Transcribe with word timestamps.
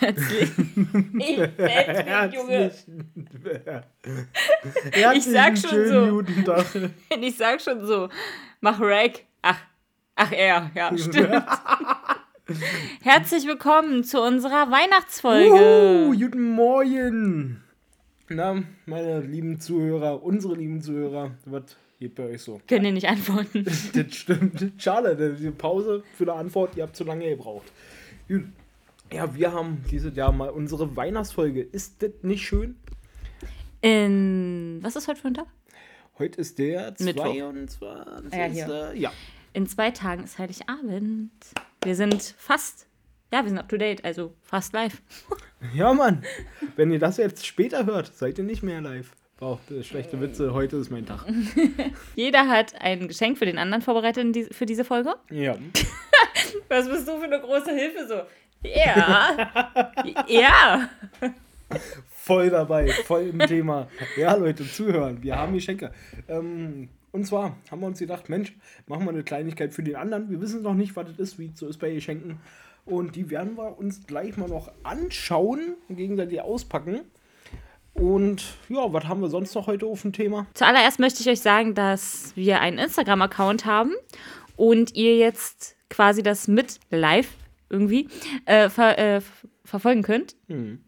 Herzlich. 0.00 0.50
Ich, 1.18 1.36
Junge. 2.34 2.70
Herzlichen 4.92 5.14
Ich 5.14 5.24
sag 5.24 5.58
schon 5.58 5.88
so. 5.88 6.06
Guten 6.10 6.44
Tag. 6.44 6.66
Ich 7.20 7.36
sag 7.36 7.60
schon 7.60 7.84
so, 7.84 8.08
mach 8.60 8.80
Rack. 8.80 9.24
Ach, 9.42 9.58
ach 10.14 10.32
er, 10.32 10.70
ja, 10.74 10.96
stimmt. 10.96 11.30
Herzlich 13.02 13.46
willkommen 13.46 14.04
zu 14.04 14.22
unserer 14.22 14.70
Weihnachtsfolge. 14.70 16.08
Uh, 16.08 16.16
guten 16.16 16.52
Morgen. 16.52 17.62
Na, 18.28 18.62
meine 18.86 19.20
lieben 19.20 19.60
Zuhörer, 19.60 20.22
unsere 20.22 20.54
lieben 20.54 20.80
Zuhörer, 20.80 21.32
was 21.44 21.76
geht 21.98 22.14
bei 22.14 22.24
euch 22.24 22.42
so? 22.42 22.60
Können 22.68 22.86
ihr 22.86 22.92
nicht 22.92 23.08
antworten? 23.08 23.64
Das 23.64 24.14
stimmt. 24.14 24.72
Schade, 24.78 25.36
die 25.38 25.50
Pause 25.50 26.02
für 26.14 26.24
eine 26.24 26.34
Antwort, 26.34 26.76
ihr 26.76 26.84
habt 26.84 26.96
zu 26.96 27.04
lange 27.04 27.28
gebraucht. 27.28 27.72
Gut. 28.28 28.44
Ja, 29.12 29.34
wir 29.34 29.52
haben 29.52 29.82
dieses 29.90 30.14
Jahr 30.16 30.32
mal 30.32 30.50
unsere 30.50 30.94
Weihnachtsfolge. 30.94 31.62
Ist 31.62 32.02
das 32.02 32.10
nicht 32.22 32.46
schön? 32.46 32.76
In, 33.80 34.78
was 34.82 34.96
ist 34.96 35.08
heute 35.08 35.20
für 35.20 35.28
ein 35.28 35.34
Tag? 35.34 35.46
Heute 36.18 36.40
ist 36.40 36.58
der 36.58 36.94
Mittwoch. 36.98 37.24
22. 37.24 38.32
Ja, 38.32 38.44
hier. 38.44 38.92
Ja. 38.94 39.12
In 39.54 39.66
zwei 39.66 39.90
Tagen 39.92 40.24
ist 40.24 40.38
Heiligabend. 40.38 41.30
Wir 41.84 41.94
sind 41.94 42.22
fast, 42.22 42.86
ja, 43.32 43.42
wir 43.42 43.48
sind 43.48 43.58
up 43.58 43.68
to 43.68 43.78
date, 43.78 44.04
also 44.04 44.34
fast 44.42 44.72
live. 44.72 45.00
Ja, 45.74 45.92
Mann. 45.92 46.22
Wenn 46.76 46.92
ihr 46.92 47.00
das 47.00 47.16
jetzt 47.16 47.44
später 47.44 47.84
hört, 47.84 48.14
seid 48.14 48.38
ihr 48.38 48.44
nicht 48.44 48.62
mehr 48.62 48.80
live. 48.80 49.10
Wow, 49.40 49.58
das 49.68 49.78
ist 49.78 49.86
schlechte 49.88 50.20
Witze. 50.20 50.54
Heute 50.54 50.76
ist 50.76 50.90
mein 50.90 51.04
Tag. 51.04 51.26
Jeder 52.14 52.46
hat 52.46 52.80
ein 52.80 53.08
Geschenk 53.08 53.38
für 53.38 53.46
den 53.46 53.58
anderen 53.58 53.82
vorbereitet 53.82 54.36
die, 54.36 54.44
für 54.44 54.66
diese 54.66 54.84
Folge. 54.84 55.16
Ja. 55.30 55.56
Was 56.68 56.88
bist 56.88 57.08
du 57.08 57.18
für 57.18 57.24
eine 57.24 57.40
große 57.40 57.72
Hilfe 57.72 58.06
so? 58.06 58.22
Ja. 58.62 59.50
ja. 60.26 60.88
Voll 62.08 62.50
dabei, 62.50 62.88
voll 63.04 63.28
im 63.28 63.38
Thema. 63.40 63.88
Ja, 64.16 64.34
Leute, 64.34 64.64
zuhören. 64.70 65.22
Wir 65.22 65.36
haben 65.36 65.54
Geschenke. 65.54 65.92
Ähm, 66.28 66.88
und 67.12 67.26
zwar 67.26 67.56
haben 67.70 67.80
wir 67.80 67.86
uns 67.86 67.98
gedacht, 67.98 68.28
Mensch, 68.28 68.54
machen 68.86 69.04
wir 69.04 69.10
eine 69.10 69.22
Kleinigkeit 69.22 69.72
für 69.72 69.82
den 69.82 69.96
anderen. 69.96 70.30
Wir 70.30 70.40
wissen 70.40 70.62
noch 70.62 70.74
nicht, 70.74 70.94
was 70.96 71.06
das 71.06 71.18
ist, 71.18 71.38
wie 71.38 71.46
es 71.46 71.58
so 71.58 71.66
ist 71.66 71.78
bei 71.78 71.92
Geschenken. 71.92 72.40
Und 72.84 73.16
die 73.16 73.30
werden 73.30 73.56
wir 73.56 73.78
uns 73.78 74.06
gleich 74.06 74.36
mal 74.36 74.48
noch 74.48 74.70
anschauen 74.82 75.76
gegenseitig 75.88 76.40
auspacken. 76.40 77.00
Und 77.94 78.44
ja, 78.68 78.92
was 78.92 79.04
haben 79.04 79.20
wir 79.20 79.28
sonst 79.28 79.54
noch 79.54 79.66
heute 79.66 79.86
auf 79.86 80.02
dem 80.02 80.12
Thema? 80.12 80.46
Zuallererst 80.54 80.98
möchte 80.98 81.20
ich 81.20 81.28
euch 81.28 81.40
sagen, 81.40 81.74
dass 81.74 82.32
wir 82.36 82.60
einen 82.60 82.78
Instagram-Account 82.78 83.66
haben 83.66 83.92
und 84.56 84.94
ihr 84.94 85.16
jetzt 85.16 85.76
quasi 85.90 86.22
das 86.22 86.46
mit 86.46 86.78
live 86.90 87.28
irgendwie 87.70 88.08
äh, 88.44 88.68
ver 88.68 88.98
äh, 88.98 89.20
verfolgen 89.64 90.02
könnt. 90.02 90.36
Hm. 90.48 90.80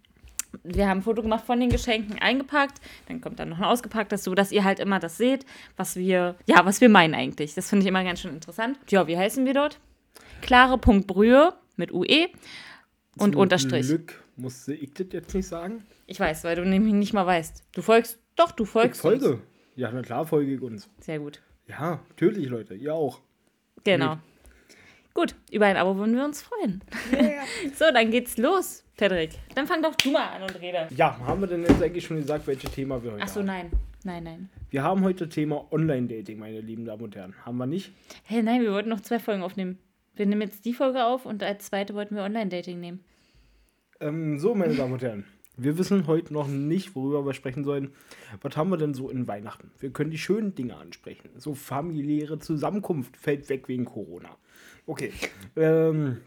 Wir 0.65 0.89
haben 0.89 0.99
ein 0.99 1.03
Foto 1.03 1.23
gemacht 1.23 1.45
von 1.45 1.61
den 1.61 1.71
Geschenken 1.71 2.19
eingepackt, 2.19 2.81
dann 3.07 3.21
kommt 3.21 3.39
dann 3.39 3.51
noch 3.51 3.59
ein 3.59 3.65
ausgepacktes, 3.65 4.25
so 4.25 4.35
dass 4.35 4.51
ihr 4.51 4.65
halt 4.65 4.81
immer 4.81 4.99
das 4.99 5.17
seht, 5.17 5.47
was 5.77 5.95
wir, 5.95 6.35
ja, 6.47 6.65
was 6.67 6.81
wir 6.81 6.89
meinen 6.89 7.15
eigentlich. 7.15 7.55
Das 7.55 7.69
finde 7.69 7.85
ich 7.85 7.89
immer 7.89 8.03
ganz 8.03 8.21
schön 8.21 8.33
interessant. 8.35 8.77
Ja, 8.89 9.07
wie 9.07 9.17
heißen 9.17 9.47
wir 9.47 9.55
dort? 9.55 9.79
Klare.brühe 10.43 11.53
mit 11.77 11.93
UE 11.93 12.29
und 13.17 13.33
Zum 13.33 13.41
Unterstrich. 13.41 13.87
Glück 13.87 14.23
musste 14.37 14.75
ich 14.75 14.93
das 14.93 15.07
jetzt 15.13 15.35
nicht 15.35 15.47
sagen. 15.47 15.85
Ich 16.07 16.19
weiß, 16.19 16.43
weil 16.45 16.57
du 16.57 16.65
nämlich 16.65 16.95
nicht 16.95 17.13
mal 17.13 17.27
weißt. 17.27 17.63
Du 17.73 17.83
folgst, 17.83 18.19
doch, 18.35 18.51
du 18.51 18.65
Ich 18.65 18.71
folgst. 18.71 19.05
uns. 19.05 19.23
folge. 19.23 19.41
Ja, 19.77 19.91
na 19.93 20.03
klar, 20.03 20.27
folge 20.27 20.53
ich 20.55 20.61
uns. 20.61 20.89
Sehr 20.99 21.21
gut. 21.21 21.41
Ja, 21.69 22.01
natürlich, 22.09 22.49
Leute. 22.49 22.75
Ihr 22.75 22.93
auch. 22.95 23.21
Genau. 23.85 24.19
Gut, 25.21 25.35
über 25.53 25.67
ein 25.67 25.77
Abo 25.77 25.99
würden 25.99 26.17
wir 26.17 26.25
uns 26.25 26.41
freuen. 26.41 26.81
so, 27.75 27.85
dann 27.93 28.11
geht's 28.11 28.39
los, 28.39 28.83
Patrick. 28.97 29.33
Dann 29.55 29.67
fang 29.67 29.83
doch 29.83 29.95
du 29.95 30.13
mal 30.13 30.27
an 30.29 30.45
und 30.45 30.59
rede. 30.63 30.89
Ja, 30.97 31.19
haben 31.27 31.43
wir 31.43 31.47
denn 31.47 31.61
jetzt 31.61 31.83
eigentlich 31.83 32.07
schon 32.07 32.17
gesagt, 32.17 32.47
welches 32.47 32.71
Thema 32.71 33.05
wir 33.05 33.13
heute 33.13 33.23
Ach 33.23 33.29
so, 33.29 33.41
haben? 33.41 33.47
nein. 33.47 33.71
Nein, 34.03 34.25
nein. 34.25 34.49
Wir 34.71 34.83
haben 34.83 35.05
heute 35.05 35.29
Thema 35.29 35.71
Online-Dating, 35.73 36.39
meine 36.39 36.63
lieben 36.63 36.87
Damen 36.87 37.03
und 37.03 37.17
Herren. 37.17 37.35
Haben 37.45 37.59
wir 37.59 37.67
nicht? 37.67 37.93
Hey, 38.25 38.43
nein, 38.43 38.63
wir 38.63 38.73
wollten 38.73 38.89
noch 38.89 39.03
zwei 39.03 39.19
Folgen 39.19 39.43
aufnehmen. 39.43 39.79
Wir 40.15 40.25
nehmen 40.25 40.41
jetzt 40.41 40.65
die 40.65 40.73
Folge 40.73 41.05
auf 41.05 41.27
und 41.27 41.43
als 41.43 41.67
zweite 41.67 41.93
wollten 41.93 42.17
wir 42.17 42.23
Online-Dating 42.23 42.81
nehmen. 42.81 43.05
Ähm, 44.01 44.39
so, 44.39 44.55
meine 44.55 44.75
Damen 44.75 44.95
und 44.95 45.03
Herren. 45.03 45.27
Wir 45.59 45.77
wissen 45.77 46.07
heute 46.07 46.33
noch 46.33 46.49
nicht, 46.49 46.95
worüber 46.95 47.27
wir 47.27 47.35
sprechen 47.35 47.65
sollen. 47.65 47.93
Was 48.41 48.57
haben 48.57 48.71
wir 48.71 48.79
denn 48.79 48.95
so 48.95 49.11
in 49.11 49.29
Weihnachten? 49.29 49.71
Wir 49.81 49.91
können 49.91 50.11
die 50.13 50.17
schönen 50.17 50.55
Dinge 50.55 50.79
ansprechen. 50.79 51.29
So 51.37 51.55
familiäre 51.55 52.39
Zusammenkunft 52.39 53.19
fällt 53.19 53.51
weg 53.51 53.69
wegen 53.69 53.85
Corona. 53.85 54.39
Okay. 54.91 55.13
Ähm, 55.55 56.21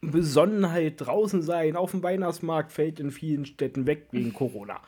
Besonnenheit 0.00 0.94
draußen 0.98 1.42
sein 1.42 1.74
auf 1.74 1.90
dem 1.90 2.04
Weihnachtsmarkt 2.04 2.70
fällt 2.70 3.00
in 3.00 3.10
vielen 3.10 3.44
Städten 3.44 3.86
weg 3.86 4.06
wegen 4.12 4.32
Corona. 4.32 4.80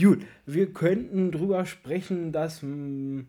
Gut, 0.00 0.22
wir 0.46 0.72
könnten 0.72 1.30
drüber 1.30 1.66
sprechen, 1.66 2.32
dass. 2.32 2.62
mh, 2.62 3.24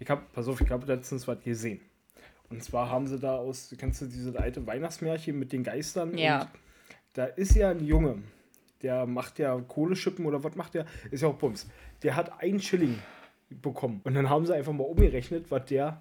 Ich 0.00 0.10
habe, 0.10 0.22
pass 0.32 0.48
auf, 0.48 0.60
ich 0.60 0.70
habe 0.70 0.86
letztens 0.86 1.28
was 1.28 1.40
gesehen. 1.44 1.80
Und 2.48 2.64
zwar 2.64 2.90
haben 2.90 3.06
sie 3.06 3.20
da 3.20 3.36
aus, 3.36 3.72
kennst 3.78 4.02
du 4.02 4.06
dieses 4.06 4.34
alte 4.34 4.66
Weihnachtsmärchen 4.66 5.38
mit 5.38 5.52
den 5.52 5.62
Geistern? 5.62 6.18
Ja. 6.18 6.40
Und 6.40 6.48
da 7.12 7.26
ist 7.26 7.54
ja 7.54 7.70
ein 7.70 7.84
Junge, 7.86 8.18
der 8.82 9.06
macht 9.06 9.38
ja 9.38 9.56
Kohleschippen 9.60 10.26
oder 10.26 10.42
was 10.42 10.56
macht 10.56 10.74
der? 10.74 10.84
Ist 11.12 11.20
ja 11.20 11.28
auch 11.28 11.36
Bums. 11.36 11.68
Der 12.02 12.16
hat 12.16 12.42
einen 12.42 12.60
Schilling 12.60 12.98
bekommen. 13.50 14.00
Und 14.02 14.14
dann 14.14 14.28
haben 14.28 14.46
sie 14.46 14.54
einfach 14.56 14.72
mal 14.72 14.82
umgerechnet, 14.82 15.48
was 15.52 15.66
der 15.66 16.00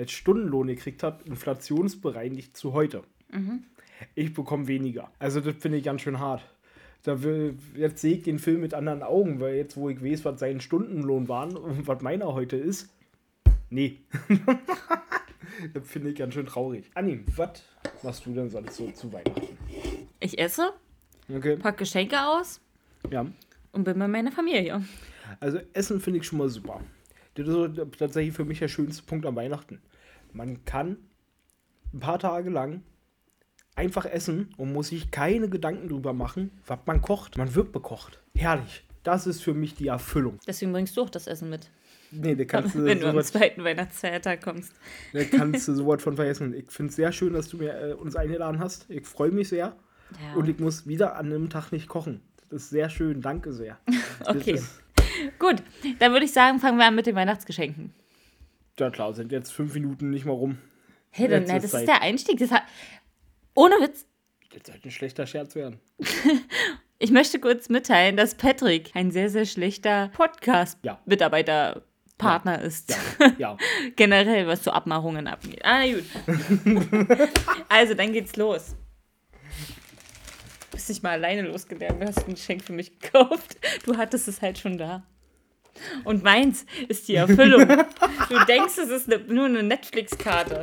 als 0.00 0.10
Stundenlohn 0.12 0.66
gekriegt 0.66 1.02
hat, 1.02 1.22
inflationsbereinigt 1.22 2.56
zu 2.56 2.72
heute. 2.72 3.02
Ich 4.14 4.32
bekomme 4.34 4.66
weniger. 4.66 5.10
Also 5.18 5.40
das 5.40 5.54
finde 5.58 5.78
ich 5.78 5.84
ganz 5.84 6.00
schön 6.02 6.18
hart. 6.18 6.42
Da 7.02 7.22
will, 7.22 7.56
jetzt 7.76 8.00
sehe 8.00 8.16
ich 8.16 8.22
den 8.22 8.38
Film 8.38 8.60
mit 8.60 8.74
anderen 8.74 9.02
Augen, 9.02 9.40
weil 9.40 9.54
jetzt, 9.54 9.76
wo 9.76 9.88
ich 9.88 10.02
weiß, 10.04 10.24
was 10.24 10.40
sein 10.40 10.60
Stundenlohn 10.60 11.28
war 11.28 11.46
und 11.54 11.86
was 11.86 12.02
meiner 12.02 12.34
heute 12.34 12.56
ist, 12.56 12.90
nee. 13.70 14.00
das 15.74 15.86
finde 15.88 16.10
ich 16.10 16.16
ganz 16.16 16.34
schön 16.34 16.46
traurig. 16.46 16.90
Anni, 16.94 17.20
was 17.36 17.62
machst 18.02 18.26
du 18.26 18.32
denn 18.34 18.50
sonst 18.50 18.76
so 18.76 18.90
zu 18.90 19.12
Weihnachten? 19.12 19.56
Ich 20.20 20.38
esse, 20.38 20.72
Okay. 21.32 21.56
pack 21.56 21.78
Geschenke 21.78 22.16
aus 22.20 22.60
Ja. 23.10 23.24
und 23.72 23.84
bin 23.84 23.98
bei 23.98 24.08
meiner 24.08 24.32
Familie. 24.32 24.82
Also 25.38 25.58
Essen 25.72 26.00
finde 26.00 26.18
ich 26.20 26.26
schon 26.26 26.38
mal 26.38 26.48
super. 26.48 26.80
Das 27.34 27.46
ist 27.46 27.80
tatsächlich 27.98 28.34
für 28.34 28.44
mich 28.44 28.58
der 28.58 28.68
schönste 28.68 29.02
Punkt 29.04 29.24
am 29.24 29.36
Weihnachten. 29.36 29.80
Man 30.32 30.64
kann 30.64 30.96
ein 31.92 32.00
paar 32.00 32.18
Tage 32.18 32.50
lang 32.50 32.82
einfach 33.74 34.04
essen 34.04 34.54
und 34.56 34.72
muss 34.72 34.88
sich 34.88 35.10
keine 35.10 35.48
Gedanken 35.48 35.88
drüber 35.88 36.12
machen, 36.12 36.50
was 36.66 36.80
man 36.86 37.00
kocht. 37.00 37.38
Man 37.38 37.54
wird 37.54 37.72
bekocht. 37.72 38.20
Herrlich. 38.34 38.84
Das 39.02 39.26
ist 39.26 39.42
für 39.42 39.54
mich 39.54 39.74
die 39.74 39.88
Erfüllung. 39.88 40.38
Deswegen 40.46 40.72
bringst 40.72 40.96
du 40.96 41.02
auch 41.02 41.10
das 41.10 41.26
Essen 41.26 41.48
mit, 41.48 41.70
Nee, 42.10 42.34
da 42.34 42.44
kannst 42.44 42.74
du, 42.74 42.84
wenn 42.84 43.00
du 43.00 43.08
am 43.08 43.22
zweiten 43.22 43.64
Weihnachtsfeiertag 43.64 44.42
kommst. 44.42 44.72
da 45.12 45.24
kannst 45.24 45.68
du 45.68 45.74
sowas 45.76 46.02
von 46.02 46.16
vergessen. 46.16 46.54
Ich 46.54 46.70
finde 46.70 46.90
es 46.90 46.96
sehr 46.96 47.12
schön, 47.12 47.32
dass 47.32 47.48
du 47.48 47.56
mir 47.58 47.80
äh, 47.80 47.92
uns 47.92 48.16
eingeladen 48.16 48.58
hast. 48.58 48.86
Ich 48.90 49.06
freue 49.06 49.30
mich 49.30 49.48
sehr. 49.48 49.76
Ja. 50.20 50.34
Und 50.34 50.48
ich 50.48 50.58
muss 50.58 50.86
wieder 50.86 51.16
an 51.16 51.26
einem 51.26 51.50
Tag 51.50 51.70
nicht 51.70 51.88
kochen. 51.88 52.20
Das 52.50 52.64
ist 52.64 52.70
sehr 52.70 52.90
schön. 52.90 53.20
Danke 53.20 53.52
sehr. 53.52 53.78
Okay. 54.26 54.60
Gut, 55.38 55.56
dann 55.98 56.12
würde 56.12 56.26
ich 56.26 56.32
sagen, 56.32 56.60
fangen 56.60 56.76
wir 56.78 56.86
an 56.86 56.94
mit 56.94 57.06
den 57.06 57.14
Weihnachtsgeschenken. 57.14 57.92
Ja 58.78 58.90
klar, 58.90 59.12
sind 59.14 59.32
jetzt 59.32 59.52
fünf 59.52 59.74
Minuten 59.74 60.10
nicht 60.10 60.24
mal 60.24 60.32
rum. 60.32 60.58
Hey, 61.10 61.28
dann, 61.28 61.44
na, 61.46 61.58
das 61.58 61.72
Zeit. 61.72 61.80
ist 61.82 61.88
der 61.88 62.02
Einstieg. 62.02 62.38
Das 62.38 62.50
hat, 62.50 62.62
ohne 63.54 63.74
Witz, 63.80 64.06
Das 64.54 64.62
sollte 64.66 64.88
ein 64.88 64.90
schlechter 64.90 65.26
Scherz 65.26 65.54
werden. 65.54 65.80
Ich 67.02 67.10
möchte 67.10 67.40
kurz 67.40 67.70
mitteilen, 67.70 68.18
dass 68.18 68.34
Patrick 68.34 68.90
ein 68.94 69.10
sehr, 69.10 69.30
sehr 69.30 69.46
schlechter 69.46 69.90
Ja. 69.90 70.08
Podcast-Mitarbeiter, 70.08 71.82
Partner 72.18 72.60
ist. 72.60 72.94
Ja. 73.38 73.56
Generell, 73.96 74.46
was 74.46 74.62
so 74.64 74.70
Abmachungen 74.70 75.26
abgeht. 75.26 75.64
Ah, 75.64 75.82
gut. 75.86 76.04
also, 77.70 77.94
dann 77.94 78.12
geht's 78.12 78.36
los. 78.36 78.76
Du 80.70 80.76
bist 80.76 80.90
nicht 80.90 81.02
mal 81.02 81.12
alleine 81.12 81.40
losgegangen. 81.48 82.00
Du 82.00 82.06
hast 82.06 82.26
ein 82.28 82.34
Geschenk 82.34 82.62
für 82.62 82.74
mich 82.74 82.98
gekauft. 82.98 83.56
Du 83.86 83.96
hattest 83.96 84.28
es 84.28 84.42
halt 84.42 84.58
schon 84.58 84.76
da. 84.76 85.02
Und 86.04 86.22
meins 86.22 86.66
ist 86.88 87.08
die 87.08 87.14
Erfüllung. 87.14 87.66
Du 88.28 88.44
denkst, 88.46 88.78
es 88.78 88.90
ist 88.90 89.08
ne, 89.08 89.18
nur 89.28 89.46
eine 89.46 89.62
Netflix-Karte. 89.62 90.60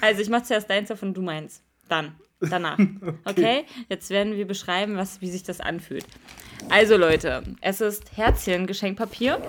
Also, 0.00 0.22
ich 0.22 0.28
mach 0.28 0.42
zuerst 0.42 0.68
deins 0.70 0.90
und 0.90 1.14
du 1.14 1.22
meins. 1.22 1.62
Dann. 1.88 2.14
Danach. 2.40 2.78
Okay? 3.24 3.64
Jetzt 3.88 4.10
werden 4.10 4.36
wir 4.36 4.46
beschreiben, 4.46 4.96
was, 4.96 5.20
wie 5.20 5.30
sich 5.30 5.42
das 5.42 5.60
anfühlt. 5.60 6.06
Also, 6.68 6.96
Leute, 6.96 7.42
es 7.60 7.80
ist 7.80 8.16
Herzchen 8.16 8.66
Geschenkpapier. 8.66 9.40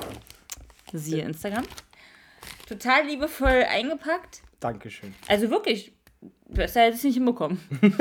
Siehe 0.93 1.23
Instagram. 1.23 1.65
Total 2.67 3.05
liebevoll 3.05 3.65
eingepackt. 3.69 4.41
Dankeschön. 4.59 5.13
Also 5.27 5.49
wirklich, 5.49 5.93
besser 6.49 6.81
hätte 6.81 6.91
ich 6.91 6.97
es 6.97 7.03
nicht 7.03 7.13
hinbekommen. 7.15 7.59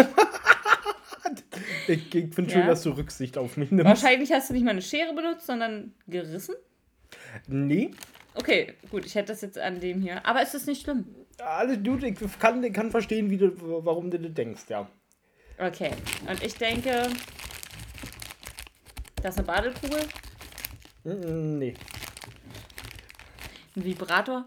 Ich, 1.89 2.15
ich 2.15 2.35
finde 2.35 2.51
schön, 2.51 2.61
Ja. 2.63 2.67
dass 2.67 2.83
du 2.83 2.91
Rücksicht 2.91 3.39
auf 3.39 3.57
mich 3.57 3.71
nimmst. 3.71 3.85
Wahrscheinlich 3.87 4.33
hast 4.33 4.51
du 4.51 4.55
nicht 4.55 4.65
mal 4.65 4.71
eine 4.73 4.83
Schere 4.83 5.15
benutzt, 5.15 5.47
sondern 5.47 5.95
gerissen. 6.07 6.55
Nee, 7.47 7.91
Okay, 8.39 8.75
gut, 8.91 9.07
ich 9.07 9.15
hätte 9.15 9.33
das 9.33 9.41
jetzt 9.41 9.57
an 9.59 9.81
dem 9.81 10.03
hier. 10.03 10.25
Aber 10.27 10.43
es 10.43 10.53
ist 10.53 10.67
nicht 10.67 10.83
schlimm. 10.83 11.07
alles 11.39 11.79
gut. 11.83 12.03
Ich 12.03 12.39
kann, 12.39 12.63
ich 12.63 12.73
kann 12.73 12.91
verstehen, 12.91 13.31
wie 13.31 13.39
du, 13.39 13.51
warum 13.85 14.11
du 14.11 14.19
das 14.19 14.35
denkst, 14.35 14.65
ja. 14.69 14.87
Okay. 15.59 15.91
Und 16.29 16.43
ich 16.43 16.55
denke, 16.55 17.09
das 19.23 19.35
ist 19.35 19.39
eine 19.39 19.47
Badekugel, 19.47 20.01
Nee. 21.05 21.75
ein 23.75 23.85
Vibrator, 23.85 24.45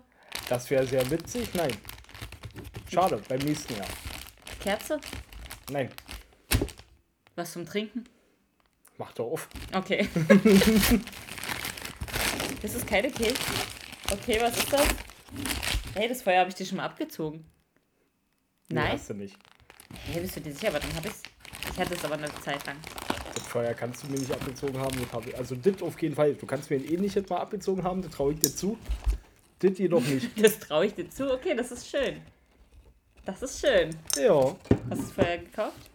Das 0.50 0.70
wäre 0.70 0.86
sehr 0.86 1.10
witzig. 1.10 1.50
Nein. 1.56 1.72
Schade, 2.94 3.20
beim 3.28 3.40
nächsten 3.40 3.76
Jahr. 3.76 3.88
Kerze, 4.62 5.00
Nein. 5.72 5.90
Was 7.40 7.54
zum 7.54 7.66
Trinken. 7.66 8.06
Mach 8.98 9.14
doch 9.14 9.32
auf. 9.32 9.50
Okay. 9.74 10.08
das 12.62 12.76
ist 12.76 12.86
keine 12.86 13.10
Keks. 13.10 13.40
Okay, 14.12 14.38
was 14.42 14.58
ist 14.58 14.72
das? 14.74 14.88
Hey, 15.96 16.08
das 16.10 16.22
Feuer 16.22 16.42
habe 16.42 16.50
ich 16.50 16.56
dir 16.56 16.66
schon 16.66 16.78
mal 16.78 16.86
abgezogen. 16.86 17.46
Nee, 18.68 18.76
Nein? 18.76 18.92
hast 18.94 19.10
du 19.10 19.14
nicht. 19.14 19.36
Hey, 20.06 20.22
bist 20.22 20.36
du 20.36 20.42
dir 20.42 20.54
sicher? 20.54 20.68
Aber 20.68 20.80
dann 20.80 20.94
habe 20.96 21.08
ich's. 21.08 21.24
Ich 21.72 21.80
hatte 21.80 21.94
es 21.94 22.04
aber 22.04 22.16
eine 22.16 22.28
Zeit 22.42 22.66
lang. 22.66 22.76
Das 23.34 23.48
Feuer 23.48 23.74
kannst 23.74 24.04
du 24.04 24.08
mir 24.08 24.20
nicht 24.20 24.32
abgezogen 24.32 24.78
haben. 24.78 25.00
Das 25.00 25.14
hab 25.14 25.26
ich, 25.26 25.38
also 25.38 25.56
das 25.56 25.82
auf 25.82 26.00
jeden 26.02 26.16
Fall. 26.16 26.34
Du 26.36 26.46
kannst 26.46 26.70
mir 26.70 26.76
ein 26.78 26.86
ähnliches 26.86 27.28
mal 27.30 27.38
abgezogen 27.38 27.84
haben, 27.84 28.02
das 28.02 28.12
traue 28.12 28.34
ich 28.34 28.40
dir 28.40 28.54
zu. 28.54 28.78
Das 29.60 29.78
jedoch 29.78 30.02
nicht. 30.02 30.30
Das 30.42 30.60
traue 30.60 30.88
ich 30.88 30.94
dir 30.94 31.10
zu. 31.10 31.32
Okay, 31.34 31.56
das 31.56 31.72
ist 31.72 31.90
schön. 31.90 32.22
Das 33.26 33.42
ist 33.42 33.60
schön. 33.60 33.90
ja. 34.18 34.34
Hast 34.42 34.58
du 34.70 34.90
das 34.90 35.12
Feuer 35.12 35.38
gekauft? 35.38 35.89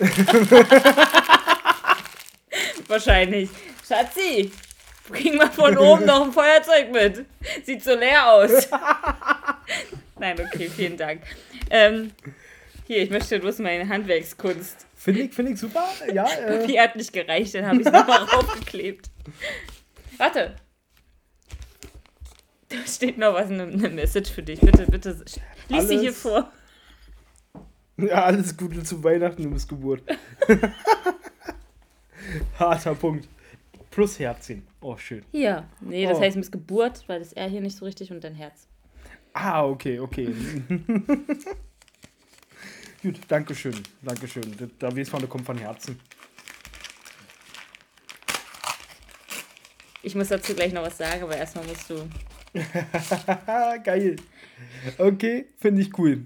Wahrscheinlich. 2.88 3.50
Schatzi, 3.86 4.50
bring 5.08 5.36
mal 5.36 5.50
von 5.50 5.76
oben 5.78 6.04
noch 6.06 6.24
ein 6.26 6.32
Feuerzeug 6.32 6.90
mit. 6.92 7.24
Sieht 7.64 7.84
so 7.84 7.94
leer 7.94 8.32
aus. 8.32 8.68
Nein, 10.18 10.36
okay, 10.40 10.68
vielen 10.68 10.96
Dank. 10.96 11.22
Ähm, 11.70 12.12
hier, 12.86 12.98
ich 13.02 13.10
möchte 13.10 13.38
bloß 13.38 13.58
meine 13.60 13.88
Handwerkskunst. 13.88 14.86
Finde 14.96 15.20
ich, 15.22 15.32
find 15.32 15.50
ich 15.50 15.58
super. 15.58 15.84
Ja, 16.12 16.26
äh, 16.46 16.66
Die 16.66 16.78
hat 16.80 16.96
nicht 16.96 17.12
gereicht, 17.12 17.54
dann 17.54 17.66
habe 17.66 17.76
ich 17.80 17.86
es 17.86 17.92
nochmal 17.92 18.24
raufgeklebt. 18.24 19.08
Warte. 20.18 20.56
Da 22.68 22.76
steht 22.86 23.18
noch 23.18 23.34
was, 23.34 23.50
eine, 23.50 23.64
eine 23.64 23.88
Message 23.88 24.30
für 24.30 24.42
dich. 24.42 24.60
Bitte, 24.60 24.86
bitte, 24.86 25.24
lies 25.68 25.88
sie 25.88 25.98
hier 25.98 26.10
Alles- 26.10 26.20
vor. 26.20 26.52
Ja, 28.06 28.24
alles 28.24 28.56
Gute 28.56 28.82
zu 28.82 29.02
Weihnachten 29.04 29.44
und 29.46 29.52
Missgeburt. 29.52 30.02
Harter 32.58 32.94
Punkt. 32.94 33.28
Plus 33.90 34.18
Herzchen. 34.18 34.62
Oh, 34.80 34.96
schön. 34.96 35.24
Hier. 35.32 35.66
Nee, 35.80 36.06
das 36.06 36.18
Oh. 36.18 36.20
heißt 36.20 36.36
Missgeburt, 36.36 37.02
weil 37.08 37.18
das 37.18 37.32
R 37.32 37.48
hier 37.48 37.60
nicht 37.60 37.76
so 37.76 37.84
richtig 37.84 38.10
und 38.12 38.22
dein 38.22 38.34
Herz. 38.34 38.66
Ah, 39.32 39.64
okay, 39.66 39.98
okay. 40.00 40.32
Gut, 43.02 43.18
Dankeschön. 43.28 43.74
Dankeschön. 44.02 44.70
Da- 44.78 44.94
weiß 44.96 45.10
man, 45.12 45.22
das 45.22 45.30
kommt 45.30 45.46
von 45.46 45.56
Herzen. 45.58 45.98
Ich 50.02 50.14
muss 50.14 50.28
dazu 50.28 50.54
gleich 50.54 50.72
noch 50.72 50.82
was 50.82 50.96
sagen, 50.98 51.22
aber 51.22 51.36
erstmal 51.36 51.64
musst 51.66 51.90
du. 51.90 52.08
Geil. 53.84 54.16
Okay, 54.98 55.46
finde 55.58 55.82
ich 55.82 55.96
cool. 55.98 56.24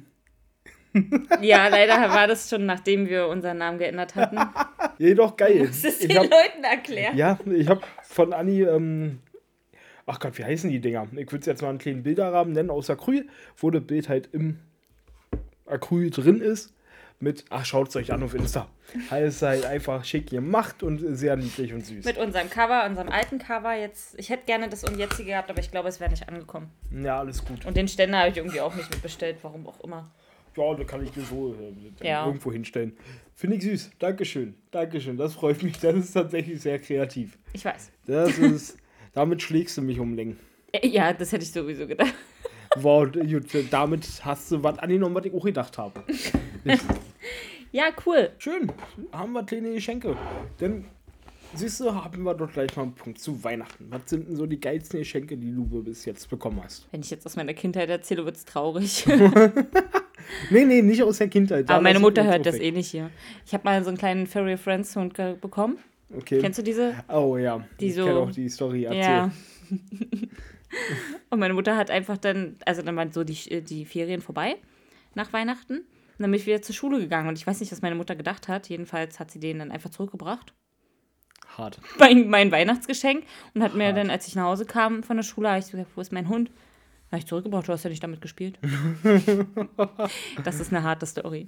Ja, 1.41 1.69
leider 1.69 1.95
war 2.11 2.27
das 2.27 2.49
schon, 2.49 2.67
nachdem 2.67 3.09
wir 3.09 3.29
unseren 3.29 3.59
Namen 3.59 3.79
geändert 3.79 4.15
hatten. 4.15 4.39
Jedoch 4.99 5.37
geil. 5.37 5.67
Das 5.67 5.85
ist 5.85 6.03
Ich 6.03 6.09
den 6.09 6.19
hab, 6.19 6.25
Leuten 6.31 6.63
erklären. 6.65 7.17
ja, 7.17 7.39
ich 7.53 7.69
habe 7.69 7.81
von 8.03 8.33
Anni, 8.33 8.63
ähm, 8.63 9.19
ach 10.07 10.19
Gott, 10.21 10.39
wie 10.39 10.45
heißen 10.45 10.71
die 10.71 10.81
Dinger? 10.81 11.09
Ich 11.13 11.31
würde 11.33 11.41
es 11.41 11.47
jetzt 11.47 11.63
mal 11.63 11.71
einen 11.71 11.79
kleinen 11.79 12.03
Bilderrahmen 12.03 12.53
nennen 12.53 12.71
aus 12.71 12.89
Acryl, 12.91 13.29
wo 13.57 13.71
das 13.71 13.83
Bild 13.85 14.09
halt 14.09 14.29
im 14.33 14.59
Acryl 15.67 16.11
drin 16.11 16.41
ist. 16.41 16.73
Mit, 17.21 17.45
ach, 17.49 17.65
schaut 17.65 17.89
es 17.89 17.97
euch 17.97 18.13
an 18.13 18.23
auf 18.23 18.35
Insta. 18.35 18.69
Heißt 19.11 19.41
halt 19.43 19.65
einfach 19.65 20.05
schick 20.05 20.29
gemacht 20.31 20.83
und 20.83 20.99
sehr 21.17 21.37
niedlich 21.37 21.73
und 21.73 21.87
süß. 21.87 22.05
Mit 22.05 22.19
unserem 22.19 22.51
Cover, 22.51 22.85
unserem 22.87 23.09
alten 23.09 23.39
Cover 23.39 23.73
jetzt. 23.73 24.19
Ich 24.19 24.29
hätte 24.31 24.45
gerne 24.47 24.69
das 24.69 24.85
und 24.85 24.99
jetzige 24.99 25.31
gehabt, 25.31 25.49
aber 25.49 25.61
ich 25.61 25.71
glaube, 25.71 25.89
es 25.89 26.01
wäre 26.01 26.11
nicht 26.11 26.29
angekommen. 26.29 26.71
Ja, 26.91 27.21
alles 27.21 27.45
gut. 27.45 27.65
Und 27.65 27.77
den 27.77 27.89
Ständer 27.89 28.19
habe 28.19 28.31
ich 28.31 28.37
irgendwie 28.37 28.61
auch 28.61 28.75
nicht 28.75 28.91
mitbestellt, 28.91 29.39
warum 29.43 29.67
auch 29.67 29.81
immer. 29.81 30.11
Ja, 30.57 30.75
da 30.75 30.85
kann 30.85 31.03
ich 31.05 31.11
dir 31.11 31.23
so 31.23 31.55
äh, 32.01 32.07
Ja. 32.07 32.27
irgendwo 32.27 32.53
hinstellen. 32.53 32.97
Finde 33.35 33.57
ich 33.57 33.63
süß. 33.65 33.91
Dankeschön. 33.99 34.55
Dankeschön. 34.71 35.17
Das 35.17 35.35
freut 35.35 35.63
mich. 35.63 35.79
Das 35.81 35.95
ist 35.97 36.13
tatsächlich 36.13 36.61
sehr 36.61 36.79
kreativ. 36.79 37.37
Ich 37.53 37.65
weiß. 37.65 37.91
Das 38.07 38.39
ist. 38.39 38.77
damit 39.13 39.43
schlägst 39.43 39.77
du 39.77 39.83
mich 39.83 39.99
um 39.99 40.15
Längen. 40.15 40.39
Äh, 40.73 40.87
Ja, 40.89 41.13
das 41.13 41.33
hätte 41.33 41.45
ich 41.45 41.53
sowieso 41.53 41.87
gedacht. 41.87 42.15
Wow, 42.77 43.07
gut, 43.13 43.45
damit 43.71 44.05
hast 44.25 44.51
du 44.51 44.61
was 44.61 44.81
angenommen, 44.81 45.15
was 45.15 45.25
ich 45.27 45.33
auch 45.33 45.45
gedacht 45.45 45.79
habe. 45.79 46.03
Ja, 47.71 47.87
cool. 48.07 48.31
Schön. 48.39 48.71
Haben 49.13 49.33
wir 49.33 49.43
kleine 49.45 49.73
Geschenke. 49.73 50.17
Dann, 50.59 50.85
siehst 51.55 51.81
du, 51.81 51.93
haben 51.93 52.23
wir 52.23 52.35
doch 52.35 52.53
gleich 52.53 52.75
mal 52.77 52.83
einen 52.85 52.95
Punkt 52.95 53.21
zu 53.21 53.43
Weihnachten. 53.43 53.87
Was 53.91 54.03
sind 54.11 54.29
denn 54.29 54.37
so 54.37 54.47
die 54.47 54.61
geilsten 54.61 55.01
Geschenke, 55.01 55.37
die 55.37 55.53
du 55.53 55.65
bis 55.83 56.05
jetzt 56.05 56.29
bekommen 56.31 56.61
hast? 56.63 56.87
Wenn 56.93 57.01
ich 57.01 57.11
jetzt 57.11 57.27
aus 57.27 57.35
meiner 57.37 57.55
Kindheit 57.55 57.89
erzähle, 57.91 58.25
wird 58.25 58.37
es 58.37 58.45
traurig. 58.45 59.05
Nee, 60.51 60.65
nee, 60.65 60.83
nicht 60.83 61.03
aus 61.03 61.19
der 61.19 61.29
Kindheit. 61.29 61.69
Aber 61.71 61.81
meine 61.83 62.01
Mutter 62.01 62.25
hört 62.25 62.47
das 62.47 62.57
eh 62.59 62.71
nicht 62.71 62.91
hier. 62.91 63.11
Ich 63.47 63.53
habe 63.55 63.65
mal 63.65 63.83
so 63.83 63.89
einen 63.89 63.99
kleinen 63.99 64.27
Furry 64.27 64.57
Friends 64.57 64.95
Hund 64.97 65.15
bekommen. 65.15 65.79
Okay. 66.17 66.39
Kennst 66.41 66.59
du 66.59 66.63
diese? 66.63 66.95
Oh 67.09 67.37
ja. 67.37 67.65
Die 67.81 67.87
ich 67.87 67.95
so- 67.95 68.05
kenne 68.05 68.19
auch 68.19 68.31
die 68.31 68.49
Story. 68.49 68.85
Erzähl. 68.85 69.01
Ja. 69.01 69.31
Und 71.31 71.39
meine 71.39 71.55
Mutter 71.55 71.77
hat 71.77 71.91
einfach 71.91 72.19
dann, 72.19 72.57
also 72.65 72.83
dann 72.83 72.97
waren 72.97 73.13
so 73.13 73.25
die, 73.25 73.63
die 73.63 73.85
Ferien 73.85 74.21
vorbei 74.21 74.57
nach 75.15 75.33
Weihnachten. 75.33 75.79
Und 75.79 75.87
dann 76.23 76.31
bin 76.31 76.39
ich 76.41 76.47
wieder 76.47 76.63
zur 76.63 76.75
Schule 76.75 76.99
gegangen. 77.01 77.29
Und 77.29 77.39
ich 77.39 77.47
weiß 77.47 77.61
nicht, 77.61 77.73
was 77.73 77.83
meine 77.83 77.95
Mutter 77.97 78.15
gedacht 78.17 78.49
hat. 78.49 78.69
Jedenfalls 78.69 79.19
hat 79.19 79.31
sie 79.31 79.41
den 79.41 79.59
dann 79.59 79.71
einfach 79.71 79.91
zurückgebracht. 79.91 80.53
Hart. 81.57 81.81
Mein, 81.99 82.29
mein 82.29 82.51
Weihnachtsgeschenk. 82.53 83.25
Und 83.55 83.63
hat 83.63 83.75
mir 83.75 83.87
Hart. 83.87 83.97
dann, 83.97 84.11
als 84.11 84.27
ich 84.29 84.35
nach 84.37 84.45
Hause 84.45 84.65
kam 84.65 85.03
von 85.03 85.17
der 85.17 85.25
Schule, 85.25 85.49
habe 85.49 85.59
ich 85.59 85.67
so 85.67 85.73
gesagt, 85.73 85.91
wo 85.95 86.01
ist 86.01 86.13
mein 86.13 86.29
Hund? 86.29 86.51
Habe 87.15 87.21
ich 87.21 87.27
zurückgebracht, 87.27 87.69
du 87.69 87.73
hast 87.73 87.85
ja 87.85 87.91
nicht 87.91 88.03
damit 88.03 88.21
gespielt. 88.21 88.59
das 90.45 90.59
ist 90.59 90.73
eine 90.73 90.83
harte 90.83 91.07
Story. 91.07 91.47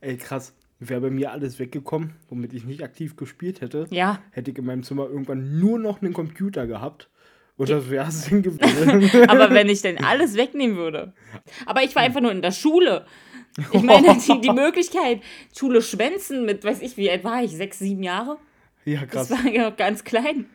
Ey, 0.00 0.16
krass. 0.16 0.54
Wäre 0.78 1.00
bei 1.00 1.10
mir 1.10 1.32
alles 1.32 1.58
weggekommen, 1.58 2.12
womit 2.28 2.52
ich 2.52 2.64
nicht 2.64 2.84
aktiv 2.84 3.16
gespielt 3.16 3.62
hätte, 3.62 3.88
Ja, 3.90 4.20
hätte 4.30 4.52
ich 4.52 4.58
in 4.58 4.64
meinem 4.64 4.84
Zimmer 4.84 5.08
irgendwann 5.08 5.58
nur 5.58 5.80
noch 5.80 6.02
einen 6.02 6.12
Computer 6.12 6.68
gehabt. 6.68 7.10
Und 7.56 7.68
das 7.68 7.90
wäre 7.90 8.06
es 8.06 8.28
dann 8.28 8.42
gewesen. 8.42 9.10
aber 9.28 9.50
wenn 9.50 9.68
ich 9.68 9.82
denn 9.82 10.04
alles 10.04 10.36
wegnehmen 10.36 10.76
würde. 10.76 11.14
Aber 11.64 11.82
ich 11.82 11.96
war 11.96 12.02
einfach 12.02 12.20
nur 12.20 12.30
in 12.30 12.42
der 12.42 12.52
Schule. 12.52 13.06
Ich 13.72 13.82
meine, 13.82 14.16
die, 14.16 14.40
die 14.40 14.50
Möglichkeit, 14.52 15.20
Schule 15.52 15.82
schwänzen 15.82 16.46
mit, 16.46 16.62
weiß 16.62 16.80
ich, 16.80 16.96
wie 16.96 17.10
alt 17.10 17.24
war 17.24 17.42
ich? 17.42 17.50
Sechs, 17.56 17.80
sieben 17.80 18.04
Jahre? 18.04 18.38
ja, 18.84 19.00
Das 19.00 19.10
krass. 19.10 19.30
war 19.32 19.50
ja 19.50 19.68
noch 19.70 19.76
ganz 19.76 20.04
klein. 20.04 20.46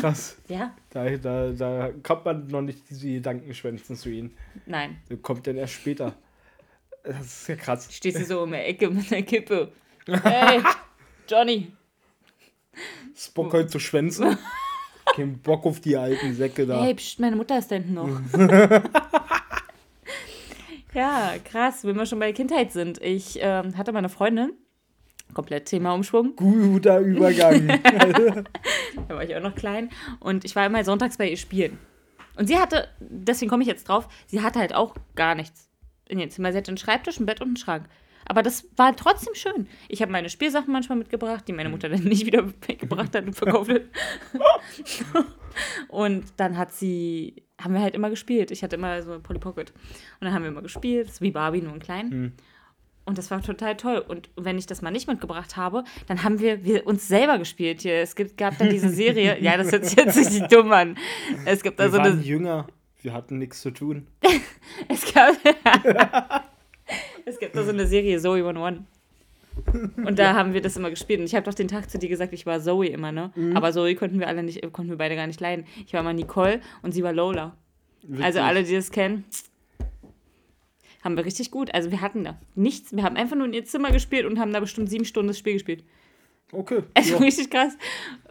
Krass. 0.00 0.36
Ja, 0.48 0.74
Da, 0.90 1.08
da, 1.16 1.50
da 1.50 1.90
kommt 2.02 2.24
man 2.24 2.46
noch 2.48 2.62
nicht 2.62 2.88
diese 2.90 3.08
Gedankenschwänzen 3.08 3.96
zu 3.96 4.10
ihnen. 4.10 4.36
nein. 4.66 4.98
Das 5.08 5.20
kommt 5.22 5.46
dann 5.46 5.56
erst 5.56 5.74
später. 5.74 6.14
Das 7.02 7.20
ist 7.24 7.48
ja 7.48 7.56
krass. 7.56 7.88
Stehst 7.90 8.18
du 8.18 8.24
so 8.24 8.44
in 8.44 8.50
der 8.52 8.68
Ecke 8.68 8.90
mit 8.90 9.12
einer 9.12 9.22
Kippe. 9.22 9.72
Hey, 10.22 10.62
Johnny. 11.28 11.72
Ist 13.12 13.34
Bock 13.34 13.52
heute 13.52 13.66
zu 13.68 13.80
schwänzen? 13.80 14.38
Kein 15.16 15.38
Bock 15.38 15.64
auf 15.66 15.80
die 15.80 15.96
alten 15.96 16.34
Säcke 16.34 16.64
da. 16.66 16.82
Hey, 16.82 16.94
pst, 16.94 17.18
meine 17.18 17.34
Mutter 17.36 17.58
ist 17.58 17.70
da 17.70 17.76
hinten 17.76 17.94
noch. 17.94 18.20
ja, 20.94 21.34
krass, 21.44 21.84
wenn 21.84 21.96
wir 21.96 22.06
schon 22.06 22.18
bei 22.18 22.26
der 22.26 22.34
Kindheit 22.34 22.72
sind. 22.72 23.00
Ich 23.02 23.38
ähm, 23.40 23.76
hatte 23.76 23.92
mal 23.92 23.98
eine 23.98 24.08
Freundin, 24.08 24.52
komplett 25.34 25.66
Thema 25.66 25.92
Umschwung. 25.94 26.34
Guter 26.36 27.00
Übergang. 27.00 27.68
Da 29.08 29.14
war 29.14 29.22
ich 29.22 29.36
auch 29.36 29.42
noch 29.42 29.54
klein. 29.54 29.90
Und 30.20 30.44
ich 30.44 30.56
war 30.56 30.66
immer 30.66 30.82
sonntags 30.82 31.18
bei 31.18 31.28
ihr 31.28 31.36
spielen. 31.36 31.78
Und 32.36 32.46
sie 32.48 32.58
hatte, 32.58 32.88
deswegen 33.00 33.50
komme 33.50 33.62
ich 33.62 33.68
jetzt 33.68 33.88
drauf, 33.88 34.08
sie 34.26 34.42
hatte 34.42 34.58
halt 34.58 34.74
auch 34.74 34.94
gar 35.14 35.34
nichts 35.34 35.68
in 36.08 36.18
ihrem 36.18 36.30
Zimmer. 36.30 36.52
Sie 36.52 36.58
hatte 36.58 36.70
einen 36.70 36.78
Schreibtisch, 36.78 37.20
ein 37.20 37.26
Bett 37.26 37.40
und 37.40 37.48
einen 37.48 37.56
Schrank. 37.56 37.88
Aber 38.28 38.42
das 38.42 38.66
war 38.76 38.94
trotzdem 38.96 39.34
schön. 39.34 39.68
Ich 39.88 40.02
habe 40.02 40.10
meine 40.10 40.28
Spielsachen 40.28 40.72
manchmal 40.72 40.98
mitgebracht, 40.98 41.44
die 41.46 41.52
meine 41.52 41.68
Mutter 41.68 41.88
dann 41.88 42.02
nicht 42.02 42.26
wieder 42.26 42.46
weggebracht 42.66 43.14
hat 43.14 43.24
und 43.24 43.34
verkauft 43.34 43.70
hat. 43.70 43.82
und 45.88 46.24
dann 46.36 46.58
hat 46.58 46.72
sie, 46.72 47.44
haben 47.60 47.74
wir 47.74 47.80
halt 47.80 47.94
immer 47.94 48.10
gespielt. 48.10 48.50
Ich 48.50 48.62
hatte 48.64 48.76
immer 48.76 49.02
so 49.02 49.20
Polly 49.20 49.38
Pocket. 49.38 49.70
Und 49.70 50.24
dann 50.24 50.32
haben 50.34 50.42
wir 50.42 50.50
immer 50.50 50.62
gespielt. 50.62 51.12
Wie 51.20 51.30
Barbie, 51.30 51.62
nur 51.62 51.74
in 51.74 51.78
klein. 51.78 52.32
Und 53.06 53.18
das 53.18 53.30
war 53.30 53.40
total 53.40 53.76
toll. 53.76 53.98
Und 54.06 54.28
wenn 54.36 54.58
ich 54.58 54.66
das 54.66 54.82
mal 54.82 54.90
nicht 54.90 55.06
mitgebracht 55.08 55.56
habe, 55.56 55.84
dann 56.08 56.22
haben 56.24 56.40
wir, 56.40 56.64
wir 56.64 56.86
uns 56.86 57.06
selber 57.08 57.38
gespielt 57.38 57.80
hier. 57.82 57.94
Es 58.00 58.16
gibt, 58.16 58.36
gab 58.36 58.58
dann 58.58 58.68
diese 58.68 58.88
Serie. 58.90 59.40
ja, 59.40 59.56
das 59.56 59.70
hört 59.72 59.84
sich 59.86 59.96
jetzt 59.96 60.16
richtig 60.18 60.48
dumm 60.48 60.72
an. 60.72 60.98
Es 61.44 61.62
gibt 61.62 61.78
da 61.78 61.84
Wir 61.84 61.90
so 61.92 61.98
waren 61.98 62.12
eine. 62.14 62.20
jünger. 62.22 62.66
Wir 63.02 63.12
hatten 63.12 63.38
nichts 63.38 63.60
zu 63.62 63.70
tun. 63.70 64.06
Es 64.88 65.12
gab, 65.14 65.34
es 67.24 67.38
gibt 67.38 67.56
da 67.56 67.62
so 67.62 67.70
eine 67.70 67.86
Serie, 67.86 68.18
Zoe 68.18 68.38
101. 68.38 68.80
Und 70.04 70.18
da 70.18 70.34
haben 70.34 70.52
wir 70.52 70.60
das 70.60 70.76
immer 70.76 70.90
gespielt. 70.90 71.20
Und 71.20 71.26
ich 71.26 71.34
habe 71.34 71.44
doch 71.46 71.54
den 71.54 71.68
Tag 71.68 71.88
zu 71.90 71.98
dir 71.98 72.08
gesagt, 72.08 72.32
ich 72.34 72.44
war 72.44 72.60
Zoe 72.60 72.88
immer, 72.88 73.10
ne? 73.12 73.30
Mhm. 73.36 73.56
Aber 73.56 73.72
Zoe 73.72 73.94
konnten 73.94 74.18
wir 74.18 74.28
alle 74.28 74.42
nicht, 74.42 74.60
konnten 74.72 74.90
wir 74.90 74.98
beide 74.98 75.16
gar 75.16 75.26
nicht 75.26 75.40
leiden. 75.40 75.64
Ich 75.86 75.94
war 75.94 76.02
mal 76.02 76.12
Nicole 76.14 76.60
und 76.82 76.92
sie 76.92 77.02
war 77.02 77.12
Lola. 77.12 77.56
Also 78.02 78.20
Witzig. 78.24 78.42
alle, 78.42 78.64
die 78.64 78.74
das 78.74 78.90
kennen. 78.90 79.24
Haben 81.06 81.16
wir 81.16 81.24
richtig 81.24 81.52
gut. 81.52 81.72
Also 81.72 81.92
wir 81.92 82.00
hatten 82.00 82.24
da 82.24 82.36
nichts. 82.56 82.92
Wir 82.92 83.04
haben 83.04 83.14
einfach 83.14 83.36
nur 83.36 83.46
in 83.46 83.52
ihr 83.52 83.64
Zimmer 83.64 83.92
gespielt 83.92 84.26
und 84.26 84.40
haben 84.40 84.52
da 84.52 84.58
bestimmt 84.58 84.90
sieben 84.90 85.04
Stunden 85.04 85.28
das 85.28 85.38
Spiel 85.38 85.52
gespielt. 85.52 85.84
Okay. 86.50 86.82
Also 86.94 87.12
ja. 87.12 87.18
richtig 87.18 87.48
krass. 87.48 87.78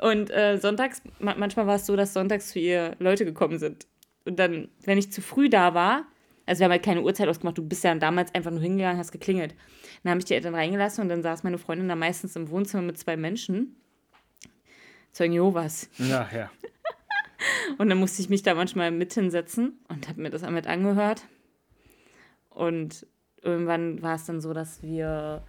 Und 0.01 0.29
äh, 0.29 0.58
sonntags, 0.58 1.01
ma 1.20 1.36
manchmal 1.38 1.67
war 1.67 1.75
es 1.75 1.86
so, 1.86 1.96
dass 1.96 2.12
sonntags 2.12 2.50
zu 2.50 2.60
ihr 2.60 2.98
Leute 3.00 3.24
gekommen 3.24 3.60
sind. 3.60 3.88
Und 4.25 4.39
dann, 4.39 4.67
wenn 4.84 4.98
ich 4.98 5.10
zu 5.10 5.22
früh 5.22 5.48
da 5.48 5.74
war, 5.74 6.05
also 6.46 6.60
wir 6.60 6.65
haben 6.65 6.72
halt 6.74 6.84
keine 6.84 7.01
Uhrzeit 7.01 7.29
ausgemacht, 7.29 7.58
du 7.58 7.65
bist 7.65 7.82
ja 7.86 7.96
damals 7.96 8.36
einfach 8.36 8.51
nur 8.51 8.60
hingegangen, 8.60 8.98
hast 8.98 9.13
geklingelt. 9.13 9.55
Dann 10.03 10.10
habe 10.10 10.20
ich 10.20 10.25
die 10.25 10.34
Eltern 10.34 10.53
reingelassen 10.53 11.01
und 11.01 11.08
dann 11.08 11.24
saß 11.24 11.44
meine 11.44 11.58
Freundin 11.58 11.88
da 11.88 11.96
meistens 11.96 12.36
im 12.36 12.50
Wohnzimmer 12.50 12.84
mit 12.84 12.98
zwei 12.98 13.15
Menschen. 13.15 13.77
Zeugen 15.13 15.32
Jehovas. 15.32 15.89
Ja, 15.98 16.27
ja. 16.36 16.51
Und 17.77 17.89
dann 17.89 18.00
musste 18.00 18.22
ich 18.22 18.29
mich 18.29 18.44
da 18.44 18.53
manchmal 18.53 18.91
mit 18.91 19.13
hinsetzen 19.13 19.79
und 19.88 20.08
habe 20.08 20.22
mir 20.22 20.29
das 20.29 20.50
mit 20.50 20.67
angehört. 20.67 21.25
Und 22.55 23.05
irgendwann 23.43 24.01
war 24.01 24.15
es 24.15 24.25
dann 24.25 24.41
so, 24.41 24.53
dass 24.53 24.81
wir 24.81 25.43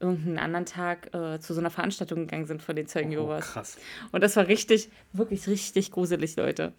irgendeinen 0.00 0.38
anderen 0.38 0.64
Tag 0.66 1.14
äh, 1.14 1.38
zu 1.40 1.52
so 1.52 1.60
einer 1.60 1.70
Veranstaltung 1.70 2.20
gegangen 2.20 2.46
sind 2.46 2.62
von 2.62 2.74
den 2.74 2.86
Zeugen 2.86 3.10
Oh, 3.10 3.12
Jehovas. 3.12 3.52
krass. 3.52 3.78
Und 4.12 4.22
das 4.22 4.34
war 4.36 4.48
richtig, 4.48 4.88
wirklich 5.12 5.46
richtig 5.46 5.92
gruselig, 5.92 6.36
Leute. 6.36 6.72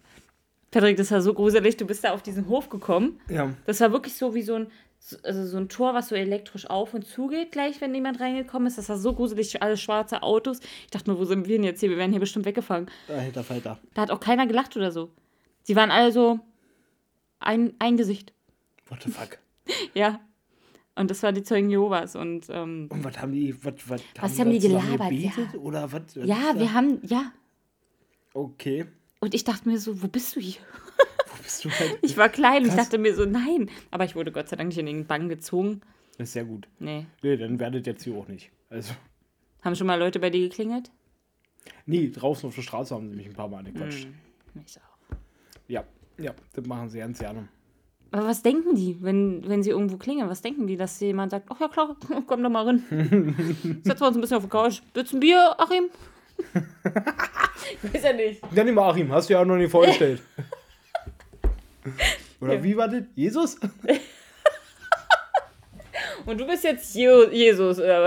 Patrick, 0.72 0.96
das 0.96 1.10
war 1.12 1.22
so 1.22 1.32
gruselig. 1.32 1.76
Du 1.76 1.86
bist 1.86 2.02
da 2.02 2.12
auf 2.12 2.22
diesen 2.22 2.48
Hof 2.48 2.68
gekommen. 2.68 3.20
Ja. 3.28 3.52
Das 3.66 3.80
war 3.80 3.92
wirklich 3.92 4.14
so 4.16 4.34
wie 4.34 4.42
so 4.42 4.54
ein, 4.56 4.66
so- 4.98 5.18
also 5.22 5.46
so 5.46 5.58
ein 5.58 5.68
Tor, 5.68 5.94
was 5.94 6.08
so 6.08 6.16
elektrisch 6.16 6.68
auf 6.68 6.94
und 6.94 7.06
zugeht, 7.06 7.52
gleich, 7.52 7.80
wenn 7.80 7.94
jemand 7.94 8.18
reingekommen 8.20 8.66
ist. 8.66 8.78
Das 8.78 8.88
war 8.88 8.96
so 8.98 9.12
gruselig, 9.12 9.62
alle 9.62 9.76
schwarze 9.76 10.22
Autos. 10.24 10.58
Ich 10.84 10.90
dachte 10.90 11.08
nur, 11.10 11.20
wo 11.20 11.24
sind 11.24 11.46
wir 11.46 11.56
denn 11.58 11.64
jetzt 11.64 11.78
hier? 11.80 11.90
Wir 11.90 11.98
werden 11.98 12.10
hier 12.10 12.20
bestimmt 12.20 12.46
weggefangen. 12.46 12.90
Alter 13.08 13.44
Falter. 13.44 13.78
Da 13.94 14.02
hat 14.02 14.10
auch 14.10 14.20
keiner 14.20 14.46
gelacht 14.48 14.76
oder 14.76 14.90
so. 14.90 15.10
Sie 15.62 15.76
waren 15.76 15.92
alle 15.92 16.10
so 16.10 16.40
ein, 17.38 17.74
ein 17.78 17.96
Gesicht. 17.96 18.32
What 18.88 19.02
the 19.04 19.10
fuck? 19.12 19.38
Ja. 19.94 20.20
Und 20.94 21.10
das 21.10 21.22
war 21.22 21.32
die 21.32 21.42
Zeugen 21.42 21.70
Jehovas. 21.70 22.16
Und 22.16 22.46
ähm, 22.50 22.88
Und 22.90 23.02
was 23.04 23.18
haben 23.18 23.32
die, 23.32 23.54
was, 23.64 23.74
was, 23.86 24.02
Was 24.20 24.38
haben 24.38 24.50
die 24.50 24.58
gelabert, 24.58 25.08
gebetet? 25.10 25.48
ja. 25.54 25.58
Oder 25.60 25.90
was? 25.90 26.02
was 26.16 26.26
ja, 26.26 26.52
wir 26.58 26.72
haben, 26.74 27.00
ja. 27.06 27.32
Okay. 28.34 28.86
Und 29.20 29.34
ich 29.34 29.44
dachte 29.44 29.68
mir 29.68 29.78
so, 29.78 30.02
wo 30.02 30.08
bist 30.08 30.36
du 30.36 30.40
hier? 30.40 30.60
Wo 31.30 31.42
bist 31.42 31.64
du 31.64 31.70
halt? 31.78 31.98
Ich 32.02 32.16
war 32.18 32.28
klein 32.28 32.62
und 32.62 32.68
ich 32.68 32.74
Krass. 32.74 32.88
dachte 32.88 32.98
mir 32.98 33.14
so, 33.14 33.24
nein. 33.24 33.70
Aber 33.90 34.04
ich 34.04 34.14
wurde 34.14 34.32
Gott 34.32 34.48
sei 34.50 34.56
Dank 34.56 34.68
nicht 34.68 34.78
in 34.78 34.86
den 34.86 35.06
Bann 35.06 35.28
gezogen. 35.30 35.80
Das 36.18 36.28
ist 36.28 36.32
sehr 36.34 36.44
gut. 36.44 36.68
Nee. 36.78 37.06
Nee, 37.22 37.36
dann 37.38 37.58
werdet 37.58 37.86
jetzt 37.86 38.04
hier 38.04 38.14
auch 38.14 38.28
nicht. 38.28 38.50
Also. 38.68 38.92
Haben 39.62 39.74
schon 39.76 39.86
mal 39.86 39.98
Leute 39.98 40.18
bei 40.20 40.28
dir 40.28 40.46
geklingelt? 40.48 40.90
Nee, 41.86 42.10
draußen 42.10 42.48
auf 42.48 42.54
der 42.54 42.62
Straße 42.62 42.94
haben 42.94 43.08
sie 43.08 43.16
mich 43.16 43.26
ein 43.26 43.32
paar 43.32 43.48
Mal 43.48 43.58
angequatscht. 43.58 44.08
Ich 44.66 44.76
auch. 44.78 45.16
Ja, 45.68 45.84
ja, 46.18 46.34
das 46.52 46.66
machen 46.66 46.90
sie 46.90 46.98
ganz 46.98 47.18
gerne. 47.18 47.48
Aber 48.12 48.26
was 48.26 48.42
denken 48.42 48.74
die, 48.76 48.98
wenn, 49.00 49.42
wenn 49.48 49.62
sie 49.62 49.70
irgendwo 49.70 49.96
klingeln? 49.96 50.28
Was 50.28 50.42
denken 50.42 50.66
die, 50.66 50.76
dass 50.76 51.00
jemand 51.00 51.30
sagt, 51.30 51.46
ach 51.48 51.58
ja 51.60 51.68
klar, 51.68 51.96
komm 52.26 52.42
doch 52.42 52.50
mal 52.50 52.64
rein. 52.66 52.84
Setzen 53.84 54.00
wir 54.00 54.06
uns 54.08 54.16
ein 54.16 54.20
bisschen 54.20 54.36
auf 54.36 54.42
die 54.44 54.48
Couch. 54.50 54.80
Willst 54.94 55.12
du 55.12 55.16
ein 55.16 55.20
Bier, 55.20 55.54
Achim? 55.58 55.84
ich 57.82 57.94
weiß 57.94 58.02
ja 58.04 58.12
nicht. 58.12 58.42
Ja, 58.54 58.64
nee, 58.64 58.78
Achim, 58.78 59.10
hast 59.12 59.28
du 59.28 59.32
ja 59.34 59.40
auch 59.40 59.44
noch 59.46 59.56
nicht 59.56 59.70
vorgestellt. 59.70 60.22
Oder 62.40 62.54
Ja. 62.54 62.62
wie 62.64 62.76
war 62.76 62.88
das? 62.88 63.02
Jesus? 63.14 63.58
Und 66.26 66.38
du 66.40 66.46
bist 66.46 66.64
jetzt 66.64 66.94
Je 66.94 67.28
Jesus, 67.30 67.78
oder 67.78 68.04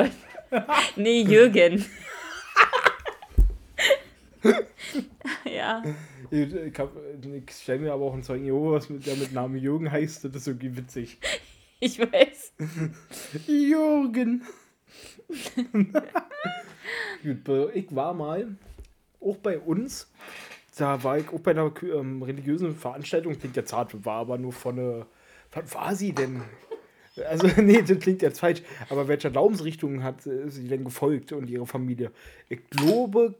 was? 0.52 0.64
nee, 0.96 1.22
Jürgen. 1.22 1.84
ja. 5.46 5.82
Ich, 6.44 6.54
ich, 6.54 7.52
stelle 7.56 7.80
mir 7.80 7.94
aber 7.94 8.06
auch 8.06 8.14
einen 8.14 8.24
Zeugen 8.24 8.46
Jehovas, 8.46 8.90
mit- 8.90 9.06
der 9.06 9.16
mit 9.16 9.32
Namen 9.32 9.58
Jürgen 9.58 9.92
heißt. 9.92 10.26
Das 10.26 10.36
ist 10.36 10.48
irgendwie 10.48 10.78
witzig. 10.78 11.18
Ich 11.82 12.00
weiß. 12.00 12.54
Jürgen. 13.48 14.44
Gut, 17.24 17.72
ich 17.74 17.94
war 17.96 18.14
mal 18.14 18.56
auch 19.20 19.36
bei 19.38 19.60
uns. 19.60 20.10
Da 20.78 21.04
war 21.04 21.18
ich 21.18 21.30
auch 21.30 21.40
bei 21.42 21.52
einer 21.52 21.72
ähm, 21.84 22.24
religiösen 22.24 22.76
Veranstaltung. 22.76 23.38
Klingt 23.38 23.58
jetzt 23.58 23.74
hart, 23.74 24.06
war 24.06 24.22
aber 24.22 24.38
nur 24.38 24.54
von 24.54 24.80
einer. 24.80 25.08
Was 25.52 25.76
war 25.76 25.96
sie 25.96 26.14
denn? 26.14 26.42
Also, 27.30 27.48
nee, 27.62 27.82
das 27.82 28.00
klingt 28.00 28.22
jetzt 28.22 28.40
falsch. 28.40 28.62
Aber 28.90 29.08
welcher 29.08 29.30
Glaubensrichtung 29.30 30.02
hat 30.04 30.26
äh, 30.26 30.50
sie 30.50 30.68
denn 30.68 30.86
gefolgt 30.86 31.34
und 31.34 31.50
ihre 31.50 31.68
Familie? 31.68 32.12
Ich 32.50 32.70
glaube, 32.70 33.36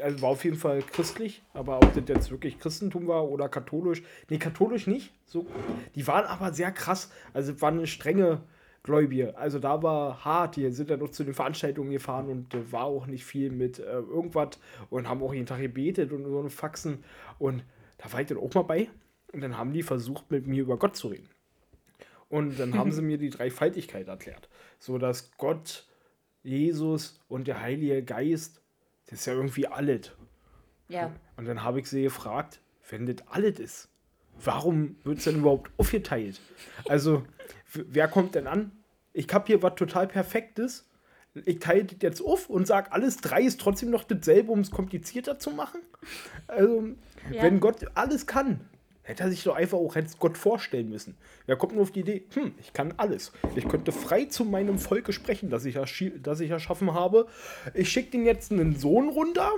also 0.00 0.22
war 0.22 0.30
auf 0.30 0.44
jeden 0.44 0.56
Fall 0.56 0.82
christlich, 0.82 1.42
aber 1.52 1.76
ob 1.76 1.94
das 1.94 2.04
jetzt 2.08 2.30
wirklich 2.30 2.58
Christentum 2.58 3.06
war 3.06 3.28
oder 3.28 3.48
katholisch, 3.48 4.02
nee, 4.28 4.38
katholisch 4.38 4.86
nicht. 4.86 5.12
So, 5.26 5.46
die 5.94 6.06
waren 6.06 6.24
aber 6.24 6.52
sehr 6.52 6.72
krass. 6.72 7.10
Also 7.32 7.60
waren 7.60 7.78
eine 7.78 7.86
strenge 7.86 8.42
Gläubige. 8.84 9.36
Also 9.36 9.58
da 9.58 9.82
war 9.82 10.24
hart. 10.24 10.56
Die 10.56 10.70
sind 10.70 10.90
dann 10.90 11.00
noch 11.00 11.10
zu 11.10 11.24
den 11.24 11.34
Veranstaltungen 11.34 11.90
gefahren 11.90 12.28
und 12.28 12.54
äh, 12.54 12.70
war 12.70 12.84
auch 12.84 13.06
nicht 13.06 13.24
viel 13.24 13.50
mit 13.50 13.78
äh, 13.78 13.82
irgendwas 13.82 14.60
und 14.90 15.08
haben 15.08 15.22
auch 15.22 15.32
jeden 15.32 15.46
Tag 15.46 15.60
gebetet 15.60 16.12
und 16.12 16.24
so 16.24 16.38
eine 16.38 16.50
Faxen. 16.50 17.02
Und 17.38 17.64
da 17.98 18.12
war 18.12 18.20
ich 18.20 18.26
dann 18.26 18.38
auch 18.38 18.52
mal 18.54 18.62
bei. 18.62 18.90
Und 19.32 19.40
dann 19.40 19.56
haben 19.56 19.72
die 19.72 19.82
versucht, 19.82 20.30
mit 20.30 20.46
mir 20.46 20.62
über 20.62 20.76
Gott 20.76 20.96
zu 20.96 21.08
reden. 21.08 21.28
Und 22.28 22.60
dann 22.60 22.74
haben 22.74 22.92
sie 22.92 23.02
mir 23.02 23.18
die 23.18 23.30
Dreifaltigkeit 23.30 24.06
erklärt. 24.06 24.48
So 24.78 24.98
dass 24.98 25.32
Gott, 25.38 25.86
Jesus 26.42 27.20
und 27.26 27.48
der 27.48 27.60
Heilige 27.60 28.04
Geist, 28.04 28.60
das 29.06 29.20
ist 29.20 29.26
ja 29.26 29.34
irgendwie 29.34 29.66
alles. 29.66 30.12
Ja. 30.88 31.12
Und 31.36 31.46
dann 31.46 31.62
habe 31.62 31.80
ich 31.80 31.88
sie 31.88 32.02
gefragt, 32.02 32.60
wenn 32.90 33.06
das 33.06 33.26
alles 33.28 33.58
ist, 33.58 33.88
warum 34.42 34.96
wird 35.04 35.18
es 35.18 35.24
denn 35.24 35.38
überhaupt 35.40 35.70
aufgeteilt? 35.78 36.40
Also, 36.88 37.24
wer 37.72 38.08
kommt 38.08 38.34
denn 38.34 38.46
an? 38.46 38.72
Ich 39.12 39.32
habe 39.32 39.46
hier 39.46 39.62
was 39.62 39.74
total 39.76 40.06
Perfektes. 40.08 40.88
Ich 41.44 41.58
teile 41.58 41.84
das 41.84 41.96
jetzt 42.00 42.20
auf 42.20 42.48
und 42.48 42.66
sage, 42.66 42.92
alles 42.92 43.16
drei 43.16 43.42
ist 43.42 43.60
trotzdem 43.60 43.90
noch 43.90 44.04
dasselbe, 44.04 44.52
um 44.52 44.60
es 44.60 44.70
komplizierter 44.70 45.38
zu 45.38 45.50
machen. 45.50 45.80
Also, 46.46 46.88
Ja. 47.30 47.42
wenn 47.42 47.58
Gott 47.58 47.86
alles 47.94 48.26
kann, 48.26 48.60
hätte 49.04 49.22
er 49.22 49.30
sich 49.30 49.44
doch 49.44 49.54
einfach 49.54 49.78
auch 49.78 49.94
hätte 49.94 50.10
Gott 50.18 50.36
vorstellen 50.36 50.88
müssen. 50.88 51.16
Wer 51.46 51.56
kommt 51.56 51.74
nur 51.74 51.82
auf 51.82 51.92
die 51.92 52.00
Idee, 52.00 52.24
hm, 52.32 52.54
ich 52.58 52.72
kann 52.72 52.94
alles. 52.96 53.32
Ich 53.54 53.68
könnte 53.68 53.92
frei 53.92 54.24
zu 54.24 54.44
meinem 54.44 54.78
Volke 54.78 55.12
sprechen, 55.12 55.50
das 55.50 55.64
ich, 55.64 55.78
das 56.22 56.40
ich 56.40 56.50
erschaffen 56.50 56.94
habe. 56.94 57.26
Ich 57.74 57.90
schicke 57.90 58.12
den 58.12 58.24
jetzt 58.24 58.50
einen 58.50 58.76
Sohn 58.76 59.10
runter, 59.10 59.52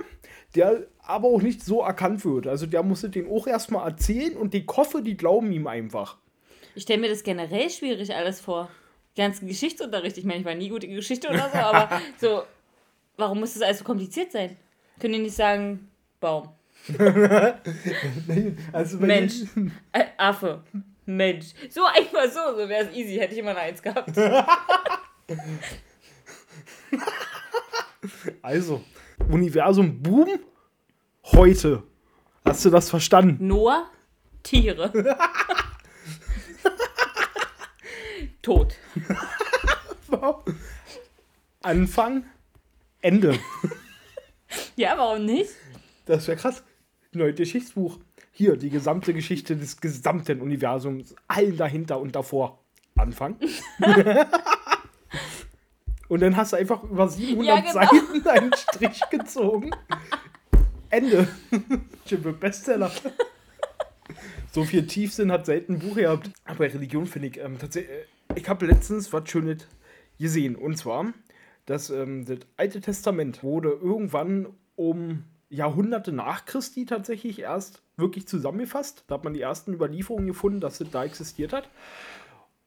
der 0.53 0.85
aber 0.99 1.29
auch 1.29 1.41
nicht 1.41 1.63
so 1.63 1.81
erkannt 1.81 2.23
wird. 2.25 2.45
Also 2.45 2.65
der 2.65 2.83
musste 2.83 3.09
den 3.09 3.29
auch 3.29 3.47
erstmal 3.47 3.89
erzählen 3.89 4.35
und 4.35 4.53
die 4.53 4.65
Koffer, 4.65 5.01
die 5.01 5.15
glauben 5.15 5.51
ihm 5.51 5.65
einfach. 5.65 6.17
Ich 6.75 6.83
stelle 6.83 7.01
mir 7.01 7.09
das 7.09 7.23
generell 7.23 7.69
schwierig 7.69 8.13
alles 8.13 8.41
vor. 8.41 8.69
Den 9.15 9.25
ganzen 9.25 9.47
Geschichtsunterricht. 9.47 10.17
Ich 10.17 10.25
meine, 10.25 10.41
ich 10.41 10.45
war 10.45 10.53
nie 10.53 10.69
gut 10.69 10.83
in 10.83 10.93
Geschichte 10.93 11.29
oder 11.29 11.49
so, 11.49 11.57
aber 11.57 12.01
so, 12.21 12.43
warum 13.15 13.39
muss 13.39 13.53
das 13.53 13.63
alles 13.63 13.79
so 13.79 13.85
kompliziert 13.85 14.31
sein? 14.31 14.57
Können 14.99 15.13
die 15.13 15.21
nicht 15.21 15.35
sagen, 15.35 15.89
Baum, 16.19 16.49
Also 18.71 18.97
Mensch, 18.97 19.43
äh, 19.91 20.05
Affe, 20.17 20.63
Mensch. 21.05 21.47
So 21.69 21.83
einfach 21.85 22.31
so, 22.31 22.55
so 22.57 22.69
wäre 22.69 22.85
es 22.85 22.95
easy, 22.95 23.15
hätte 23.17 23.33
ich 23.33 23.39
immer 23.39 23.51
eine 23.51 23.59
Eins 23.59 23.81
gehabt. 23.81 24.11
Also, 28.41 28.83
Universum 29.29 30.01
Boom, 30.01 30.39
heute. 31.25 31.83
Hast 32.45 32.63
du 32.63 32.69
das 32.69 32.89
verstanden? 32.89 33.45
Noah, 33.45 33.89
Tiere. 34.43 34.93
Tot. 38.41 38.75
Anfang, 41.61 42.25
Ende. 43.01 43.37
Ja, 44.77 44.97
warum 44.97 45.25
nicht? 45.25 45.49
Das 46.07 46.27
wäre 46.27 46.37
krass. 46.37 46.63
Neues 47.13 47.35
Geschichtsbuch. 47.35 47.99
Hier, 48.31 48.57
die 48.57 48.69
gesamte 48.69 49.13
Geschichte 49.13 49.55
des 49.55 49.79
gesamten 49.81 50.41
Universums. 50.41 51.15
Allen 51.27 51.57
dahinter 51.57 51.99
und 51.99 52.15
davor. 52.15 52.59
Anfang. 52.95 53.37
und 56.07 56.21
dann 56.21 56.35
hast 56.37 56.53
du 56.53 56.57
einfach 56.57 56.83
über 56.83 57.07
700 57.07 57.45
Ja, 57.47 57.59
genau. 57.61 57.73
Seiten 57.73 58.27
einen 58.27 58.53
Strich 58.53 59.01
gezogen. 59.09 59.71
Ende. 60.89 61.27
Für 62.05 62.17
Bestseller. 62.17 62.91
so 64.51 64.63
viel 64.63 64.87
Tiefsinn 64.87 65.31
hat 65.31 65.45
selten 65.45 65.73
ein 65.75 65.79
Buch 65.79 65.95
gehabt. 65.95 66.31
Aber 66.45 66.65
Religion 66.65 67.05
finde 67.05 67.27
ich 67.29 67.37
ähm, 67.39 67.57
tatsächlich. 67.59 67.91
äh, 67.91 68.05
Ich 68.39 68.47
habe 68.47 68.65
letztens 68.65 69.11
was 69.11 69.29
Schönes 69.29 69.67
gesehen. 70.19 70.55
Und 70.55 70.77
zwar, 70.77 71.13
dass 71.65 71.89
ähm, 71.89 72.25
das 72.25 72.39
Alte 72.55 72.79
Testament 72.81 73.43
wurde 73.43 73.69
irgendwann 73.69 74.47
um 74.75 75.23
Jahrhunderte 75.49 76.11
nach 76.11 76.45
Christi 76.45 76.85
tatsächlich 76.85 77.39
erst 77.39 77.81
wirklich 77.95 78.27
zusammengefasst. 78.27 79.05
Da 79.07 79.15
hat 79.15 79.23
man 79.23 79.33
die 79.33 79.41
ersten 79.41 79.73
Überlieferungen 79.73 80.27
gefunden, 80.27 80.59
dass 80.59 80.77
das 80.77 80.89
da 80.91 81.03
existiert 81.03 81.53
hat. 81.53 81.69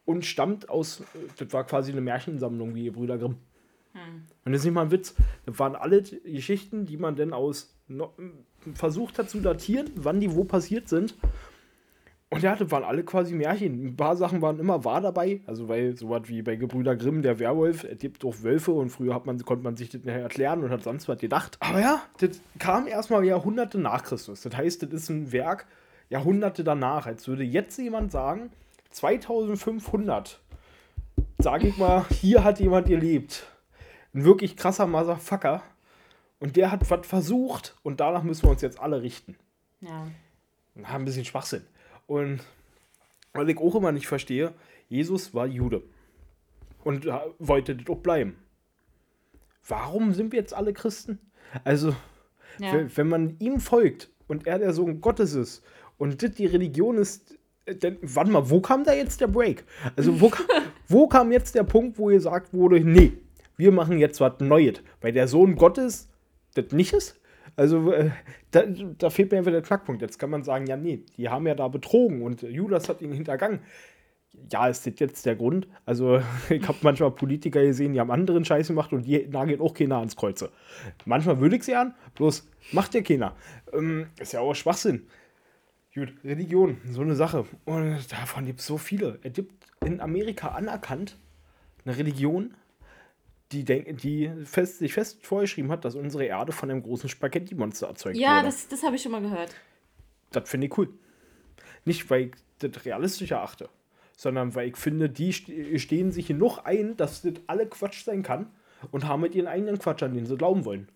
Und 0.05 0.25
stammt 0.25 0.69
aus, 0.69 1.03
das 1.37 1.53
war 1.53 1.65
quasi 1.65 1.93
eine 1.93 2.01
Märchensammlung 2.01 2.75
wie 2.75 2.91
Brüder 2.91 3.19
Grimm. 3.19 3.37
Und 4.45 4.53
das 4.53 4.61
ist 4.61 4.65
nicht 4.65 4.75
mal 4.75 4.83
ein 4.83 4.91
Witz. 4.91 5.15
Das 5.47 5.59
waren 5.59 5.75
alle 5.75 6.03
Geschichten, 6.03 6.87
die 6.87 6.97
man 6.97 7.17
dann 7.17 7.33
aus 7.33 7.77
no, 7.89 8.15
versucht 8.75 9.19
hat 9.19 9.31
zu 9.31 9.41
datieren, 9.41 9.91
wann 9.97 10.21
die 10.21 10.35
wo 10.35 10.45
passiert 10.45 10.89
sind. 10.89 11.15
Und 12.33 12.45
ja, 12.45 12.55
das 12.55 12.71
waren 12.71 12.85
alle 12.85 13.03
quasi 13.03 13.35
Märchen. 13.35 13.87
Ein 13.87 13.97
paar 13.97 14.17
Sachen 14.17 14.41
waren 14.41 14.61
immer 14.61 14.85
wahr 14.85 15.01
dabei. 15.01 15.41
Also, 15.47 15.69
weil 15.69 15.97
sowas 15.97 16.23
wie 16.27 16.43
bei 16.43 16.55
Gebrüder 16.55 16.95
Grimm, 16.95 17.23
der 17.23 17.41
Werwolf, 17.41 17.83
es 17.83 17.99
gibt 17.99 18.25
auch 18.25 18.43
Wölfe 18.43 18.71
und 18.71 18.91
früher 18.91 19.15
hat 19.15 19.27
man, 19.27 19.37
konnte 19.45 19.65
man 19.65 19.77
sich 19.77 19.89
das 19.89 20.05
nicht 20.05 20.15
erklären 20.15 20.63
und 20.63 20.71
hat 20.71 20.85
sonst 20.85 21.09
was 21.09 21.19
gedacht. 21.19 21.57
Aber 21.59 21.81
ja, 21.81 22.03
das 22.19 22.41
kam 22.61 22.87
erstmal 22.87 23.25
Jahrhunderte 23.25 23.79
nach 23.79 24.05
Christus. 24.05 24.43
Das 24.43 24.57
heißt, 24.57 24.85
das 24.85 24.91
ist 24.93 25.09
ein 25.09 25.33
Werk 25.33 25.67
Jahrhunderte 26.09 26.63
danach. 26.63 27.07
Als 27.07 27.27
würde 27.27 27.43
jetzt 27.43 27.77
jemand 27.79 28.13
sagen, 28.13 28.51
2500, 28.91 30.41
sage 31.39 31.67
ich 31.67 31.79
mal, 31.79 32.07
hier 32.11 32.45
hat 32.45 32.61
jemand 32.61 32.87
gelebt. 32.87 33.45
Ein 34.15 34.25
wirklich 34.25 34.57
krasser 34.57 34.87
Motherfucker. 34.87 35.63
Und 36.39 36.57
der 36.57 36.71
hat 36.71 36.89
was 36.91 37.07
versucht 37.07 37.77
und 37.83 38.01
danach 38.01 38.23
müssen 38.23 38.45
wir 38.45 38.51
uns 38.51 38.63
jetzt 38.63 38.81
alle 38.81 39.03
richten. 39.03 39.37
Ja. 39.81 40.07
Na, 40.75 40.89
ein 40.91 41.05
bisschen 41.05 41.25
Schwachsinn. 41.25 41.67
Und 42.11 42.40
was 43.35 43.47
ich 43.47 43.57
auch 43.59 43.76
immer 43.76 43.93
nicht 43.93 44.09
verstehe, 44.09 44.52
Jesus 44.88 45.33
war 45.33 45.47
Jude. 45.47 45.85
Und 46.83 47.07
wollte 47.38 47.76
das 47.76 47.88
auch 47.88 48.00
bleiben. 48.00 48.37
Warum 49.69 50.12
sind 50.12 50.33
wir 50.33 50.40
jetzt 50.40 50.52
alle 50.52 50.73
Christen? 50.73 51.21
Also, 51.62 51.95
Ja. 52.59 52.73
wenn, 52.73 52.97
wenn 52.97 53.09
man 53.09 53.37
ihm 53.38 53.61
folgt 53.61 54.11
und 54.26 54.45
er 54.49 54.59
der 54.59 54.73
Sohn 54.73 55.00
Gottes 55.00 55.35
ist 55.35 55.62
und 55.99 56.21
das 56.21 56.33
die 56.33 56.47
Religion 56.47 56.99
ist, 56.99 57.38
äh, 57.67 57.76
dann, 57.76 57.97
warte 58.02 58.33
mal, 58.33 58.50
wo 58.50 58.61
kam 58.61 58.83
da 58.83 58.93
jetzt 58.93 59.21
der 59.21 59.29
Break? 59.29 59.62
Also, 59.95 60.21
wo, 60.21 60.31
kam, 60.31 60.47
wo 60.88 61.07
kam 61.07 61.31
jetzt 61.31 61.55
der 61.55 61.62
Punkt, 61.62 61.97
wo 61.97 62.07
gesagt 62.07 62.52
wurde, 62.52 62.81
nee, 62.81 63.12
wir 63.57 63.71
machen 63.71 64.00
jetzt 64.00 64.21
was 64.21 64.40
Neues, 64.40 64.83
weil 65.00 65.12
der 65.12 65.29
Sohn 65.29 65.55
Gottes 65.55 66.09
das 66.55 66.73
nicht 66.73 66.93
ist? 66.93 67.20
Also, 67.61 67.93
äh, 67.93 68.11
da, 68.52 68.62
da 68.62 69.11
fehlt 69.11 69.31
mir 69.31 69.37
einfach 69.37 69.50
der 69.50 69.61
Knackpunkt. 69.61 70.00
Jetzt 70.00 70.19
kann 70.19 70.31
man 70.31 70.43
sagen, 70.43 70.67
ja, 70.67 70.79
nee, 70.79 71.05
die 71.19 71.29
haben 71.29 71.47
ja 71.47 71.55
da 71.55 71.69
betrogen 71.69 72.23
und 72.23 72.40
Judas 72.40 72.88
hat 72.88 73.02
ihn 73.02 73.12
hintergangen. 73.12 73.61
Ja, 74.50 74.67
ist 74.67 74.87
das 74.87 74.95
jetzt 74.97 75.26
der 75.26 75.37
Grund? 75.37 75.69
Also, 75.85 76.23
ich 76.49 76.67
habe 76.67 76.79
manchmal 76.81 77.11
Politiker 77.11 77.62
gesehen, 77.62 77.93
die 77.93 78.00
haben 78.00 78.11
anderen 78.11 78.47
Scheiß 78.47 78.69
gemacht 78.69 78.95
und 78.95 79.02
die 79.02 79.29
nageln 79.29 79.61
auch 79.61 79.75
keiner 79.75 79.99
ans 79.99 80.17
Kreuze. 80.17 80.50
Manchmal 81.05 81.38
würde 81.38 81.57
ich 81.57 81.64
sie 81.64 81.75
an, 81.75 81.95
bloß 82.14 82.49
macht 82.73 82.95
ja 82.95 83.02
keiner. 83.02 83.37
Ähm, 83.75 84.07
ist 84.19 84.33
ja 84.33 84.40
auch 84.40 84.55
Schwachsinn. 84.55 85.07
Gut, 85.95 86.14
Religion, 86.25 86.79
so 86.90 87.02
eine 87.02 87.14
Sache. 87.14 87.45
Und 87.67 88.11
davon 88.11 88.47
gibt 88.47 88.61
es 88.61 88.67
so 88.67 88.79
viele. 88.79 89.19
Es 89.23 89.35
gibt 89.35 89.67
in 89.85 90.00
Amerika 90.00 90.49
anerkannt 90.49 91.19
eine 91.85 91.99
Religion, 91.99 92.55
die, 93.52 93.64
denk, 93.64 93.99
die 93.99 94.30
fest, 94.45 94.78
sich 94.78 94.92
fest 94.92 95.25
vorgeschrieben 95.26 95.71
hat, 95.71 95.85
dass 95.85 95.95
unsere 95.95 96.25
Erde 96.25 96.52
von 96.52 96.71
einem 96.71 96.83
großen 96.83 97.09
Spaghetti-Monster 97.09 97.88
erzeugt 97.88 98.16
Ja, 98.16 98.37
wurde. 98.37 98.47
das, 98.47 98.69
das 98.69 98.83
habe 98.83 98.97
ich 98.97 99.02
schon 99.02 99.12
mal 99.12 99.21
gehört. 99.23 99.54
Das 100.30 100.49
finde 100.49 100.69
ich 100.69 100.78
cool. 100.78 100.88
Nicht, 101.85 102.09
weil 102.11 102.26
ich 102.26 102.33
das 102.61 102.85
realistisch 102.85 103.30
erachte, 103.33 103.69
sondern 104.16 104.54
weil 104.54 104.69
ich 104.69 104.76
finde, 104.76 105.09
die 105.09 105.33
ste- 105.33 105.78
stehen 105.78 106.12
sich 106.12 106.28
genug 106.28 106.59
ein, 106.64 106.97
dass 106.97 107.23
das 107.23 107.35
alle 107.47 107.66
Quatsch 107.66 108.04
sein 108.04 108.23
kann 108.23 108.47
und 108.92 109.07
haben 109.09 109.23
mit 109.23 109.35
ihren 109.35 109.49
eigenen 109.49 109.78
Quatsch, 109.78 110.02
an 110.02 110.14
den 110.14 110.26
sie 110.26 110.37
glauben 110.37 110.64
wollen. 110.64 110.88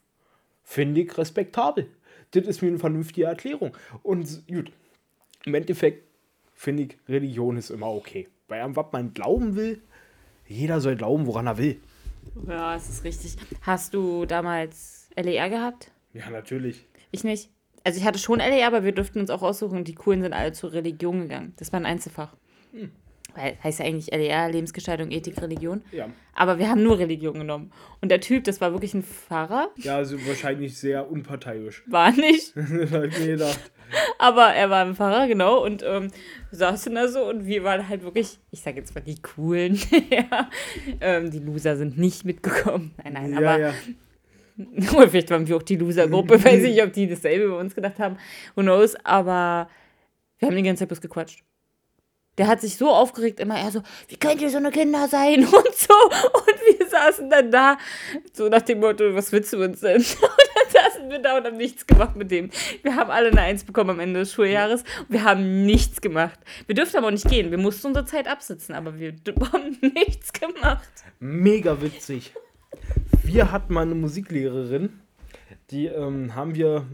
Finde 0.62 1.00
ich 1.00 1.18
respektabel. 1.18 1.88
Das 2.30 2.44
ist 2.46 2.62
mir 2.62 2.68
eine 2.68 2.78
vernünftige 2.78 3.24
Erklärung. 3.26 3.76
Und 4.02 4.46
gut, 4.46 4.70
im 5.44 5.54
Endeffekt 5.54 6.04
finde 6.54 6.84
ich, 6.84 6.96
Religion 7.08 7.56
ist 7.56 7.70
immer 7.70 7.88
okay. 7.88 8.28
Bei 8.46 8.62
einem, 8.62 8.76
was 8.76 8.86
man 8.92 9.12
glauben 9.12 9.56
will, 9.56 9.82
jeder 10.46 10.80
soll 10.80 10.96
glauben, 10.96 11.26
woran 11.26 11.46
er 11.46 11.58
will. 11.58 11.80
Ja, 12.46 12.74
es 12.74 12.88
ist 12.88 13.04
richtig. 13.04 13.36
Hast 13.62 13.94
du 13.94 14.26
damals 14.26 15.10
LER 15.16 15.48
gehabt? 15.50 15.90
Ja, 16.12 16.30
natürlich. 16.30 16.86
Ich 17.10 17.24
nicht. 17.24 17.50
Also 17.84 17.98
ich 17.98 18.06
hatte 18.06 18.18
schon 18.18 18.38
LER, 18.38 18.66
aber 18.66 18.84
wir 18.84 18.92
durften 18.92 19.20
uns 19.20 19.30
auch 19.30 19.42
aussuchen. 19.42 19.84
Die 19.84 19.94
Coolen 19.94 20.22
sind 20.22 20.32
alle 20.32 20.52
zur 20.52 20.72
Religion 20.72 21.20
gegangen. 21.20 21.52
Das 21.56 21.72
war 21.72 21.80
ein 21.80 21.86
Einzelfach. 21.86 22.36
Weil 23.34 23.58
heißt 23.62 23.80
ja 23.80 23.86
eigentlich 23.86 24.10
LER, 24.12 24.48
Lebensgestaltung, 24.50 25.10
Ethik, 25.10 25.40
Religion. 25.42 25.82
Ja. 25.90 26.08
Aber 26.34 26.58
wir 26.58 26.68
haben 26.68 26.82
nur 26.82 26.98
Religion 26.98 27.34
genommen. 27.34 27.72
Und 28.00 28.10
der 28.10 28.20
Typ, 28.20 28.44
das 28.44 28.60
war 28.60 28.72
wirklich 28.72 28.94
ein 28.94 29.02
Pfarrer. 29.02 29.70
Ja, 29.76 29.96
also 29.96 30.16
wahrscheinlich 30.26 30.78
sehr 30.78 31.10
unparteiisch. 31.10 31.82
War 31.86 32.12
nicht. 32.12 32.54
das 32.56 33.04
ich 33.04 33.18
mir 33.18 33.26
gedacht. 33.26 33.72
Aber 34.18 34.46
er 34.54 34.70
war 34.70 34.84
ein 34.84 34.94
Pfarrer, 34.94 35.28
genau. 35.28 35.64
Und 35.64 35.82
ähm, 35.82 36.10
saßen 36.50 36.94
da 36.94 37.08
so 37.08 37.28
und 37.28 37.46
wir 37.46 37.64
waren 37.64 37.88
halt 37.88 38.02
wirklich, 38.02 38.38
ich 38.50 38.60
sage 38.60 38.78
jetzt 38.78 38.94
mal 38.94 39.00
die 39.00 39.20
Coolen. 39.20 39.78
ja. 40.10 40.50
ähm, 41.00 41.30
die 41.30 41.38
Loser 41.38 41.76
sind 41.76 41.98
nicht 41.98 42.24
mitgekommen. 42.24 42.94
Nein, 43.02 43.12
nein, 43.12 43.32
Ja, 43.32 43.38
aber 43.38 43.58
ja. 43.58 43.74
Oder 44.96 45.08
vielleicht 45.08 45.30
waren 45.30 45.46
wir 45.46 45.56
auch 45.56 45.62
die 45.62 45.76
Loser-Gruppe, 45.76 46.34
weiß 46.44 46.62
nicht, 46.62 46.82
ob 46.82 46.92
die 46.92 47.08
dasselbe 47.08 47.44
über 47.46 47.58
uns 47.58 47.74
gedacht 47.74 47.98
haben. 47.98 48.16
Who 48.54 48.62
knows? 48.62 48.94
Aber 49.04 49.68
wir 50.38 50.48
haben 50.48 50.56
die 50.56 50.62
ganze 50.62 50.80
Zeit 50.80 50.88
bloß 50.88 51.00
gequatscht. 51.00 51.42
Der 52.38 52.48
hat 52.48 52.60
sich 52.60 52.76
so 52.76 52.90
aufgeregt, 52.90 53.40
immer 53.40 53.58
er 53.58 53.70
so, 53.70 53.82
wie 54.08 54.16
könnt 54.16 54.40
ihr 54.42 54.50
so 54.50 54.56
eine 54.58 54.70
Kinder 54.70 55.08
sein 55.08 55.40
und 55.44 55.74
so. 55.74 55.94
Und 55.94 56.78
wir 56.78 56.86
saßen 56.88 57.30
dann 57.30 57.50
da, 57.50 57.78
so 58.32 58.48
nach 58.48 58.62
dem 58.62 58.80
Motto, 58.80 59.14
was 59.14 59.30
willst 59.32 59.52
du 59.52 59.62
uns 59.62 59.80
denn? 59.80 59.96
Und 60.34 60.72
dann 60.72 60.82
saßen 60.82 61.10
wir 61.10 61.18
da 61.20 61.36
und 61.36 61.44
haben 61.44 61.56
nichts 61.56 61.86
gemacht 61.86 62.16
mit 62.16 62.30
dem. 62.30 62.50
Wir 62.82 62.96
haben 62.96 63.10
alle 63.10 63.28
eine 63.28 63.40
Eins 63.40 63.64
bekommen 63.64 63.90
am 63.90 64.00
Ende 64.00 64.20
des 64.20 64.32
Schuljahres 64.32 64.84
wir 65.08 65.24
haben 65.24 65.64
nichts 65.64 66.00
gemacht. 66.00 66.38
Wir 66.66 66.74
dürften 66.74 66.96
aber 66.96 67.08
auch 67.08 67.12
nicht 67.12 67.28
gehen. 67.28 67.50
Wir 67.50 67.58
mussten 67.58 67.88
unsere 67.88 68.04
Zeit 68.04 68.26
absitzen, 68.26 68.74
aber 68.74 68.98
wir 68.98 69.14
haben 69.52 69.78
nichts 69.80 70.32
gemacht. 70.32 70.88
Mega 71.20 71.80
witzig. 71.80 72.32
Wir 73.22 73.52
hatten 73.52 73.72
mal 73.72 73.82
eine 73.82 73.94
Musiklehrerin, 73.94 75.00
die 75.70 75.86
ähm, 75.86 76.34
haben 76.34 76.54
wir, 76.54 76.86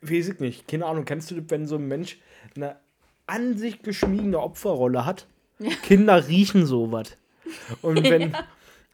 weiß 0.00 0.30
ich 0.30 0.40
nicht, 0.40 0.66
keine 0.66 0.86
Ahnung, 0.86 1.04
kennst 1.04 1.30
du 1.30 1.42
wenn 1.48 1.66
so 1.66 1.76
ein 1.76 1.86
Mensch 1.86 2.18
eine 2.56 2.76
an 3.32 3.56
sich 3.56 3.82
geschmiegene 3.82 4.38
Opferrolle 4.38 5.06
hat? 5.06 5.26
Kinder 5.82 6.28
riechen 6.28 6.66
sowas. 6.66 7.16
Und 7.80 8.02
wenn, 8.10 8.34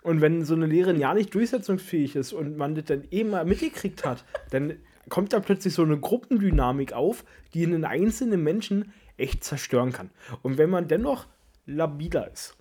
und 0.03 0.21
wenn 0.21 0.45
so 0.45 0.55
eine 0.55 0.67
Lehrerin 0.67 0.99
ja 1.01 1.15
nicht 1.15 1.35
durchsetzungsfähig 1.35 2.17
ist 2.17 2.33
und 2.33 2.57
man 2.57 2.75
das 2.75 2.85
dann 2.87 3.05
eben 3.11 3.31
mal 3.31 3.45
mitgekriegt 3.45 4.05
hat, 4.05 4.25
dann 4.51 4.75
kommt 5.09 5.33
da 5.33 5.41
plötzlich 5.41 5.75
so 5.75 5.83
eine 5.83 5.99
Gruppendynamik 5.99 6.93
auf, 6.93 7.25
die 7.55 7.67
einen 7.67 7.85
einzelnen 7.85 8.43
Menschen 8.43 8.93
echt 9.17 9.43
zerstören 9.43 9.93
kann. 9.93 10.11
Und 10.43 10.59
wenn 10.59 10.71
man 10.71 10.87
dennoch 10.87 11.27
labiler 11.67 12.31
ist, 12.31 12.57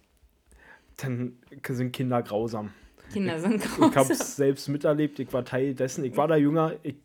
dann 0.95 1.37
sind 1.67 1.91
Kinder 1.91 2.23
grausam. 2.23 2.71
Kinder 3.13 3.39
sind 3.39 3.63
Ich 3.63 3.71
grausam. 3.71 3.95
habe 3.95 4.13
es 4.13 4.35
selbst 4.35 4.67
miterlebt, 4.67 5.19
ich 5.19 5.31
war 5.31 5.45
Teil 5.45 5.75
dessen, 5.75 6.03
ich 6.03 6.17
war 6.17 6.27
da 6.27 6.35
jünger, 6.35 6.73
ich, 6.83 6.95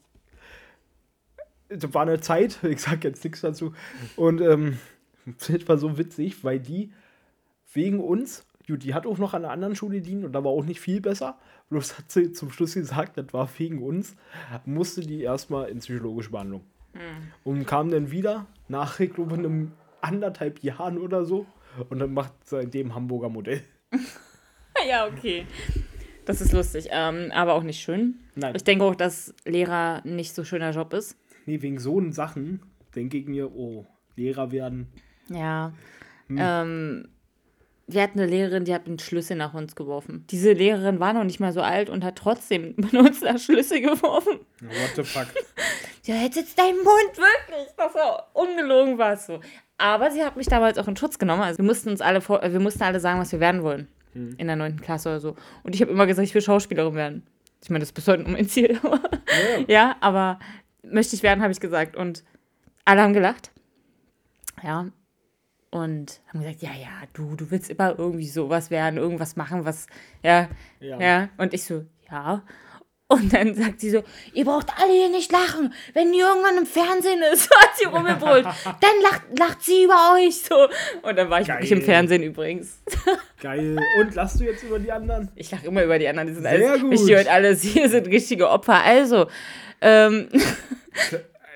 war 1.91 2.03
eine 2.03 2.21
Zeit, 2.21 2.59
ich 2.65 2.81
sag 2.81 3.05
jetzt 3.05 3.25
nichts 3.25 3.41
dazu. 3.41 3.73
Und 4.17 4.41
ähm, 4.41 4.79
das 5.39 5.69
war 5.69 5.79
so 5.79 5.99
witzig, 5.99 6.45
weil 6.45 6.61
die 6.61 6.93
wegen 7.73 8.01
uns, 8.01 8.47
gut, 8.67 8.83
die 8.83 8.95
hat 8.95 9.07
auch 9.07 9.19
noch 9.19 9.35
an 9.35 9.45
einer 9.45 9.53
anderen 9.53 9.77
Schule 9.77 9.97
gedient 9.97 10.25
und 10.25 10.33
da 10.33 10.45
war 10.45 10.51
auch 10.51 10.65
nicht 10.65 10.81
viel 10.81 11.01
besser. 11.01 11.39
Bloß 11.71 11.99
hat 11.99 12.11
sie 12.11 12.33
zum 12.33 12.51
Schluss 12.51 12.75
gesagt, 12.75 13.17
das 13.17 13.33
war 13.33 13.49
wegen 13.57 13.83
uns, 13.83 14.15
musste 14.67 15.01
die 15.01 15.23
erstmal 15.23 15.71
in 15.71 15.79
psychologische 15.79 16.31
Behandlung. 16.31 16.63
Und 17.45 17.67
kam 17.67 17.91
dann 17.91 18.11
wieder 18.11 18.47
nach, 18.69 19.01
ich 19.01 19.15
glaube, 19.15 19.35
einem 19.35 19.73
anderthalb 20.03 20.63
Jahren 20.63 20.99
oder 20.99 21.25
so. 21.25 21.47
Und 21.89 22.01
dann 22.01 22.13
macht 22.13 22.33
seitdem 22.45 22.95
Hamburger 22.95 23.29
Modell. 23.29 23.63
Ja, 24.89 25.07
okay. 25.07 25.47
Das 26.25 26.41
ist 26.41 26.53
lustig, 26.53 26.89
ähm, 26.91 27.31
aber 27.33 27.55
auch 27.55 27.63
nicht 27.63 27.81
schön. 27.81 28.19
Nein. 28.35 28.57
Ich 28.57 28.65
denke 28.65 28.85
auch, 28.85 28.97
dass 28.97 29.35
Lehrer 29.45 30.01
nicht 30.05 30.35
so 30.35 30.45
schöner 30.45 30.71
Job 30.71 30.93
ist. 30.93 31.17
Nee, 31.47 31.63
wegen 31.63 31.79
so 31.79 32.01
Sachen 32.13 32.61
denke 32.95 33.19
ich 33.19 33.27
mir, 33.27 33.55
oh, 33.55 33.87
Lehrer 34.17 34.53
werden. 34.53 34.89
Ja. 35.29 35.73
Ähm, 36.29 37.09
wir 37.87 38.03
hatten 38.03 38.21
eine 38.21 38.29
Lehrerin, 38.29 38.65
die 38.65 38.75
hat 38.75 38.87
einen 38.87 38.99
Schlüssel 38.99 39.37
nach 39.37 39.55
uns 39.55 39.75
geworfen. 39.75 40.25
Diese 40.31 40.53
Lehrerin 40.53 41.01
war 41.01 41.13
noch 41.13 41.25
nicht 41.25 41.41
mal 41.41 41.53
so 41.53 41.61
alt 41.61 41.91
und 41.91 42.05
hat 42.05 42.17
trotzdem 42.17 42.75
mit 42.77 42.95
uns 42.95 43.21
nach 43.21 43.39
Schlüssel 43.39 43.81
geworfen. 43.81 44.41
What 44.61 44.93
the 44.97 45.03
fuck? 45.05 45.27
Ja, 46.05 46.17
jetzt 46.17 46.35
sitzt 46.35 46.59
dein 46.59 46.77
Mund, 46.77 47.17
wirklich. 47.17 47.69
Das 47.77 47.95
war 47.95 48.31
ungelogen 48.33 48.99
war 48.99 49.17
so. 49.17 49.41
Aber 49.79 50.11
sie 50.11 50.23
hat 50.25 50.37
mich 50.37 50.47
damals 50.47 50.79
auch 50.79 50.89
in 50.89 50.97
Schutz 50.97 51.19
genommen. 51.19 51.43
Also 51.43 51.59
wir 51.59 51.65
mussten 51.65 51.91
uns 51.91 52.01
alle 52.01 52.21
vor, 52.21 52.41
wir 52.43 52.61
mussten 52.61 52.83
alle 52.83 53.01
sagen, 53.01 53.21
was 53.21 53.33
wir 53.33 53.41
werden 53.41 53.63
wollen. 53.63 53.89
In 54.15 54.47
der 54.47 54.57
neunten 54.57 54.81
Klasse 54.83 55.09
oder 55.09 55.21
so. 55.21 55.37
Und 55.63 55.75
ich 55.75 55.81
habe 55.81 55.91
immer 55.91 56.07
gesagt, 56.07 56.29
ich 56.29 56.35
will 56.35 56.43
Schauspielerin 56.43 56.95
werden. 56.95 57.23
Ich 57.63 57.71
meine, 57.71 57.81
das 57.81 57.89
ist 57.89 57.95
bis 57.95 58.09
heute 58.09 58.29
mein 58.29 58.49
Ziel. 58.49 58.79
Ja. 59.33 59.65
ja, 59.67 59.97
aber 60.01 60.39
möchte 60.83 61.17
ich 61.17 61.23
werden, 61.23 61.43
habe 61.43 61.53
ich 61.53 61.61
gesagt. 61.61 61.97
Und 61.97 62.25
alle 62.85 63.03
haben 63.03 63.13
gelacht. 63.13 63.53
Ja. 64.63 64.89
Und 65.71 66.21
haben 66.29 66.41
gesagt, 66.41 66.63
ja, 66.63 66.73
ja, 66.75 66.91
du, 67.15 67.35
du 67.35 67.51
willst 67.51 67.71
immer 67.71 67.99
irgendwie 67.99 68.29
sowas 68.29 68.71
werden, 68.71 68.99
irgendwas 68.99 69.37
machen, 69.37 69.65
was, 69.65 69.87
ja, 70.23 70.49
Ja. 70.81 71.01
ja. 71.01 71.29
Und 71.39 71.55
ich 71.55 71.65
so, 71.65 71.87
ja. 72.11 72.43
Und 73.13 73.31
dann 73.31 73.55
sagt 73.55 73.81
sie 73.81 73.91
so, 73.91 74.03
ihr 74.33 74.47
braucht 74.47 74.69
alle 74.81 74.91
hier 74.91 75.11
nicht 75.11 75.31
lachen. 75.31 75.75
Wenn 75.93 76.13
die 76.13 76.21
irgendwann 76.21 76.57
im 76.57 76.65
Fernsehen 76.65 77.21
ist, 77.31 77.51
hat 77.61 77.77
sie 77.77 77.85
rumgebrüllt, 77.85 78.45
dann 78.45 79.01
lacht, 79.03 79.23
lacht 79.39 79.63
sie 79.63 79.85
über 79.85 80.15
euch 80.15 80.43
so. 80.43 80.67
Und 81.03 81.17
dann 81.17 81.29
war 81.29 81.43
ich 81.43 81.49
wirklich 81.49 81.73
im 81.73 81.81
Geil. 81.81 81.87
Fernsehen 81.87 82.23
übrigens. 82.23 82.83
Geil. 83.43 83.79
Und 84.01 84.15
lachst 84.15 84.41
du 84.41 84.45
jetzt 84.45 84.63
über 84.63 84.79
die 84.79 84.91
anderen? 84.91 85.31
Ich 85.35 85.51
lache 85.51 85.67
immer 85.67 85.85
über 85.85 85.99
die 85.99 86.09
anderen. 86.09 86.29
Die 86.29 86.35
sind 86.35 86.45
Sehr 86.45 86.53
alles, 86.53 86.81
gut. 86.81 87.11
und 87.11 87.29
alles 87.29 87.63
hier 87.63 87.89
sind 87.91 88.07
richtige 88.07 88.49
Opfer. 88.49 88.83
Also, 88.83 89.27
ähm, 89.83 90.29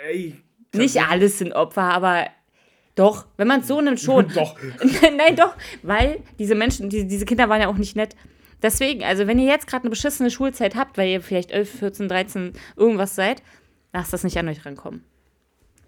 Ey. 0.06 0.36
nicht 0.74 1.00
alles 1.00 1.38
sind 1.38 1.54
Opfer, 1.54 1.82
aber 1.84 2.26
Doch, 2.96 3.26
wenn 3.38 3.48
man 3.48 3.60
es 3.60 3.66
so 3.66 3.80
nimmt, 3.80 4.00
schon. 4.00 4.28
Doch. 4.34 4.56
Nein, 5.16 5.36
doch, 5.36 5.54
weil 5.82 6.18
diese 6.38 6.54
Menschen, 6.54 6.90
die, 6.90 7.06
diese 7.06 7.24
Kinder 7.24 7.48
waren 7.48 7.62
ja 7.62 7.68
auch 7.68 7.78
nicht 7.78 7.96
nett. 7.96 8.14
Deswegen, 8.62 9.04
also 9.04 9.26
wenn 9.26 9.38
ihr 9.38 9.46
jetzt 9.46 9.66
gerade 9.66 9.82
eine 9.84 9.90
beschissene 9.90 10.30
Schulzeit 10.30 10.74
habt, 10.76 10.96
weil 10.98 11.08
ihr 11.08 11.20
vielleicht 11.20 11.50
11, 11.50 11.78
14, 11.78 12.08
13 12.08 12.52
irgendwas 12.76 13.14
seid, 13.14 13.42
lasst 13.92 14.12
das 14.12 14.24
nicht 14.24 14.36
an 14.38 14.48
euch 14.48 14.64
rankommen. 14.64 15.04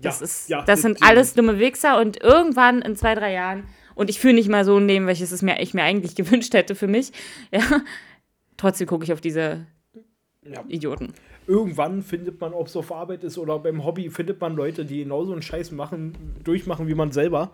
Das, 0.01 0.21
Ja, 0.21 0.25
ist, 0.25 0.49
ja, 0.49 0.63
das 0.63 0.83
sind 0.83 1.01
das- 1.01 1.09
alles 1.09 1.35
dumme 1.35 1.59
Wichser 1.59 1.99
und 2.01 2.23
irgendwann 2.23 2.83
in 2.83 2.95
zwei, 2.95 3.15
drei 3.15 3.33
Jahren, 3.33 3.65
und 3.95 4.11
ich 4.11 4.21
fühle 4.21 4.35
nicht 4.35 4.49
mal 4.49 4.65
so 4.65 4.77
ein 4.77 4.87
Leben, 4.87 5.07
welches 5.09 5.33
es 5.33 5.43
mir, 5.43 5.61
ich 5.61 5.75
mir 5.75 5.83
eigentlich 5.83 6.15
gewünscht 6.17 6.55
hätte 6.55 6.75
für 6.75 6.87
mich, 6.87 7.11
ja, 7.53 7.63
trotzdem 8.57 8.87
gucke 8.87 9.05
ich 9.05 9.13
auf 9.13 9.21
diese 9.21 9.67
Ja. 10.45 10.63
Idioten. 10.69 11.13
Irgendwann 11.49 12.03
findet 12.03 12.41
man, 12.41 12.53
ob 12.53 12.67
es 12.67 12.77
auf 12.77 12.93
Arbeit 12.93 13.25
ist 13.25 13.39
oder 13.39 13.59
beim 13.59 13.83
Hobby, 13.85 14.11
findet 14.11 14.41
man 14.41 14.55
Leute, 14.55 14.85
die 14.85 15.03
genauso 15.03 15.33
einen 15.33 15.41
Scheiß 15.43 15.73
machen, 15.73 16.13
durchmachen 16.45 16.87
wie 16.89 16.95
man 16.95 17.11
selber. 17.11 17.51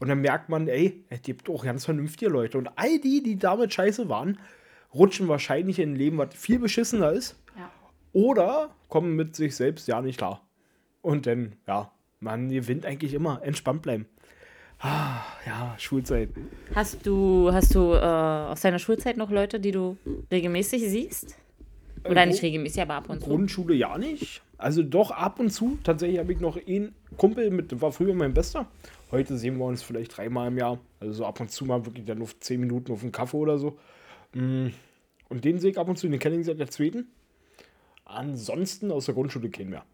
Und 0.00 0.08
dann 0.08 0.20
merkt 0.20 0.48
man, 0.48 0.68
ey, 0.68 1.04
es 1.08 1.22
gibt 1.22 1.50
auch 1.50 1.64
ganz 1.64 1.84
vernünftige 1.84 2.30
Leute. 2.30 2.58
Und 2.58 2.70
all 2.76 2.98
die, 3.00 3.22
die 3.22 3.36
damit 3.36 3.74
scheiße 3.74 4.08
waren, 4.08 4.38
rutschen 4.94 5.28
wahrscheinlich 5.28 5.78
in 5.78 5.92
ein 5.92 5.96
Leben, 5.96 6.18
was 6.18 6.34
viel 6.34 6.58
beschissener 6.58 7.10
ist. 7.12 7.36
Ja. 7.56 7.70
Oder 8.12 8.70
kommen 8.88 9.16
mit 9.16 9.34
sich 9.34 9.56
selbst 9.56 9.88
ja 9.88 10.00
nicht 10.00 10.18
klar. 10.18 10.40
Und 11.02 11.26
dann, 11.26 11.54
ja, 11.66 11.90
man 12.20 12.48
gewinnt 12.48 12.86
eigentlich 12.86 13.14
immer. 13.14 13.42
Entspannt 13.42 13.82
bleiben. 13.82 14.06
Ah, 14.80 15.22
ja, 15.44 15.74
Schulzeit. 15.78 16.28
Hast 16.74 17.04
du, 17.04 17.52
hast 17.52 17.74
du 17.74 17.94
äh, 17.94 17.98
aus 17.98 18.60
deiner 18.60 18.78
Schulzeit 18.78 19.16
noch 19.16 19.30
Leute, 19.30 19.58
die 19.58 19.72
du 19.72 19.96
regelmäßig 20.30 20.88
siehst? 20.88 21.36
Oder 22.04 22.22
Äh, 22.22 22.26
nicht 22.26 22.42
regelmäßig, 22.42 22.82
aber 22.82 22.94
ab 22.94 23.10
und 23.10 23.20
zu? 23.20 23.26
Grundschule 23.26 23.74
ja 23.74 23.98
nicht. 23.98 24.42
Also 24.56 24.84
doch 24.84 25.10
ab 25.10 25.40
und 25.40 25.50
zu. 25.50 25.78
Tatsächlich 25.82 26.20
habe 26.20 26.32
ich 26.32 26.38
noch 26.38 26.56
einen 26.56 26.94
Kumpel 27.16 27.50
mit, 27.50 27.80
war 27.80 27.90
früher 27.90 28.14
mein 28.14 28.32
Bester. 28.32 28.68
Heute 29.10 29.38
sehen 29.38 29.58
wir 29.58 29.64
uns 29.64 29.82
vielleicht 29.82 30.16
dreimal 30.16 30.48
im 30.48 30.58
Jahr. 30.58 30.78
Also 31.00 31.12
so 31.12 31.26
ab 31.26 31.40
und 31.40 31.50
zu 31.50 31.64
mal 31.64 31.84
wirklich 31.86 32.04
dann 32.04 32.20
auf 32.22 32.38
zehn 32.40 32.60
Minuten 32.60 32.92
auf 32.92 33.02
einen 33.02 33.12
Kaffee 33.12 33.36
oder 33.36 33.58
so. 33.58 33.78
Mm. 34.34 34.68
Und 35.28 35.44
den 35.44 35.58
sehe 35.58 35.70
ich 35.70 35.78
ab 35.78 35.88
und 35.88 35.96
zu, 35.96 36.08
den 36.08 36.18
kenne 36.18 36.36
ich 36.36 36.46
seit 36.46 36.58
der 36.58 36.70
zweiten. 36.70 37.08
Ansonsten 38.04 38.90
aus 38.90 39.04
der 39.06 39.14
Grundschule 39.14 39.50
kennen 39.50 39.72
wir. 39.72 39.84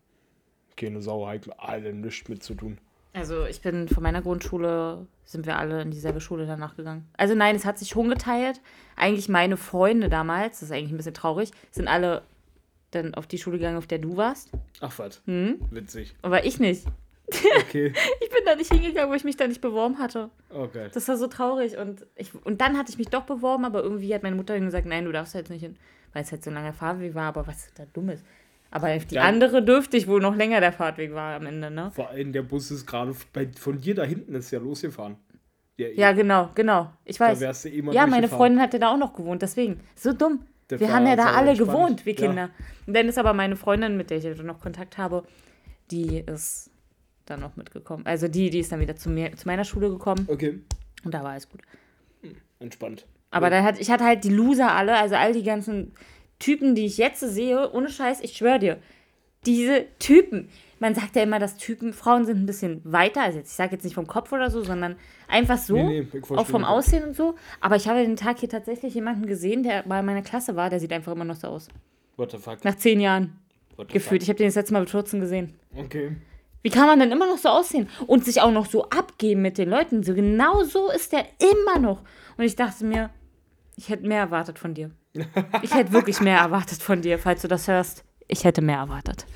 Keine 0.77 1.01
Sau, 1.03 1.27
hat 1.27 1.49
alle 1.59 1.93
nichts 1.93 2.29
mit 2.29 2.43
zu 2.43 2.55
tun. 2.55 2.79
Also 3.13 3.45
ich 3.47 3.61
bin 3.61 3.89
von 3.89 4.03
meiner 4.03 4.23
Grundschule, 4.23 5.07
sind 5.25 5.47
wir 5.47 5.57
alle 5.57 5.83
in 5.83 5.93
dieselbe 5.93 6.21
Schule 6.21 6.47
danach 6.47 6.77
gegangen. 6.77 7.09
Also 7.17 7.35
nein, 7.35 7.55
es 7.55 7.65
hat 7.65 7.79
sich 7.79 7.89
schon 7.89 8.09
geteilt. 8.09 8.61
Eigentlich 8.97 9.29
meine 9.29 9.57
Freunde 9.57 10.09
damals, 10.09 10.61
das 10.61 10.71
ist 10.71 10.75
eigentlich 10.75 10.91
ein 10.91 10.97
bisschen 10.97 11.15
traurig, 11.15 11.51
sind 11.71 11.87
alle 11.87 12.23
dann 12.91 13.15
auf 13.15 13.27
die 13.29 13.39
Schule 13.39 13.59
gegangen, 13.59 13.77
auf 13.77 13.87
der 13.87 13.99
du 13.99 14.17
warst. 14.17 14.51
Ach 14.81 14.99
was, 14.99 15.23
Hm? 15.27 15.61
witzig. 15.71 16.15
Aber 16.23 16.45
ich 16.45 16.59
nicht. 16.59 16.87
Okay. 17.29 17.93
Ich 18.21 18.29
bin 18.31 18.41
da 18.45 18.55
nicht 18.55 18.73
hingegangen, 18.73 19.11
wo 19.11 19.15
ich 19.15 19.25
mich 19.25 19.37
da 19.37 19.47
nicht 19.47 19.61
beworben 19.61 19.99
hatte. 19.99 20.31
Oh 20.53 20.67
Gott. 20.69 20.91
Das 20.95 21.09
war 21.09 21.17
so 21.17 21.27
traurig. 21.27 21.77
Und, 21.79 22.05
ich, 22.17 22.33
und 22.45 22.61
dann 22.61 22.77
hatte 22.77 22.91
ich 22.91 22.99
mich 22.99 23.09
doch 23.09 23.23
beworben, 23.23 23.65
aber 23.65 23.83
irgendwie 23.83 24.15
hat 24.15 24.23
meine 24.23 24.37
Mutter 24.37 24.59
gesagt, 24.61 24.87
nein, 24.87 25.05
du 25.05 25.13
darfst 25.13 25.35
da 25.35 25.39
jetzt 25.39 25.51
nicht 25.51 25.63
hin. 25.63 25.77
Weil 26.13 26.23
es 26.23 26.33
halt 26.33 26.45
so 26.45 26.51
ein 26.51 26.55
langer 26.55 26.73
Fahrtweg 26.73 27.15
war, 27.15 27.25
aber 27.29 27.47
was 27.47 27.73
da 27.75 27.85
dumm 27.93 28.11
ist. 28.11 28.25
Aber 28.71 28.89
auf 28.95 29.05
die 29.07 29.15
Ja. 29.17 29.23
andere 29.23 29.63
dürfte 29.65 29.97
ich 29.97 30.07
wohl 30.09 30.21
noch 30.21 30.35
länger 30.37 30.61
der 30.61 30.73
Fahrtweg 30.73 31.15
war 31.15 31.37
am 31.37 31.47
Ende, 31.47 31.71
ne? 31.71 31.91
Vor 31.95 32.11
allem 32.11 32.33
der 32.33 32.43
Bus 32.43 32.71
ist 32.71 32.87
gerade 32.87 33.15
von 33.15 33.81
dir 33.81 33.95
da 33.95 34.03
hinten 34.05 34.35
ist 34.35 34.51
ja 34.51 34.59
losgefahren. 34.59 35.17
Ja, 35.77 35.89
Ja, 35.89 36.13
genau, 36.13 36.51
genau. 36.55 36.91
Ich 37.05 37.19
da 37.19 37.27
weiß. 37.27 37.41
wärst 37.41 37.65
du 37.65 37.69
eh 37.71 37.83
mal 37.83 37.95
Ja, 37.95 38.07
meine. 38.07 38.29
Freundin 38.29 38.61
hatte 38.61 38.79
da 38.79 38.93
auch 38.93 38.97
noch 38.97 39.15
gewohnt, 39.15 39.43
deswegen. 39.43 39.81
So 39.97 40.13
dumm. 40.13 40.45
Das 40.69 40.81
wir 40.81 40.93
haben 40.93 41.07
ja 41.07 41.15
da 41.17 41.33
alle 41.33 41.51
entspannt. 41.51 41.71
gewohnt, 41.73 42.07
wir 42.07 42.15
Ja. 42.15 42.27
Kinder. 42.27 42.51
Und 42.87 42.95
dann 42.97 43.07
ist 43.09 43.19
aber 43.19 43.33
meine 43.33 43.57
Freundin, 43.57 43.97
mit 43.97 44.11
der 44.11 44.19
ich 44.19 44.43
noch 44.43 44.61
Kontakt 44.61 44.99
habe, 44.99 45.25
die 45.91 46.19
ist 46.21 46.71
dann 47.27 47.41
noch 47.41 47.57
mitgekommen. 47.57 48.05
Also 48.07 48.29
die, 48.29 48.51
die 48.51 48.61
ist 48.61 48.73
dann 48.73 48.81
wieder 48.81 48.97
zu 48.97 49.11
mir, 49.11 49.35
zu 49.37 49.47
meiner 49.49 49.65
Schule 49.65 49.89
gekommen 49.91 50.27
Okay, 50.31 50.61
und 51.05 51.15
da 51.15 51.23
war 51.23 51.31
alles 51.33 51.49
gut. 51.49 51.61
entspannt. 52.61 53.07
Aber 53.31 53.51
dann 53.51 53.65
hat, 53.65 53.81
ich 53.81 53.91
hatte 53.91 54.05
halt 54.05 54.23
die 54.25 54.29
Loser 54.31 54.73
alle, 54.73 54.97
also 54.97 55.17
all 55.17 55.33
die 55.33 55.43
ganzen 55.43 55.93
Typen, 56.39 56.75
die 56.75 56.87
ich 56.87 56.99
jetzt 56.99 57.21
sehe, 57.21 57.71
ohne 57.73 57.89
Scheiß, 57.89 58.21
ich 58.21 58.37
schwöre 58.37 58.59
dir, 58.59 58.79
diese 59.47 59.87
Typen. 59.99 60.49
Man 60.79 60.95
sagt 60.95 61.17
ja 61.17 61.23
immer, 61.23 61.39
dass 61.39 61.57
Typen, 61.57 61.93
Frauen 61.93 62.25
sind 62.27 62.39
ein 62.39 62.47
bisschen 62.47 62.81
weiter, 62.85 63.23
also 63.23 63.39
jetzt, 63.39 63.51
ich 63.51 63.57
sage 63.57 63.73
jetzt 63.73 63.85
nicht 63.85 63.95
vom 63.95 64.07
Kopf 64.07 64.33
oder 64.33 64.51
so, 64.51 64.63
sondern 64.63 64.97
einfach 65.29 65.59
so, 65.59 65.75
Nee, 65.77 66.07
nee, 66.13 66.21
auch 66.37 66.47
vom. 66.47 66.65
Aussehen 66.65 67.05
und 67.05 67.17
so. 67.17 67.35
Aber 67.61 67.77
ich 67.77 67.89
habe 67.89 68.01
den 68.01 68.17
Tag 68.17 68.39
hier 68.39 68.49
tatsächlich 68.49 68.95
jemanden 68.95 69.27
gesehen, 69.27 69.63
der 69.63 69.83
bei 69.85 70.03
meiner 70.03 70.23
Klasse 70.23 70.57
war, 70.57 70.71
der 70.71 70.81
sieht 70.81 70.93
einfach 70.93 71.13
immer 71.13 71.25
noch 71.25 71.37
so 71.37 71.49
aus. 71.49 71.69
What 72.17 72.31
the 72.33 72.39
fuck? 72.39 72.65
Nach 72.65 72.77
zehn 72.77 73.01
Jahren 73.01 73.39
gefühlt. 73.89 74.23
Ich 74.23 74.29
habe 74.29 74.37
den 74.37 74.47
das 74.47 74.55
letzte 74.55 74.73
Mal 74.75 74.81
mit 74.81 74.91
14 74.91 75.21
gesehen. 75.21 75.55
fuck? 75.75 75.85
Okay. 75.87 76.17
Wie 76.65 76.71
kann 76.71 76.87
man 76.87 76.99
denn 76.99 77.13
immer 77.13 77.27
noch 77.27 77.37
so 77.37 77.51
aussehen 77.51 77.91
und 78.07 78.25
sich 78.25 78.41
auch 78.41 78.51
noch 78.51 78.65
so 78.65 78.89
abgeben 78.89 79.43
mit 79.43 79.59
den 79.59 79.69
Leuten? 79.69 80.03
So 80.03 80.15
genau 80.15 80.63
so 80.63 80.91
ist 80.91 81.13
der 81.13 81.27
immer 81.39 81.79
noch. 81.79 82.01
Und 82.39 82.45
ich 82.45 82.57
dachte 82.57 82.87
mir, 82.87 83.11
ich 83.77 83.91
hätte 83.91 84.07
mehr 84.07 84.21
erwartet 84.21 84.59
von 84.59 84.73
dir. 84.73 84.91
Ich 85.61 85.75
hätte 85.75 85.93
wirklich 85.93 86.23
mehr 86.23 86.39
erwartet 86.39 86.81
von 86.81 87.03
dir, 87.03 87.19
falls 87.19 87.43
du 87.43 87.49
das 87.49 87.69
hörst. 87.69 88.03
Ich 88.29 88.45
hätte 88.45 88.63
mehr 88.63 88.79
erwartet. 88.79 89.27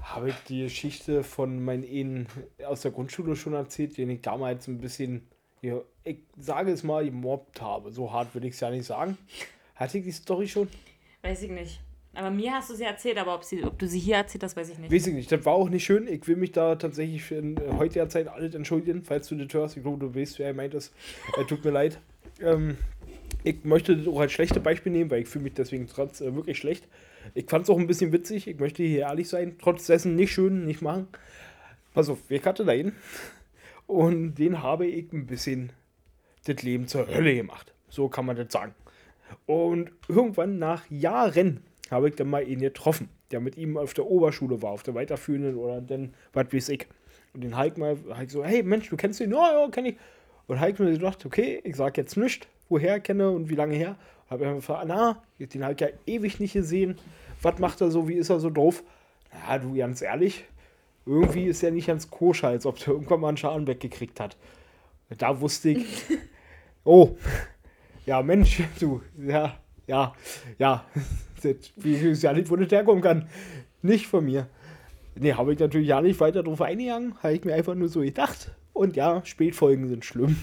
Habe 0.00 0.30
ich 0.30 0.36
die 0.48 0.62
Geschichte 0.62 1.22
von 1.22 1.62
meinen 1.62 1.82
Ehen 1.82 2.28
aus 2.66 2.80
der 2.80 2.92
Grundschule 2.92 3.36
schon 3.36 3.52
erzählt, 3.52 3.98
den 3.98 4.08
ich 4.08 4.22
damals 4.22 4.68
ein 4.68 4.78
bisschen, 4.78 5.28
ja, 5.60 5.82
ich 6.02 6.20
sage 6.38 6.72
es 6.72 6.82
mal, 6.82 7.04
gemobbt 7.04 7.60
habe. 7.60 7.92
So 7.92 8.10
hart 8.10 8.32
würde 8.32 8.48
ich 8.48 8.54
es 8.54 8.60
ja 8.60 8.70
nicht 8.70 8.86
sagen. 8.86 9.18
Hatte 9.74 9.98
ich 9.98 10.04
die 10.04 10.12
Story 10.12 10.48
schon? 10.48 10.68
Weiß 11.20 11.42
ich 11.42 11.50
nicht. 11.50 11.80
Aber 12.16 12.30
mir 12.30 12.52
hast 12.52 12.70
du 12.70 12.74
sie 12.74 12.84
erzählt, 12.84 13.18
aber 13.18 13.34
ob, 13.34 13.44
sie, 13.44 13.62
ob 13.62 13.78
du 13.78 13.86
sie 13.86 13.98
hier 13.98 14.16
erzählt 14.16 14.42
hast, 14.42 14.56
weiß 14.56 14.70
ich 14.70 14.78
nicht. 14.78 14.90
Weiß 14.90 15.06
ich 15.06 15.14
nicht. 15.14 15.30
Das 15.30 15.44
war 15.44 15.52
auch 15.52 15.68
nicht 15.68 15.84
schön. 15.84 16.08
Ich 16.08 16.26
will 16.26 16.36
mich 16.36 16.52
da 16.52 16.76
tatsächlich 16.76 17.22
für 17.22 17.34
in 17.34 17.58
äh, 17.58 17.72
heutiger 17.76 18.08
Zeit 18.08 18.28
alles 18.28 18.54
entschuldigen, 18.54 19.02
falls 19.04 19.28
du 19.28 19.34
das 19.34 19.52
hörst. 19.52 19.76
Ich 19.76 19.82
glaube, 19.82 19.98
du 19.98 20.14
weißt, 20.14 20.38
wer 20.38 20.54
meint 20.54 20.72
ist. 20.72 20.94
Äh, 21.36 21.44
tut 21.44 21.62
mir 21.62 21.72
leid. 21.72 22.00
Ähm, 22.40 22.78
ich 23.44 23.64
möchte 23.64 23.96
das 23.96 24.08
auch 24.08 24.20
als 24.20 24.32
schlechte 24.32 24.60
Beispiel 24.60 24.92
nehmen, 24.92 25.10
weil 25.10 25.22
ich 25.22 25.28
fühle 25.28 25.44
mich 25.44 25.54
deswegen 25.54 25.86
trotz 25.86 26.22
äh, 26.22 26.34
wirklich 26.34 26.56
schlecht. 26.56 26.88
Ich 27.34 27.50
fand 27.50 27.64
es 27.64 27.70
auch 27.70 27.78
ein 27.78 27.86
bisschen 27.86 28.12
witzig. 28.12 28.48
Ich 28.48 28.58
möchte 28.58 28.82
hier 28.82 29.00
ehrlich 29.00 29.28
sein. 29.28 29.56
Trotz 29.60 29.86
dessen 29.86 30.16
nicht 30.16 30.32
schön, 30.32 30.64
nicht 30.64 30.80
machen. 30.80 31.08
Pass 31.92 32.08
auf, 32.08 32.18
wir 32.28 32.42
hatte 32.42 32.64
da 32.64 32.72
hin. 32.72 32.92
Und 33.86 34.36
den 34.36 34.62
habe 34.62 34.86
ich 34.86 35.12
ein 35.12 35.26
bisschen 35.26 35.70
das 36.46 36.62
Leben 36.62 36.88
zur 36.88 37.08
Hölle 37.08 37.34
gemacht. 37.34 37.74
So 37.90 38.08
kann 38.08 38.24
man 38.24 38.36
das 38.36 38.52
sagen. 38.52 38.74
Und 39.44 39.90
irgendwann 40.08 40.58
nach 40.58 40.90
Jahren 40.90 41.62
habe 41.90 42.08
ich 42.08 42.16
dann 42.16 42.28
mal 42.28 42.46
ihn 42.46 42.60
getroffen, 42.60 43.08
der 43.30 43.40
mit 43.40 43.56
ihm 43.56 43.76
auf 43.76 43.94
der 43.94 44.06
Oberschule 44.06 44.62
war, 44.62 44.70
auf 44.70 44.82
der 44.82 44.94
weiterführenden 44.94 45.56
oder 45.56 45.80
dann, 45.80 46.14
was 46.32 46.52
weiß 46.52 46.68
ich. 46.70 46.86
Und 47.34 47.44
den 47.44 47.58
Hulk 47.58 47.78
mal, 47.78 47.96
halt 48.14 48.30
so, 48.30 48.44
hey 48.44 48.62
Mensch, 48.62 48.88
du 48.88 48.96
kennst 48.96 49.20
ihn? 49.20 49.32
Ja, 49.32 49.60
ja, 49.60 49.68
kenn 49.70 49.86
ich. 49.86 49.96
Und 50.46 50.60
Hulk 50.60 50.78
mir 50.78 50.92
gedacht, 50.92 51.24
okay, 51.26 51.60
ich 51.64 51.76
sag 51.76 51.96
jetzt 51.96 52.16
nicht, 52.16 52.48
woher 52.68 52.92
er 52.92 53.00
kenne 53.00 53.30
und 53.30 53.48
wie 53.50 53.54
lange 53.54 53.74
her. 53.74 53.96
Habe 54.30 54.44
ich 54.44 54.54
gefragt, 54.54 54.86
na, 54.88 55.22
ich 55.38 55.46
hab 55.46 55.50
den 55.50 55.66
Hulk 55.66 55.80
ja 55.80 55.88
ewig 56.06 56.40
nicht 56.40 56.54
gesehen. 56.54 56.98
Was 57.42 57.58
macht 57.58 57.80
er 57.80 57.90
so, 57.90 58.08
wie 58.08 58.14
ist 58.14 58.30
er 58.30 58.40
so 58.40 58.50
drauf? 58.50 58.82
Na, 59.32 59.58
du, 59.58 59.76
ganz 59.76 60.02
ehrlich, 60.02 60.44
irgendwie 61.04 61.44
ist 61.44 61.62
er 61.62 61.70
nicht 61.70 61.86
ganz 61.86 62.10
koscher, 62.10 62.48
als 62.48 62.66
ob 62.66 62.78
der 62.78 62.88
irgendwann 62.88 63.20
mal 63.20 63.28
einen 63.28 63.36
Schaden 63.36 63.66
weggekriegt 63.66 64.18
hat. 64.18 64.36
Da 65.18 65.40
wusste 65.40 65.70
ich, 65.70 66.04
oh, 66.84 67.16
ja, 68.06 68.22
Mensch, 68.22 68.62
du, 68.80 69.02
ja, 69.18 69.56
ja, 69.86 70.14
ja, 70.58 70.84
wie 71.76 71.94
ich 71.94 72.22
ja 72.22 72.32
nicht, 72.32 72.50
wo 72.50 72.56
das 72.56 72.70
herkommen 72.70 73.02
kann. 73.02 73.28
Nicht 73.82 74.06
von 74.06 74.24
mir. 74.24 74.48
Nee, 75.14 75.32
habe 75.34 75.52
ich 75.52 75.58
natürlich 75.58 75.88
ja 75.88 76.00
nicht 76.00 76.20
weiter 76.20 76.42
drauf 76.42 76.60
eingegangen, 76.60 77.14
habe 77.22 77.34
ich 77.34 77.44
mir 77.44 77.54
einfach 77.54 77.74
nur 77.74 77.88
so 77.88 78.00
gedacht. 78.00 78.52
Und 78.72 78.96
ja, 78.96 79.24
Spätfolgen 79.24 79.88
sind 79.88 80.04
schlimm. 80.04 80.36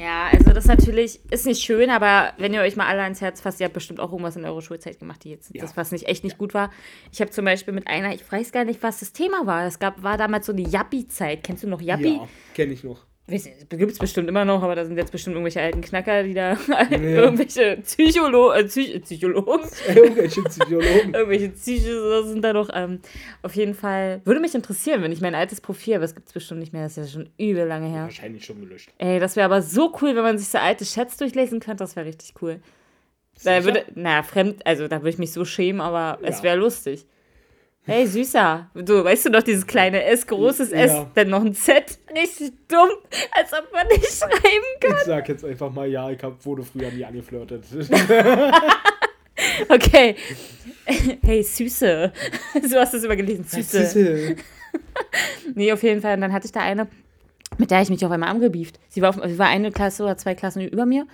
Ja, 0.00 0.28
also 0.32 0.52
das 0.52 0.64
natürlich 0.64 1.20
ist 1.30 1.44
nicht 1.44 1.62
schön, 1.62 1.90
aber 1.90 2.32
wenn 2.38 2.54
ihr 2.54 2.62
euch 2.62 2.74
mal 2.74 2.86
alle 2.86 3.02
ans 3.02 3.20
Herz 3.20 3.42
fasst, 3.42 3.60
ihr 3.60 3.64
habt 3.66 3.74
bestimmt 3.74 4.00
auch 4.00 4.10
irgendwas 4.12 4.34
in 4.34 4.44
eurer 4.46 4.62
Schulzeit 4.62 4.98
gemacht, 4.98 5.22
die 5.24 5.30
jetzt 5.30 5.54
Ja. 5.54 5.60
das 5.60 5.76
was 5.76 5.92
nicht 5.92 6.08
echt 6.08 6.24
nicht 6.24 6.38
gut 6.38 6.54
war. 6.54 6.70
Ich 7.12 7.20
habe 7.20 7.30
zum 7.30 7.44
Beispiel 7.44 7.74
mit 7.74 7.86
einer, 7.86 8.14
ich 8.14 8.30
weiß 8.32 8.50
gar 8.50 8.64
nicht, 8.64 8.82
was 8.82 9.00
das 9.00 9.12
Thema 9.12 9.46
war. 9.46 9.66
Es 9.66 9.78
gab 9.78 10.02
war 10.02 10.16
damals 10.16 10.46
so 10.46 10.52
eine 10.52 10.62
Yappi-Zeit. 10.62 11.44
Kennst 11.44 11.64
du 11.64 11.68
noch 11.68 11.82
Yappi? 11.82 12.16
Ja, 12.16 12.28
kenne 12.54 12.72
ich 12.72 12.82
noch. 12.82 13.04
Gibt 13.26 13.92
es 13.92 13.98
bestimmt 13.98 14.28
immer 14.28 14.44
noch, 14.44 14.62
aber 14.62 14.74
da 14.74 14.84
sind 14.84 14.98
jetzt 14.98 15.10
bestimmt 15.10 15.34
irgendwelche 15.34 15.60
alten 15.62 15.80
Knacker, 15.80 16.22
die 16.24 16.34
da 16.34 16.58
irgendwelche 16.90 17.78
Psycholo 17.82 18.52
äh, 18.52 18.64
Psych 18.64 19.00
Psychologen, 19.02 19.64
Irgendwelche 19.94 20.42
Psychologen. 20.42 21.14
irgendwelche 21.14 21.48
Psychos 21.48 22.28
sind 22.28 22.42
da 22.42 22.52
noch. 22.52 22.68
Ähm, 22.74 23.00
auf 23.40 23.54
jeden 23.56 23.72
Fall 23.72 24.20
würde 24.26 24.40
mich 24.40 24.54
interessieren, 24.54 25.02
wenn 25.02 25.10
ich 25.10 25.22
mein 25.22 25.34
altes 25.34 25.62
Profil, 25.62 25.94
aber 25.94 26.04
es 26.04 26.14
gibt 26.14 26.28
es 26.28 26.34
bestimmt 26.34 26.60
nicht 26.60 26.74
mehr, 26.74 26.82
das 26.82 26.98
ist 26.98 27.14
ja 27.14 27.20
schon 27.22 27.30
übel 27.38 27.66
lange 27.66 27.88
her. 27.88 28.02
Wahrscheinlich 28.02 28.44
schon 28.44 28.60
gelöscht. 28.60 28.90
Ey, 28.98 29.18
das 29.18 29.36
wäre 29.36 29.46
aber 29.46 29.62
so 29.62 29.90
cool, 30.02 30.14
wenn 30.14 30.22
man 30.22 30.36
sich 30.36 30.48
so 30.48 30.58
alte 30.58 30.84
Chats 30.84 31.16
durchlesen 31.16 31.60
könnte, 31.60 31.82
das 31.82 31.96
wäre 31.96 32.04
richtig 32.06 32.34
cool. 32.42 32.60
Da 33.42 33.60
Sicher? 33.60 33.64
würde, 33.64 33.84
na, 33.94 34.22
fremd, 34.22 34.66
also 34.66 34.86
da 34.86 34.98
würde 35.00 35.08
ich 35.10 35.18
mich 35.18 35.32
so 35.32 35.46
schämen, 35.46 35.80
aber 35.80 36.18
es 36.22 36.38
Ja. 36.38 36.42
wäre 36.44 36.56
lustig. 36.58 37.06
Hey, 37.86 38.06
Süßer, 38.06 38.70
du, 38.74 39.04
weißt 39.04 39.26
du 39.26 39.30
noch, 39.30 39.42
dieses 39.42 39.66
kleine 39.66 40.04
S, 40.04 40.26
großes 40.26 40.72
S, 40.72 40.90
Ja. 40.92 41.10
dann 41.14 41.28
noch 41.28 41.44
ein 41.44 41.52
Z, 41.54 41.98
richtig 42.16 42.52
dumm, 42.66 42.88
als 43.32 43.52
ob 43.52 43.70
man 43.72 43.86
nicht 43.88 44.06
schreiben 44.10 44.64
kann. 44.80 44.96
Ich 45.00 45.04
sag 45.04 45.28
jetzt 45.28 45.44
einfach 45.44 45.70
mal, 45.70 45.86
ja, 45.86 46.10
ich 46.10 46.22
hab, 46.22 46.44
wurde 46.46 46.62
früher 46.62 46.90
nie 46.90 47.04
angeflirtet. 47.04 47.64
Okay. 49.68 50.14
Hey, 51.22 51.42
Süße. 51.42 52.12
So 52.68 52.78
hast 52.78 52.92
du 52.94 52.98
es 52.98 53.04
immer 53.04 53.16
gelesen, 53.16 53.44
Süße. 53.44 53.84
Süße. 53.86 54.36
Nee, 55.54 55.72
auf 55.72 55.82
jeden 55.82 56.00
Fall. 56.00 56.14
Und 56.14 56.20
dann 56.22 56.32
hatte 56.32 56.46
ich 56.46 56.52
da 56.52 56.60
eine, 56.60 56.88
Mit 57.58 57.70
der 57.70 57.82
ich 57.82 57.90
mich 57.90 58.04
auf 58.04 58.10
einmal 58.10 58.28
angebieft. 58.30 58.78
Sie 58.88 59.02
war, 59.02 59.10
auf, 59.10 59.16
sie 59.24 59.38
war 59.38 59.48
eine 59.48 59.70
Klasse 59.70 60.02
oder 60.04 60.16
zwei 60.16 60.34
Klassen 60.34 60.62
über 60.62 60.86
mir 60.86 61.06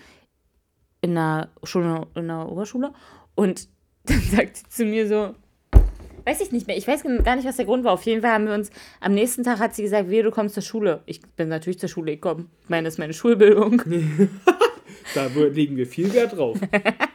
in 1.03 1.15
der 1.15 1.49
Schule, 1.65 2.07
in 2.15 2.29
der 2.29 2.49
Oberschule. 2.49 2.93
Und 3.35 3.69
dann 4.05 4.21
sagt 4.21 4.57
sie 4.59 4.69
zu 4.69 4.85
mir 4.85 5.09
so, 5.09 5.35
weiß 6.31 6.41
ich 6.41 6.53
nicht 6.53 6.69
mehr, 6.69 6.77
ich 6.77 6.87
weiß 6.87 7.03
gar 7.25 7.37
nicht, 7.37 7.47
was 7.47 7.57
der 7.57 7.65
Grund 7.65 7.83
war. 7.83 7.93
Auf 7.93 8.05
jeden 8.05 8.23
Fall 8.23 8.31
haben 8.31 8.47
wir 8.47 8.55
uns, 8.55 8.71
am 9.01 9.15
nächsten 9.15 9.43
Tag 9.43 9.59
hat 9.59 9.75
sie 9.75 9.83
gesagt, 9.83 10.11
wie 10.11 10.23
du 10.23 10.31
kommst 10.31 10.55
zur 10.55 10.63
Schule. 10.63 11.03
Ich 11.07 11.21
bin 11.23 11.49
natürlich 11.49 11.81
zur 11.81 11.89
Schule 11.89 12.13
gekommen. 12.13 12.51
Ich 12.63 12.69
meine, 12.69 12.85
das 12.85 12.95
ist 12.95 12.99
meine 12.99 13.15
Schulbildung. 13.15 13.83
Da 15.15 15.27
legen 15.27 15.77
wir 15.77 15.87
viel 15.87 16.13
Wert 16.13 16.37
drauf. 16.37 16.59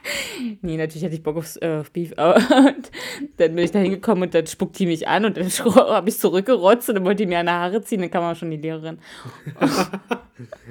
nee, 0.60 0.76
natürlich 0.76 1.04
hatte 1.04 1.14
ich 1.14 1.22
Bock 1.22 1.36
aufs 1.36 1.56
äh, 1.56 1.78
auf 1.80 1.90
Beef. 1.92 2.10
Und 2.10 2.18
dann 3.38 3.54
bin 3.54 3.58
ich 3.58 3.70
da 3.70 3.78
hingekommen 3.78 4.24
und 4.24 4.34
dann 4.34 4.46
spuckt 4.46 4.78
die 4.78 4.86
mich 4.86 5.08
an 5.08 5.24
und 5.24 5.36
dann 5.38 5.48
habe 5.48 6.08
ich 6.08 6.18
zurückgerotzt 6.18 6.90
und 6.90 6.96
dann 6.96 7.04
wollte 7.04 7.22
die 7.22 7.26
mir 7.26 7.38
an 7.38 7.46
die 7.46 7.52
Haare 7.52 7.80
ziehen. 7.82 8.00
Dann 8.00 8.10
kam 8.10 8.24
auch 8.24 8.36
schon 8.36 8.50
die 8.50 8.58
Lehrerin. 8.58 8.98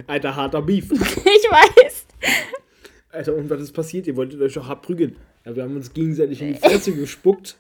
Alter, 0.06 0.36
harter 0.36 0.62
Beef. 0.62 0.92
ich 0.92 1.00
weiß. 1.50 2.06
Alter, 3.12 3.36
und 3.36 3.50
was 3.50 3.62
ist 3.62 3.72
passiert? 3.72 4.06
Ihr 4.06 4.16
wolltet 4.18 4.40
euch 4.42 4.54
doch 4.54 4.68
hart 4.68 4.84
prügeln. 4.84 5.16
Ja, 5.46 5.56
wir 5.56 5.64
haben 5.64 5.76
uns 5.76 5.94
gegenseitig 5.94 6.42
in 6.42 6.54
die 6.54 6.60
Fresse 6.60 6.94
gespuckt. 6.94 7.58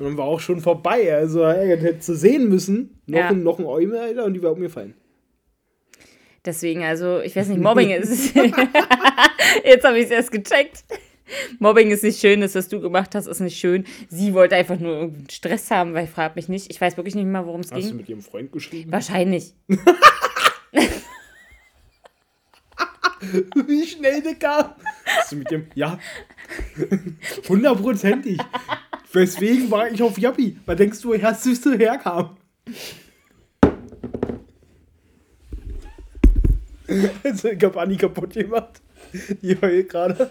Und 0.00 0.06
dann 0.06 0.16
war 0.16 0.24
auch 0.24 0.40
schon 0.40 0.60
vorbei. 0.60 1.14
Also, 1.14 1.42
er 1.42 1.68
hätte 1.76 1.98
zu 2.00 2.16
sehen 2.16 2.48
müssen. 2.48 3.00
Noch, 3.06 3.18
Ja. 3.18 3.28
ein, 3.28 3.42
noch 3.42 3.58
ein 3.58 3.66
Eumel, 3.66 3.98
Alter, 3.98 4.24
und 4.24 4.32
die 4.34 4.42
war 4.42 4.52
umgefallen. 4.52 4.94
Deswegen, 6.44 6.82
also, 6.82 7.20
ich 7.20 7.36
weiß 7.36 7.48
nicht, 7.48 7.60
Mobbing 7.60 7.90
ist. 7.90 8.34
Jetzt 9.64 9.84
habe 9.84 9.98
ich 9.98 10.06
es 10.06 10.10
erst 10.10 10.32
gecheckt. 10.32 10.84
Mobbing 11.58 11.90
ist 11.90 12.02
nicht 12.02 12.18
schön, 12.18 12.40
das, 12.40 12.54
was 12.54 12.68
du 12.68 12.80
gemacht 12.80 13.14
hast, 13.14 13.26
ist 13.26 13.40
nicht 13.40 13.58
schön. 13.58 13.84
Sie 14.08 14.32
wollte 14.32 14.56
einfach 14.56 14.78
nur 14.80 14.92
irgendeinen 14.94 15.28
Stress 15.30 15.70
haben, 15.70 15.92
weil 15.92 16.04
ich 16.04 16.10
frage 16.10 16.32
mich 16.36 16.48
nicht. 16.48 16.70
Ich 16.70 16.80
weiß 16.80 16.96
wirklich 16.96 17.14
nicht 17.14 17.26
mehr, 17.26 17.44
worum 17.46 17.60
es 17.60 17.70
Hast 17.70 17.82
du 17.82 17.88
ging. 17.88 17.96
mit 17.98 18.08
ihrem 18.08 18.22
Freund 18.22 18.50
geschrieben? 18.52 18.90
Wahrscheinlich. 18.90 19.52
Wie 23.66 23.86
schnell 23.86 24.22
der 24.22 24.34
kam. 24.36 24.72
Hast 25.04 25.32
du 25.32 25.36
mit 25.36 25.50
dem. 25.50 25.66
Ja. 25.74 25.98
Hundertprozentig. 27.48 28.38
Weswegen 29.12 29.70
war 29.70 29.90
ich 29.90 30.02
auf 30.02 30.18
Jappi? 30.18 30.56
Was 30.66 30.76
denkst 30.76 31.00
du, 31.02 31.08
woher 31.08 31.34
Süße 31.34 31.76
herkam? 31.76 32.36
Also, 37.22 37.48
ich 37.48 37.62
hab 37.62 37.76
Anni 37.76 37.96
kaputt 37.96 38.32
gemacht. 38.32 38.80
Die 39.42 39.60
heult 39.60 39.88
gerade. 39.88 40.30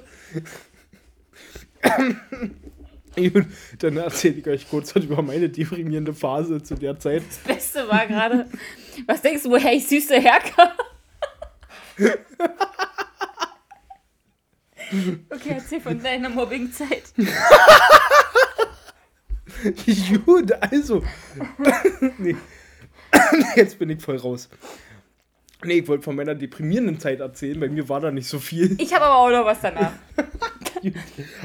Gut, 3.16 3.46
Dann 3.80 3.98
erzähle 3.98 4.36
ich 4.36 4.48
euch 4.48 4.70
kurz 4.70 4.96
was 4.96 5.04
über 5.04 5.22
meine 5.22 5.50
deprimierende 5.50 6.14
Phase 6.14 6.62
zu 6.62 6.76
der 6.76 7.00
Zeit. 7.00 7.24
Das 7.28 7.38
Beste 7.40 7.88
war 7.90 8.08
gerade. 8.08 8.50
Was 9.08 9.22
denkst 9.22 9.44
du, 9.44 9.52
woher 9.52 9.74
ich 9.74 9.88
süße 9.88 10.20
herkam? 10.20 10.70
Okay, 15.30 15.56
erzähl 15.56 15.82
von 15.82 16.02
deiner 16.02 16.30
Mobbing-Zeit. 16.30 17.14
Gut, 20.26 20.52
also. 20.62 21.04
nee. 22.18 22.36
Jetzt 23.56 23.80
bin 23.80 23.90
ich 23.90 24.02
voll 24.02 24.18
raus. 24.18 24.50
Nee, 25.64 25.80
ich 25.80 25.88
wollte 25.88 26.04
von 26.04 26.16
meiner 26.16 26.36
deprimierenden 26.36 27.00
Zeit 27.00 27.20
erzählen. 27.20 27.60
Bei 27.60 27.68
mir 27.68 27.90
war 27.90 28.00
da 28.00 28.12
nicht 28.12 28.28
so 28.28 28.40
viel. 28.40 28.78
Ich 28.80 28.94
habe 28.94 29.06
aber 29.06 29.18
auch 29.18 29.30
noch 29.30 29.46
was 29.46 29.60
danach. 29.62 29.92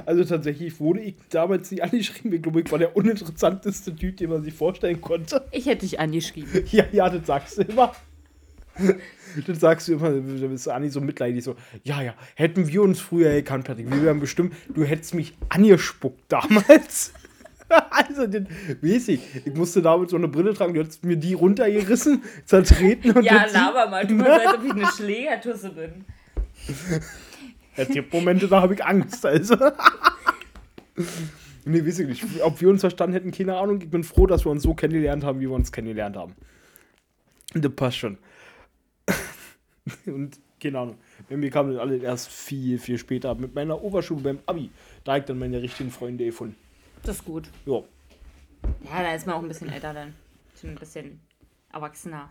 Also 0.07 0.24
tatsächlich 0.24 0.78
wurde 0.78 1.00
ich 1.00 1.16
damals 1.30 1.72
nicht 1.72 1.83
angeschrieben. 1.83 2.33
Ich 2.33 2.42
glaube, 2.42 2.61
ich 2.61 2.70
war 2.70 2.78
der 2.78 2.96
uninteressanteste 2.96 3.96
Typ, 3.96 4.18
den 4.18 4.30
man 4.30 4.44
sich 4.44 4.54
vorstellen 4.54 5.00
konnte. 5.00 5.44
Ich 5.50 5.66
hätte 5.66 5.80
dich 5.80 5.98
angeschrieben. 5.98 6.64
Ja, 6.70 6.85
ja, 6.92 7.11
das 7.11 7.26
sagst 7.26 7.59
du 7.59 7.62
immer. 7.62 7.92
Das 9.46 9.58
sagst 9.58 9.88
du 9.88 9.94
immer, 9.94 10.10
da 10.10 10.46
bist 10.46 10.66
du 10.66 10.70
Anni 10.70 10.88
so 10.90 11.00
mitleidig, 11.00 11.42
so, 11.42 11.56
ja, 11.82 12.00
ja, 12.00 12.14
hätten 12.37 12.68
wir 12.68 12.82
uns 12.82 13.00
früher 13.00 13.32
gekannt, 13.32 13.64
Patrick, 13.64 13.90
wir 13.90 14.02
wären 14.02 14.20
bestimmt, 14.20 14.54
du 14.72 14.84
hättest 14.84 15.14
mich 15.14 15.37
angespuckt 15.48 16.22
damals. 16.28 17.12
Also, 17.90 18.26
den, 18.26 18.46
weiß 18.82 19.08
ich, 19.08 19.20
ich 19.46 19.54
musste 19.54 19.80
damals 19.80 20.10
so 20.10 20.18
eine 20.18 20.28
Brille 20.28 20.52
tragen, 20.52 20.74
du 20.74 20.80
hättest 20.80 21.02
mir 21.02 21.16
die 21.16 21.32
runtergerissen, 21.32 22.22
zertreten 22.44 23.12
und 23.12 23.24
Ja, 23.24 23.46
laber 23.46 23.88
mal. 23.88 24.06
Du 24.06 24.14
machst, 24.14 24.46
als 24.46 24.58
ob 24.58 24.64
ich 24.64 24.70
eine 24.70 24.87
Schlägertusse 24.87 25.70
bin. 25.70 26.04
Es 27.74 27.88
gibt 27.88 28.12
Momente, 28.12 28.46
da 28.48 28.60
habe 28.60 28.74
ich 28.74 28.84
Angst, 28.84 29.24
also. 29.24 29.56
nee, 31.64 31.84
weiß 31.84 32.00
ich 32.00 32.06
nicht. 32.06 32.42
Ob 32.42 32.60
wir 32.60 32.68
uns 32.68 32.82
verstanden 32.82 33.14
hätten, 33.14 33.32
keine 33.32 33.56
Ahnung. 33.56 33.80
Ich 33.80 33.90
bin 33.90 34.04
froh, 34.04 34.26
dass 34.26 34.44
wir 34.44 34.52
uns 34.52 34.62
so 34.62 34.74
kennengelernt 34.74 35.24
haben, 35.24 35.40
wie 35.40 35.48
wir 35.48 35.56
uns 35.56 35.72
kennengelernt 35.72 36.16
haben. 36.16 36.34
Das 37.54 37.72
passt 37.72 37.96
schon. 37.96 38.18
Und 40.07 40.38
keine 40.61 40.79
Ahnung. 40.79 40.99
Bei 41.29 41.37
mir 41.37 41.51
kam 41.51 41.70
das 41.70 41.79
alles 41.79 42.03
erst 42.03 42.29
viel, 42.29 42.79
viel 42.79 42.99
später. 42.99 43.35
Mit 43.35 43.55
meiner 43.55 43.83
Oberschule 43.83 44.23
beim 44.23 44.38
Abi. 44.47 44.70
Da 45.05 45.12
habe 45.12 45.20
ich 45.20 45.25
dann 45.27 45.38
meine 45.38 45.61
richtigen 45.61 45.90
Freunde 45.90 46.25
gefunden. 46.25 46.57
Das 47.03 47.16
ist 47.16 47.25
gut. 47.25 47.51
Ja. 47.66 47.83
Ja, 48.85 49.03
da 49.03 49.14
ist 49.14 49.27
man 49.27 49.37
auch 49.37 49.42
ein 49.42 49.49
bisschen 49.49 49.70
älter 49.70 49.92
dann. 49.92 50.14
Schon 50.59 50.70
ein 50.70 50.77
bisschen 50.77 51.20
erwachsener. 51.73 52.31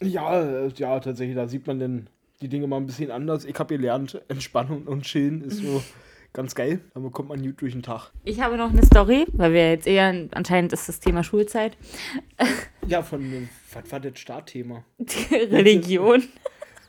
Ja, 0.00 0.42
äh, 0.42 0.68
ja, 0.76 0.98
tatsächlich, 1.00 1.36
da 1.36 1.48
sieht 1.48 1.66
man 1.66 1.78
dann 1.78 2.08
die 2.40 2.48
Dinge 2.48 2.66
mal 2.66 2.76
ein 2.76 2.86
bisschen 2.86 3.10
anders. 3.10 3.44
Ich 3.44 3.58
habe 3.58 3.76
gelernt, 3.76 4.22
Entspannung 4.28 4.84
und 4.84 5.02
Chillen 5.02 5.42
ist 5.42 5.58
so 5.58 5.82
ganz 6.32 6.54
geil. 6.54 6.80
Da 6.94 7.00
bekommt 7.00 7.28
man 7.28 7.42
gut 7.42 7.60
durch 7.60 7.72
den 7.72 7.82
Tag. 7.82 8.10
Ich 8.24 8.40
habe 8.40 8.56
noch 8.56 8.70
eine 8.70 8.84
Story, 8.84 9.26
weil 9.32 9.52
wir 9.52 9.70
jetzt 9.70 9.86
eher, 9.86 10.28
anscheinend 10.32 10.72
ist 10.72 10.88
das 10.88 11.00
Thema 11.00 11.22
Schulzeit. 11.22 11.76
Ja, 12.86 13.02
von, 13.02 13.48
was 13.72 13.90
war 13.90 14.00
das 14.00 14.18
Startthema? 14.18 14.84
Die 14.98 15.34
Religion. 15.34 16.22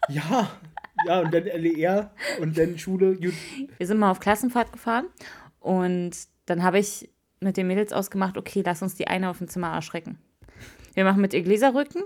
Ja, 0.10 0.50
ja, 1.06 1.20
und 1.20 1.34
dann 1.34 1.44
LER 1.44 2.12
und 2.42 2.58
dann 2.58 2.78
Schule. 2.78 3.16
Gut. 3.16 3.34
Wir 3.78 3.88
sind 3.88 4.00
mal 4.00 4.12
auf 4.12 4.20
Klassenfahrt 4.20 4.72
gefahren 4.72 5.06
und 5.60 6.12
dann 6.46 6.64
habe 6.64 6.80
ich 6.80 7.10
mit 7.40 7.58
den 7.58 7.68
Mädels 7.68 7.94
ausgemacht, 7.94 8.38
okay, 8.38 8.64
lass 8.66 8.82
uns 8.82 8.96
die 8.96 9.08
eine 9.08 9.30
auf 9.30 9.38
dem 9.38 9.48
Zimmer 9.48 9.74
erschrecken. 9.74 10.18
Wir 10.96 11.04
machen 11.04 11.22
mit 11.22 11.34
ihr 11.34 11.44
Gläserrücken 11.44 12.04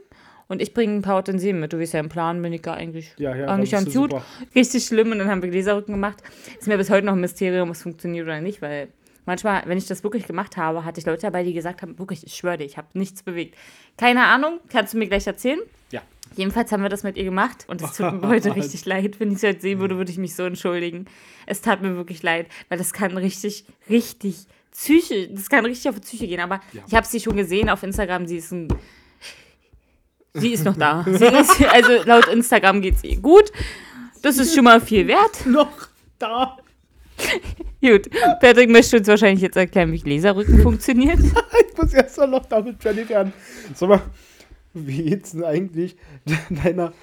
und 0.49 0.62
ich 0.62 0.73
bringe 0.73 0.93
ein 0.95 1.01
paar 1.01 1.17
Utensilien 1.19 1.60
mit. 1.62 1.71
Du 1.71 1.80
weißt 1.80 1.93
ja, 1.93 2.01
im 2.01 2.10
Plan 2.10 2.41
bin 2.41 2.51
ich 2.51 2.62
gar 2.62 2.75
eigentlich, 2.75 3.13
Ja, 3.17 3.34
ja, 3.34 3.47
eigentlich 3.47 3.71
bist 3.71 3.86
gut. 3.95 4.12
super. 4.12 4.25
Richtig 4.54 4.84
schlimm 4.86 5.12
und 5.12 5.19
dann 5.19 5.30
haben 5.30 5.41
wir 5.41 5.49
Gläserrücken 5.49 5.93
gemacht. 5.93 6.21
Ist 6.60 6.67
mir 6.67 6.77
bis 6.77 6.89
heute 6.89 7.06
noch 7.06 7.13
ein 7.13 7.21
Mysterium, 7.21 7.69
ob 7.69 7.75
es 7.75 7.84
funktioniert 7.84 8.25
oder 8.25 8.41
nicht, 8.41 8.62
weil 8.62 8.89
manchmal, 9.25 9.63
wenn 9.67 9.77
ich 9.77 9.88
das 9.88 10.04
wirklich 10.04 10.27
gemacht 10.27 10.58
habe, 10.58 10.84
hatte 10.84 10.99
ich 10.99 11.06
Leute 11.06 11.21
dabei, 11.21 11.43
die 11.43 11.54
gesagt 11.54 11.82
haben, 11.82 11.97
wirklich, 11.97 12.25
ich 12.25 12.34
schwöre 12.36 12.58
dir, 12.58 12.65
ich 12.65 12.77
habe 12.77 12.88
nichts 12.93 13.23
bewegt. 13.23 13.56
Keine 13.97 14.25
Ahnung, 14.25 14.60
kannst 14.67 14.93
du 14.93 14.97
mir 14.97 15.08
gleich 15.08 15.25
erzählen? 15.27 15.60
Ja. 15.91 16.01
Jedenfalls 16.36 16.72
haben 16.72 16.82
wir 16.82 16.89
das 16.89 17.04
mit 17.04 17.17
ihr 17.17 17.26
gemacht 17.26 17.65
und 17.67 17.82
es 17.82 17.94
tut 17.94 18.13
mir 18.22 18.28
heute 18.28 18.56
richtig 18.56 18.86
leid. 18.86 19.20
Wenn 19.20 19.30
ich 19.32 19.38
es 19.38 19.44
heute 19.44 19.62
sehen 19.62 19.80
würde, 19.80 19.98
würde 19.98 20.12
ich 20.12 20.17
mich 20.17 20.36
so 20.36 20.44
entschuldigen. 20.44 21.06
Es 21.46 21.62
tat 21.62 21.82
mir 21.82 21.96
wirklich 21.96 22.24
leid, 22.24 22.48
weil 22.70 22.78
das 22.78 22.94
kann 22.94 23.17
richtig, 23.17 23.65
richtig 23.89 24.46
Psyche, 24.72 25.28
das 25.30 25.50
kann 25.50 25.65
richtig 25.65 25.89
auf 25.89 25.96
die 25.96 26.02
Psyche 26.02 26.28
gehen. 26.28 26.39
Aber 26.39 26.62
Ja. 26.72 26.82
ich 26.88 26.94
habe 26.96 27.06
sie 27.06 27.20
schon 27.20 27.36
gesehen 27.36 27.70
auf 27.70 27.84
Instagram. 27.84 28.26
Sie 28.28 28.38
ist 28.38 28.52
ein. 28.52 28.70
Sie 30.34 30.54
ist 30.54 30.63
noch 30.63 30.78
da. 30.78 31.02
Ist, 31.02 31.22
also 31.72 31.91
laut 32.06 32.28
Instagram 32.30 32.82
geht 32.82 32.96
es 32.96 33.04
ihr 33.04 33.20
gut. 33.20 33.52
Das 34.22 34.38
ist 34.38 34.56
schon 34.56 34.63
mal 34.63 34.80
viel 34.80 35.08
wert. 35.08 35.46
Noch 35.46 35.88
da. 36.20 36.56
Gut. 37.82 38.08
Patrick 38.39 38.70
möchte 38.70 38.98
uns 38.98 39.08
wahrscheinlich 39.08 39.41
jetzt 39.41 39.58
erklären, 39.58 39.91
wie 39.91 40.00
Gläserrücken 40.00 40.62
funktioniert. 40.62 41.20
Ich 41.20 41.78
muss 41.78 41.94
erst 41.94 42.17
mal 42.17 42.28
noch 42.28 42.46
damit 42.46 42.82
fertig 42.82 43.10
werden. 43.10 43.34
Sag 43.74 43.89
mal, 43.89 44.02
wie 44.73 45.03
geht's 45.03 45.31
denn 45.31 45.43
eigentlich 45.43 45.95
deiner 46.63 46.93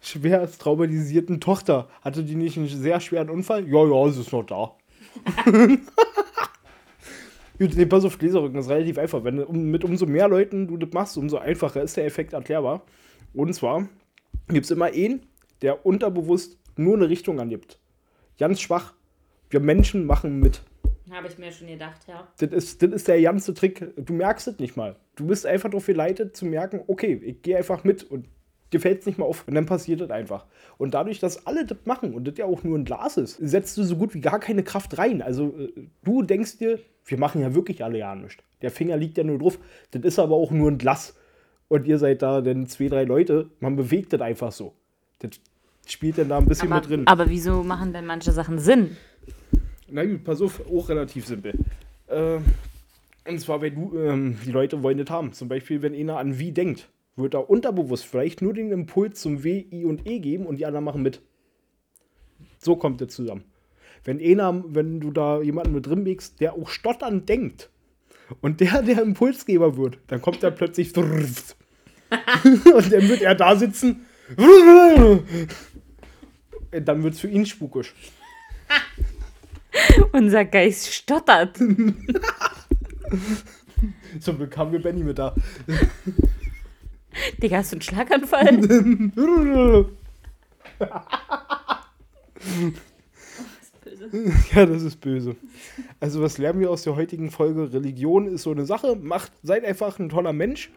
schwerst 0.00 0.60
traumatisierten 0.60 1.40
Tochter? 1.40 1.88
Hatte 2.02 2.24
die 2.24 2.34
nicht 2.34 2.56
einen 2.56 2.68
sehr 2.68 3.00
schweren 3.00 3.30
Unfall? 3.30 3.68
Ja, 3.68 3.86
ja, 3.86 4.10
sie 4.10 4.20
ist 4.20 4.32
noch 4.32 4.44
da. 4.44 4.76
Gut, 7.58 7.76
nee, 7.76 7.86
pass 7.86 8.04
auf, 8.04 8.18
Gläserrücken 8.18 8.58
ist 8.58 8.68
relativ 8.68 8.98
einfach. 8.98 9.22
Wenn 9.22 9.38
um, 9.42 9.70
mit 9.70 9.84
umso 9.84 10.06
mehr 10.06 10.28
Leuten 10.28 10.66
du 10.66 10.76
das 10.76 10.92
machst, 10.92 11.16
umso 11.16 11.38
einfacher 11.38 11.82
ist 11.82 11.96
der 11.96 12.06
Effekt 12.06 12.32
erklärbar. 12.32 12.82
Und 13.34 13.54
zwar 13.54 13.88
gibt 14.48 14.64
es 14.64 14.70
immer 14.70 14.86
einen, 14.86 15.26
der 15.60 15.86
unterbewusst 15.86 16.58
nur 16.76 16.96
eine 16.96 17.08
Richtung 17.08 17.38
angibt. 17.40 17.78
Ganz 18.38 18.60
schwach. 18.60 18.94
Wir 19.50 19.60
Menschen 19.60 20.06
machen 20.06 20.40
mit. 20.40 20.62
Habe 21.12 21.28
ich 21.28 21.36
mir 21.38 21.52
schon 21.52 21.68
gedacht, 21.68 22.00
ja. 22.08 22.26
Das 22.38 22.50
ist, 22.50 22.82
das 22.82 22.90
ist 22.90 23.06
der 23.08 23.20
ganze 23.20 23.52
Trick. 23.52 23.92
Du 23.96 24.14
merkst 24.14 24.48
es 24.48 24.58
nicht 24.58 24.76
mal. 24.76 24.96
Du 25.14 25.26
bist 25.26 25.44
einfach 25.46 25.68
darauf 25.68 25.84
geleitet 25.86 26.34
zu 26.36 26.46
merken, 26.46 26.80
okay, 26.86 27.20
ich 27.22 27.42
gehe 27.42 27.56
einfach 27.58 27.84
mit 27.84 28.02
und 28.02 28.26
dir 28.72 28.80
fällt 28.80 29.00
es 29.00 29.06
nicht 29.06 29.18
mal 29.18 29.26
auf. 29.26 29.46
Und 29.46 29.54
dann 29.54 29.66
passiert 29.66 30.00
das 30.00 30.10
einfach. 30.10 30.46
Und 30.78 30.94
dadurch, 30.94 31.20
dass 31.20 31.46
alle 31.46 31.66
das 31.66 31.78
machen 31.84 32.14
und 32.14 32.26
das 32.26 32.38
ja 32.38 32.46
auch 32.46 32.64
nur 32.64 32.78
ein 32.78 32.86
Glas 32.86 33.18
ist, 33.18 33.36
setzt 33.36 33.76
du 33.76 33.82
so 33.82 33.96
gut 33.96 34.14
wie 34.14 34.20
gar 34.20 34.40
keine 34.40 34.62
Kraft 34.62 34.96
rein. 34.96 35.20
Also 35.20 35.54
äh, 35.58 35.72
du 36.02 36.22
denkst 36.22 36.56
dir, 36.58 36.78
wir 37.04 37.18
machen 37.18 37.42
ja 37.42 37.54
wirklich 37.54 37.84
alle 37.84 37.98
ja 37.98 38.14
nichts. 38.14 38.42
Der 38.62 38.70
Finger 38.70 38.96
liegt 38.96 39.18
ja 39.18 39.24
nur 39.24 39.38
drauf. 39.38 39.58
Das 39.90 40.02
ist 40.02 40.18
aber 40.18 40.36
auch 40.36 40.50
nur 40.50 40.70
ein 40.70 40.78
Glas. 40.78 41.14
Und 41.68 41.86
ihr 41.86 41.98
seid 41.98 42.22
da 42.22 42.40
dann 42.40 42.66
zwei, 42.66 42.88
drei 42.88 43.04
Leute. 43.04 43.50
Man 43.60 43.76
bewegt 43.76 44.12
das 44.12 44.20
einfach 44.22 44.52
so. 44.52 44.72
Das 45.18 45.32
spielt 45.86 46.16
dann 46.16 46.28
da 46.28 46.38
ein 46.38 46.46
bisschen 46.46 46.72
Aber, 46.72 46.80
mit 46.80 46.90
drin. 46.90 47.06
aber 47.06 47.28
wieso 47.28 47.62
machen 47.62 47.92
denn 47.92 48.06
manche 48.06 48.32
Sachen 48.32 48.58
Sinn? 48.58 48.96
Na 49.92 50.06
gut, 50.06 50.24
pass 50.24 50.40
auf, 50.40 50.62
auch 50.66 50.88
relativ 50.88 51.26
simpel. 51.26 51.52
Ähm, 52.08 52.44
und 53.28 53.38
zwar, 53.40 53.60
wenn 53.60 53.74
du, 53.74 53.98
ähm, 53.98 54.38
die 54.44 54.50
Leute 54.50 54.82
wollen 54.82 54.96
das 54.96 55.10
haben. 55.10 55.34
Zum 55.34 55.48
Beispiel, 55.48 55.82
wenn 55.82 55.94
einer 55.94 56.16
an 56.16 56.38
wie 56.38 56.52
denkt. 56.52 56.88
wird 57.14 57.34
er 57.34 57.50
unterbewusst 57.50 58.06
vielleicht 58.06 58.40
nur 58.40 58.54
den 58.54 58.72
Impuls 58.72 59.20
zum 59.20 59.44
W, 59.44 59.66
I 59.70 59.84
und 59.84 60.06
E 60.06 60.18
geben 60.18 60.46
und 60.46 60.56
die 60.56 60.64
anderen 60.64 60.86
machen 60.86 61.02
mit. 61.02 61.20
So 62.58 62.76
kommt 62.76 63.02
er 63.02 63.08
zusammen. 63.08 63.44
Wenn 64.02 64.18
einer, 64.18 64.64
wenn 64.66 64.98
du 64.98 65.10
da 65.10 65.42
jemanden 65.42 65.74
mit 65.74 65.86
drin 65.86 66.06
legst, 66.06 66.40
der 66.40 66.54
auch 66.54 66.70
stottern 66.70 67.26
denkt 67.26 67.68
und 68.40 68.60
der 68.60 68.80
der 68.82 69.02
Impulsgeber 69.02 69.76
wird, 69.76 69.98
dann 70.06 70.22
kommt 70.22 70.42
er 70.42 70.52
plötzlich 70.52 70.96
und 70.96 71.12
dann 72.10 73.08
wird 73.08 73.20
er 73.20 73.34
da 73.34 73.56
sitzen. 73.56 74.06
Dann 76.70 77.02
wird 77.02 77.12
es 77.12 77.20
für 77.20 77.28
ihn 77.28 77.44
spukisch. 77.44 77.94
Unser 80.12 80.44
Geist 80.44 80.92
stottert. 80.92 81.56
Zum 84.20 84.36
Glück 84.36 84.56
haben 84.56 84.72
wir 84.72 84.82
Benny 84.82 85.02
mit 85.02 85.18
da. 85.18 85.34
Digga, 87.42 87.58
hast 87.58 87.72
du 87.72 87.76
einen 87.76 87.82
Schlaganfall? 87.82 89.10
Ja, 94.54 94.66
das 94.66 94.82
ist 94.82 95.00
böse. 95.00 95.36
Also, 96.00 96.22
was 96.22 96.38
lernen 96.38 96.60
wir 96.60 96.70
aus 96.70 96.82
der 96.82 96.96
heutigen 96.96 97.30
Folge? 97.30 97.72
Religion 97.72 98.26
ist 98.26 98.42
so 98.42 98.50
eine 98.50 98.64
Sache. 98.66 98.96
Macht, 98.96 99.32
seid 99.42 99.64
einfach 99.64 99.98
ein 99.98 100.08
toller 100.08 100.32
Mensch 100.32 100.70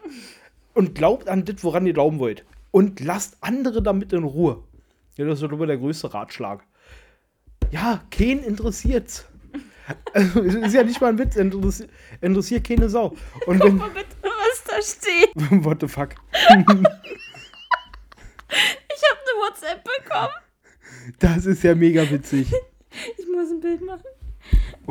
und 0.74 0.94
glaubt 0.94 1.28
an 1.28 1.44
das, 1.44 1.64
woran 1.64 1.86
ihr 1.86 1.94
glauben 1.94 2.18
wollt. 2.18 2.44
Und 2.70 3.00
lasst 3.00 3.38
andere 3.40 3.82
damit 3.82 4.12
in 4.12 4.24
Ruhe. 4.24 4.62
Ja, 5.16 5.24
das 5.24 5.40
ist 5.40 5.50
doch 5.50 5.66
der 5.66 5.78
größte 5.78 6.12
Ratschlag. 6.12 6.64
Ja, 7.70 8.02
keinen 8.10 8.42
interessiert's. 8.42 9.26
Also, 10.12 10.40
ist 10.40 10.74
ja 10.74 10.82
nicht 10.82 11.00
mal 11.00 11.08
ein 11.08 11.18
Witz, 11.18 11.36
interessiert, 11.36 11.90
interessiert 12.20 12.66
keine 12.66 12.88
Sau. 12.88 13.16
Und 13.46 13.62
wenn, 13.62 13.78
Guck 13.78 13.78
mal 13.78 13.90
bitte, 13.90 14.16
was 14.22 14.64
da 14.64 14.82
steht. 14.82 15.30
what 15.64 15.80
the 15.80 15.88
fuck? 15.88 16.14
Ich 16.32 16.48
habe 16.48 16.78
eine 18.48 19.34
WhatsApp 19.42 19.84
bekommen. 19.84 20.32
Das 21.18 21.46
ist 21.46 21.62
ja 21.62 21.74
mega 21.74 22.08
witzig. 22.10 22.52
Ich 23.18 23.26
muss 23.32 23.50
ein 23.50 23.60
Bild 23.60 23.82
machen. 23.82 24.06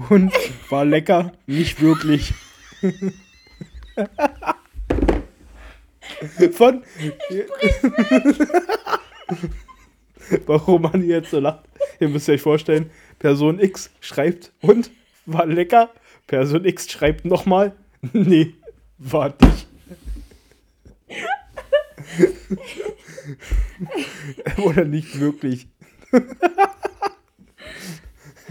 Und 0.09 0.31
war 0.69 0.85
lecker, 0.85 1.33
nicht 1.47 1.81
wirklich. 1.81 2.33
Von. 6.51 6.83
Warum 10.45 10.83
man 10.83 11.03
jetzt 11.03 11.31
so 11.31 11.39
lacht? 11.39 11.65
Ihr 11.99 12.09
müsst 12.09 12.29
euch 12.29 12.41
vorstellen, 12.41 12.89
Person 13.19 13.59
X 13.59 13.89
schreibt 13.99 14.51
und 14.61 14.91
war 15.25 15.45
lecker. 15.45 15.89
Person 16.27 16.65
X 16.65 16.89
schreibt 16.89 17.25
nochmal. 17.25 17.75
Nee, 18.13 18.53
war 18.99 19.33
nicht. 19.41 19.67
Oder 24.63 24.85
nicht 24.85 25.19
wirklich. 25.19 25.67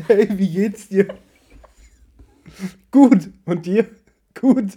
Hey, 0.09 0.29
wie 0.31 0.51
geht's 0.51 0.89
dir? 0.89 1.07
Gut. 2.91 3.31
Und 3.45 3.65
dir? 3.65 3.87
Gut. 4.35 4.73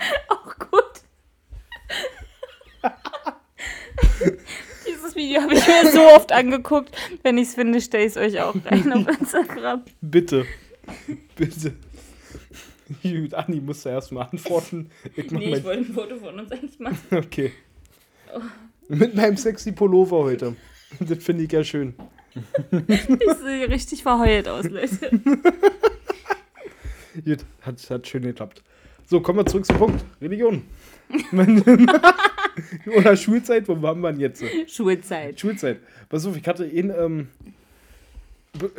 Habe 5.41 5.53
ich 5.53 5.67
mir 5.67 5.91
so 5.91 6.01
oft 6.15 6.31
angeguckt. 6.31 6.95
Wenn 7.23 7.37
ich 7.37 7.49
es 7.49 7.55
finde, 7.55 7.79
stelle 7.81 8.05
ich 8.05 8.11
es 8.15 8.17
euch 8.17 8.39
auch 8.41 8.55
rein 8.65 8.91
auf 8.93 9.07
Instagram. 9.19 9.83
Bitte. 10.01 10.45
Bitte. 11.35 11.73
Gut, 13.03 13.33
Anni 13.33 13.59
muss 13.59 13.83
da 13.83 13.89
erstmal 13.91 14.27
antworten. 14.31 14.89
Ich 15.15 15.29
Nee, 15.31 15.49
mein- 15.49 15.59
ich 15.59 15.63
wollte 15.65 15.81
ein 15.81 15.93
Foto 15.93 16.15
von 16.17 16.39
uns 16.39 16.51
eigentlich 16.51 16.79
machen. 16.79 16.97
Okay. 17.11 17.51
Mit 18.89 19.15
meinem 19.15 19.35
sexy 19.37 19.71
Pullover 19.73 20.19
heute. 20.19 20.55
Das 20.99 21.21
finde 21.23 21.43
ich 21.43 21.51
ja 21.51 21.63
schön. 21.63 21.93
Ich 22.87 23.01
sehe 23.43 23.67
richtig 23.69 24.03
verheult 24.03 24.47
aus, 24.47 24.65
Leute. 24.69 25.09
Gut, 27.25 27.45
hat, 27.61 27.89
hat 27.89 28.07
schön 28.07 28.21
geklappt. 28.23 28.63
So, 29.09 29.19
kommen 29.21 29.39
wir 29.39 29.45
zurück 29.45 29.65
zum 29.65 29.77
Punkt. 29.77 30.03
Religion. 30.21 30.63
Oder 32.97 33.15
Schulzeit, 33.15 33.67
wo 33.67 33.81
waren 33.81 33.99
wir 34.01 34.11
denn 34.11 34.21
jetzt? 34.21 34.43
Schulzeit. 34.67 35.39
Schulzeit. 35.39 35.79
Pass 36.09 36.25
auf, 36.25 36.37
ich 36.37 36.47
hatte 36.47 36.63
einen 36.63 36.93
ähm, 36.97 37.27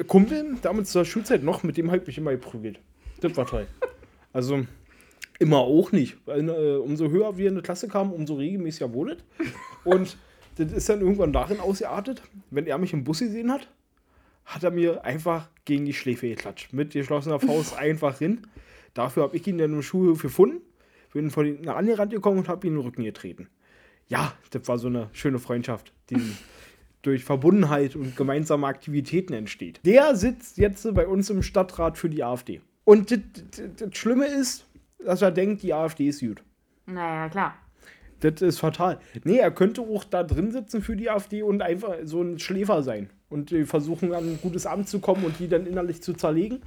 Kumpel 0.07 0.57
damals 0.63 0.91
zur 0.91 1.05
Schulzeit 1.05 1.43
noch, 1.43 1.63
mit 1.63 1.77
dem 1.77 1.91
habe 1.91 1.99
ich 1.99 2.07
mich 2.07 2.19
immer 2.19 2.33
geprügelt. 2.33 2.81
Das 3.21 3.37
war 3.37 3.47
toll. 3.47 3.67
Also, 4.33 4.65
immer 5.39 5.59
auch 5.59 5.93
nicht. 5.93 6.17
Weil, 6.27 6.49
äh, 6.49 6.77
umso 6.77 7.11
höher 7.11 7.37
wir 7.37 7.49
in 7.49 7.57
die 7.57 7.63
Klasse 7.63 7.89
kamen, 7.89 8.13
umso 8.13 8.35
regelmäßiger 8.35 8.93
wurde 8.93 9.13
es. 9.13 9.47
Und 9.85 10.17
das 10.57 10.73
ist 10.73 10.89
dann 10.89 11.01
irgendwann 11.01 11.33
darin 11.33 11.61
ausgeartet, 11.61 12.23
wenn 12.51 12.67
er 12.67 12.79
mich 12.79 12.93
im 12.93 13.05
Bus 13.05 13.21
gesehen 13.21 13.53
hat, 13.53 13.69
hat 14.45 14.65
er 14.65 14.71
mir 14.71 15.05
einfach 15.05 15.49
gegen 15.65 15.85
die 15.85 15.93
Schläfe 15.93 16.29
geklatscht. 16.29 16.73
Mit 16.73 16.93
geschlossener 16.93 17.39
Faust 17.39 17.77
einfach 17.79 18.19
hin. 18.19 18.47
Dafür 18.95 19.25
habe 19.25 19.37
ich 19.37 19.47
ihn 19.47 19.59
dann 19.59 19.73
im 19.73 19.83
Schulhof 19.83 20.23
gefunden, 20.23 20.61
bin 21.13 21.31
von 21.31 21.47
hinten 21.47 21.69
angerannt 21.69 22.13
gekommen 22.13 22.39
und 22.39 22.49
habe 22.49 22.67
ihn 22.67 22.73
in 22.73 22.79
den 22.79 22.85
Rücken 22.85 23.05
getreten. 23.05 23.49
Ja, 24.09 24.33
das 24.51 24.67
war 24.69 24.79
so 24.79 24.89
eine 24.89 25.09
schöne 25.13 25.39
Freundschaft, 25.39 25.93
die 26.11 26.17
durch 27.03 27.25
Verbundenheit 27.25 27.95
und 27.95 28.17
gemeinsame 28.17 28.67
Aktivitäten 28.67 29.33
entsteht. 29.33 29.81
Der 29.85 30.17
sitzt 30.17 30.59
jetzt 30.59 30.93
bei 30.95 31.07
uns 31.07 31.31
im 31.31 31.43
Stadtrat 31.43 31.97
für 31.97 32.11
die 32.11 32.25
AfD. 32.25 32.61
Und 32.85 33.11
das, 33.11 33.19
das, 33.51 33.63
das 33.77 33.97
Schlimme 33.97 34.27
ist, 34.27 34.67
dass 35.05 35.23
er 35.23 35.31
denkt, 35.31 35.63
die 35.63 35.73
AfD 35.73 36.09
ist 36.09 36.21
gut. 36.21 36.43
Naja, 36.87 37.29
klar. 37.29 37.55
Das 38.21 38.43
ist 38.43 38.59
fatal. 38.59 38.99
Nee, 39.25 39.37
er 39.39 39.51
könnte 39.53 39.81
auch 39.83 40.05
da 40.05 40.25
drin 40.25 40.51
sitzen 40.51 40.83
für 40.83 40.97
die 40.97 41.09
AfD 41.09 41.43
und 41.43 41.63
einfach 41.63 41.95
so 42.03 42.21
ein 42.21 42.39
Schläfer 42.39 42.83
sein. 42.83 43.11
Und 43.29 43.55
versuchen, 43.67 44.15
an 44.15 44.25
ein 44.25 44.39
gutes 44.41 44.67
Amt 44.67 44.89
zu 44.89 45.01
kommen 45.01 45.25
und 45.25 45.39
die 45.39 45.49
dann 45.49 45.67
innerlich 45.67 46.03
zu 46.03 46.15
zerlegen. 46.15 46.63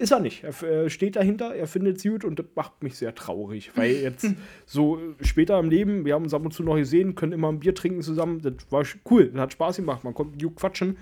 Ist 0.00 0.12
er 0.12 0.20
nicht. 0.20 0.44
Er 0.44 0.62
äh, 0.62 0.88
steht 0.88 1.16
dahinter, 1.16 1.54
er 1.54 1.66
findet 1.66 1.98
es 1.98 2.04
gut 2.04 2.24
und 2.24 2.38
das 2.38 2.46
macht 2.54 2.82
mich 2.82 2.96
sehr 2.96 3.14
traurig. 3.14 3.70
Weil 3.74 3.92
jetzt 4.02 4.26
so 4.64 4.98
äh, 4.98 5.14
später 5.20 5.58
im 5.58 5.68
Leben, 5.68 6.06
wir 6.06 6.14
haben 6.14 6.22
uns 6.22 6.32
ab 6.32 6.42
und 6.42 6.52
zu 6.52 6.62
noch 6.62 6.76
gesehen, 6.76 7.14
können 7.14 7.32
immer 7.32 7.52
ein 7.52 7.60
Bier 7.60 7.74
trinken 7.74 8.00
zusammen. 8.00 8.40
Das 8.40 8.54
war 8.70 8.82
cool, 9.10 9.26
das 9.26 9.38
hat 9.38 9.52
Spaß 9.52 9.76
gemacht. 9.76 10.02
Man 10.02 10.14
konnte 10.14 10.38
gut 10.38 10.56
quatschen. 10.56 10.96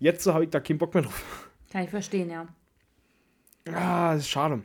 Jetzt 0.00 0.26
habe 0.26 0.42
ich 0.42 0.50
da 0.50 0.58
keinen 0.58 0.78
Bock 0.78 0.92
mehr 0.92 1.04
drauf. 1.04 1.50
Kann 1.70 1.84
ich 1.84 1.90
verstehen, 1.90 2.30
ja. 2.30 2.48
Ah, 3.72 4.14
ist 4.16 4.28
schade. 4.28 4.62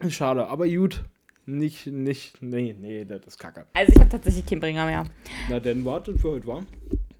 Ist 0.00 0.14
schade. 0.14 0.46
Aber 0.46 0.66
gut. 0.66 1.04
Nicht, 1.44 1.88
nicht, 1.88 2.40
nee, 2.40 2.74
nee, 2.80 3.04
das 3.04 3.26
ist 3.26 3.38
kacke. 3.38 3.66
Also 3.74 3.92
ich 3.92 3.98
habe 3.98 4.08
tatsächlich 4.08 4.46
keinen 4.46 4.60
Bringer 4.60 4.86
mehr. 4.86 5.04
Na, 5.50 5.60
dann 5.60 5.84
wartet 5.84 6.18
für 6.18 6.30
heute, 6.30 6.46
war? 6.46 6.64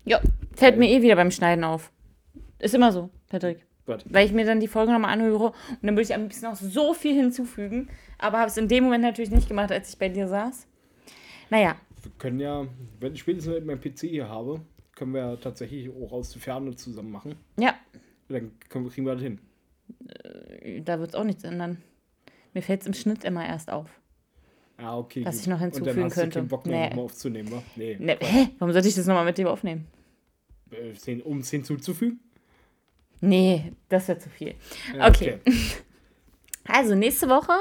Ja, 0.07 0.23
fällt 0.55 0.79
mir 0.79 0.89
eh 0.89 1.03
wieder 1.03 1.17
beim 1.17 1.31
Schneiden 1.31 1.65
auf. 1.65 1.93
Ist 2.61 2.75
immer 2.75 2.93
so, 2.93 3.11
Patrick. 3.29 3.67
Was? 3.87 4.05
Weil 4.07 4.27
ich 4.27 4.33
mir 4.33 4.45
dann 4.45 4.61
die 4.61 4.69
Folge 4.69 4.93
nochmal 4.93 5.13
anhöre 5.13 5.47
und 5.47 5.55
dann 5.83 5.95
würde 5.95 6.03
ich 6.03 6.15
am 6.15 6.23
liebsten 6.23 6.45
noch 6.47 6.55
so 6.57 6.95
viel 6.95 7.15
hinzufügen. 7.15 7.89
Aber 8.19 8.39
habe 8.39 8.49
es 8.49 8.57
in 8.57 8.69
dem 8.69 8.85
Moment 8.85 9.03
natürlich 9.03 9.31
nicht 9.33 9.49
gemacht, 9.49 9.73
als 9.73 9.89
ich 9.91 9.99
bei 9.99 10.09
dir 10.09 10.29
saß. 10.29 10.67
Naja, 11.51 11.77
Wir 12.03 12.13
können 12.19 12.39
ja, 12.41 12.67
wenn 13.01 13.15
ich 13.15 13.21
spätestens 13.21 13.57
ich 13.57 13.65
meinen 13.65 13.81
PC 13.81 14.01
hier 14.09 14.29
habe, 14.29 14.61
können 14.95 15.15
wir 15.15 15.21
ja 15.21 15.37
tatsächlich 15.37 15.89
auch 15.91 16.13
aus 16.13 16.31
der 16.33 16.41
Ferne 16.43 16.75
zusammen 16.77 17.11
machen. 17.11 17.35
ja, 17.59 17.75
Dann 18.29 18.53
können, 18.69 18.89
kriegen 18.89 19.07
wir 19.07 19.15
das 19.15 19.23
hin. 19.23 19.41
da 20.85 20.99
wird 20.99 21.11
es 21.11 21.15
auch 21.15 21.25
nichts 21.25 21.45
ändern. 21.45 21.79
Mir 22.55 22.63
fällt 22.63 22.83
es 22.83 22.87
im 22.87 22.95
Schnitt 22.95 23.25
immer 23.25 23.47
erst 23.47 23.71
auf. 23.71 23.89
Ah, 24.77 24.99
okay. 24.99 25.25
Was 25.25 25.37
gut. 25.37 25.43
ich 25.43 25.47
noch 25.49 25.57
Und 25.57 25.63
hinzufügen 25.63 25.97
dann 25.97 26.05
hast 26.05 26.15
könnte. 26.15 26.31
Du 26.31 26.39
keinen 26.41 26.49
Bock 26.49 26.67
mehr, 26.67 26.79
Nee. 26.81 26.89
nochmal 26.91 27.05
aufzunehmen, 27.07 27.51
wa? 27.53 27.63
Nee. 27.77 27.97
Ne, 27.99 28.17
hä? 28.21 28.49
Warum 28.59 28.73
sollte 28.73 28.89
ich 28.89 28.95
das 28.95 29.07
nochmal 29.07 29.25
mit 29.25 29.39
dem 29.39 29.47
aufnehmen? 29.47 29.87
Äh, 30.71 31.21
Um 31.23 31.39
es 31.39 31.51
hinzuzufügen? 31.51 32.21
Nee, 33.23 33.73
das 33.89 34.09
wäre 34.09 34.19
zu 34.19 34.29
viel. 34.29 34.55
Ja, 34.97 35.09
Okay. 35.09 35.39
Also, 36.65 36.95
nächste 36.95 37.29
Woche 37.29 37.53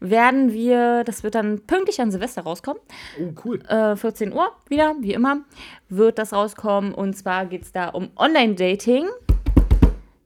werden 0.00 0.52
wir, 0.52 1.04
das 1.04 1.22
wird 1.22 1.36
dann 1.36 1.60
pünktlich 1.64 2.00
an 2.00 2.10
Silvester 2.10 2.42
rauskommen, 2.42 2.82
Oh, 3.20 3.30
cool. 3.44 3.60
äh, 3.68 3.94
14 3.94 4.32
Uhr 4.32 4.50
wieder, 4.68 4.96
wie 4.98 5.12
immer, 5.14 5.42
wird 5.88 6.18
das 6.18 6.32
rauskommen. 6.32 6.92
Und 6.92 7.14
zwar 7.16 7.46
geht 7.46 7.62
es 7.62 7.70
da 7.70 7.86
um 7.90 8.10
Online-Dating. 8.16 9.06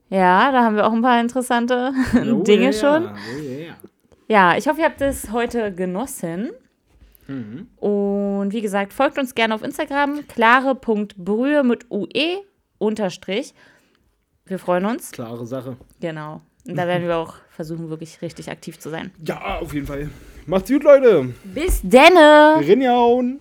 Ja, 0.09 0.51
da 0.51 0.63
haben 0.63 0.75
wir 0.75 0.87
auch 0.87 0.93
ein 0.93 1.03
paar 1.03 1.21
interessante 1.21 1.93
Oh, 2.15 2.41
Dinge 2.41 2.65
ja, 2.65 2.73
schon. 2.73 3.03
Ja. 3.03 3.13
Oh, 3.13 3.39
ja. 3.39 3.75
Ja, 4.27 4.57
ich 4.57 4.67
hoffe, 4.67 4.79
ihr 4.79 4.85
habt 4.85 5.01
es 5.01 5.31
heute 5.31 5.71
genossen. 5.71 6.49
Mhm. 7.27 7.67
Und 7.77 8.51
wie 8.51 8.61
gesagt, 8.61 8.93
folgt 8.93 9.19
uns 9.19 9.35
gerne 9.35 9.53
auf 9.53 9.61
Instagram, 9.61 10.27
klare.brühe 10.27 11.63
mit 11.63 11.85
UE 11.91 12.41
unterstrich. 12.79 13.53
Wir 14.45 14.59
freuen 14.59 14.85
uns. 14.85 15.11
Klare 15.11 15.45
Sache. 15.45 15.77
Genau. 16.01 16.41
Und 16.67 16.75
da 16.75 16.85
werden 16.87 17.07
wir 17.07 17.17
auch 17.17 17.35
versuchen, 17.49 17.89
wirklich 17.89 18.21
richtig 18.21 18.49
aktiv 18.49 18.77
zu 18.77 18.89
sein. 18.89 19.11
Ja, 19.25 19.59
auf 19.59 19.73
jeden 19.73 19.87
Fall. 19.87 20.09
Macht's 20.45 20.69
gut, 20.69 20.83
Leute. 20.83 21.33
Bis 21.45 21.81
denne! 21.81 22.55
Rinjauen. 22.59 23.39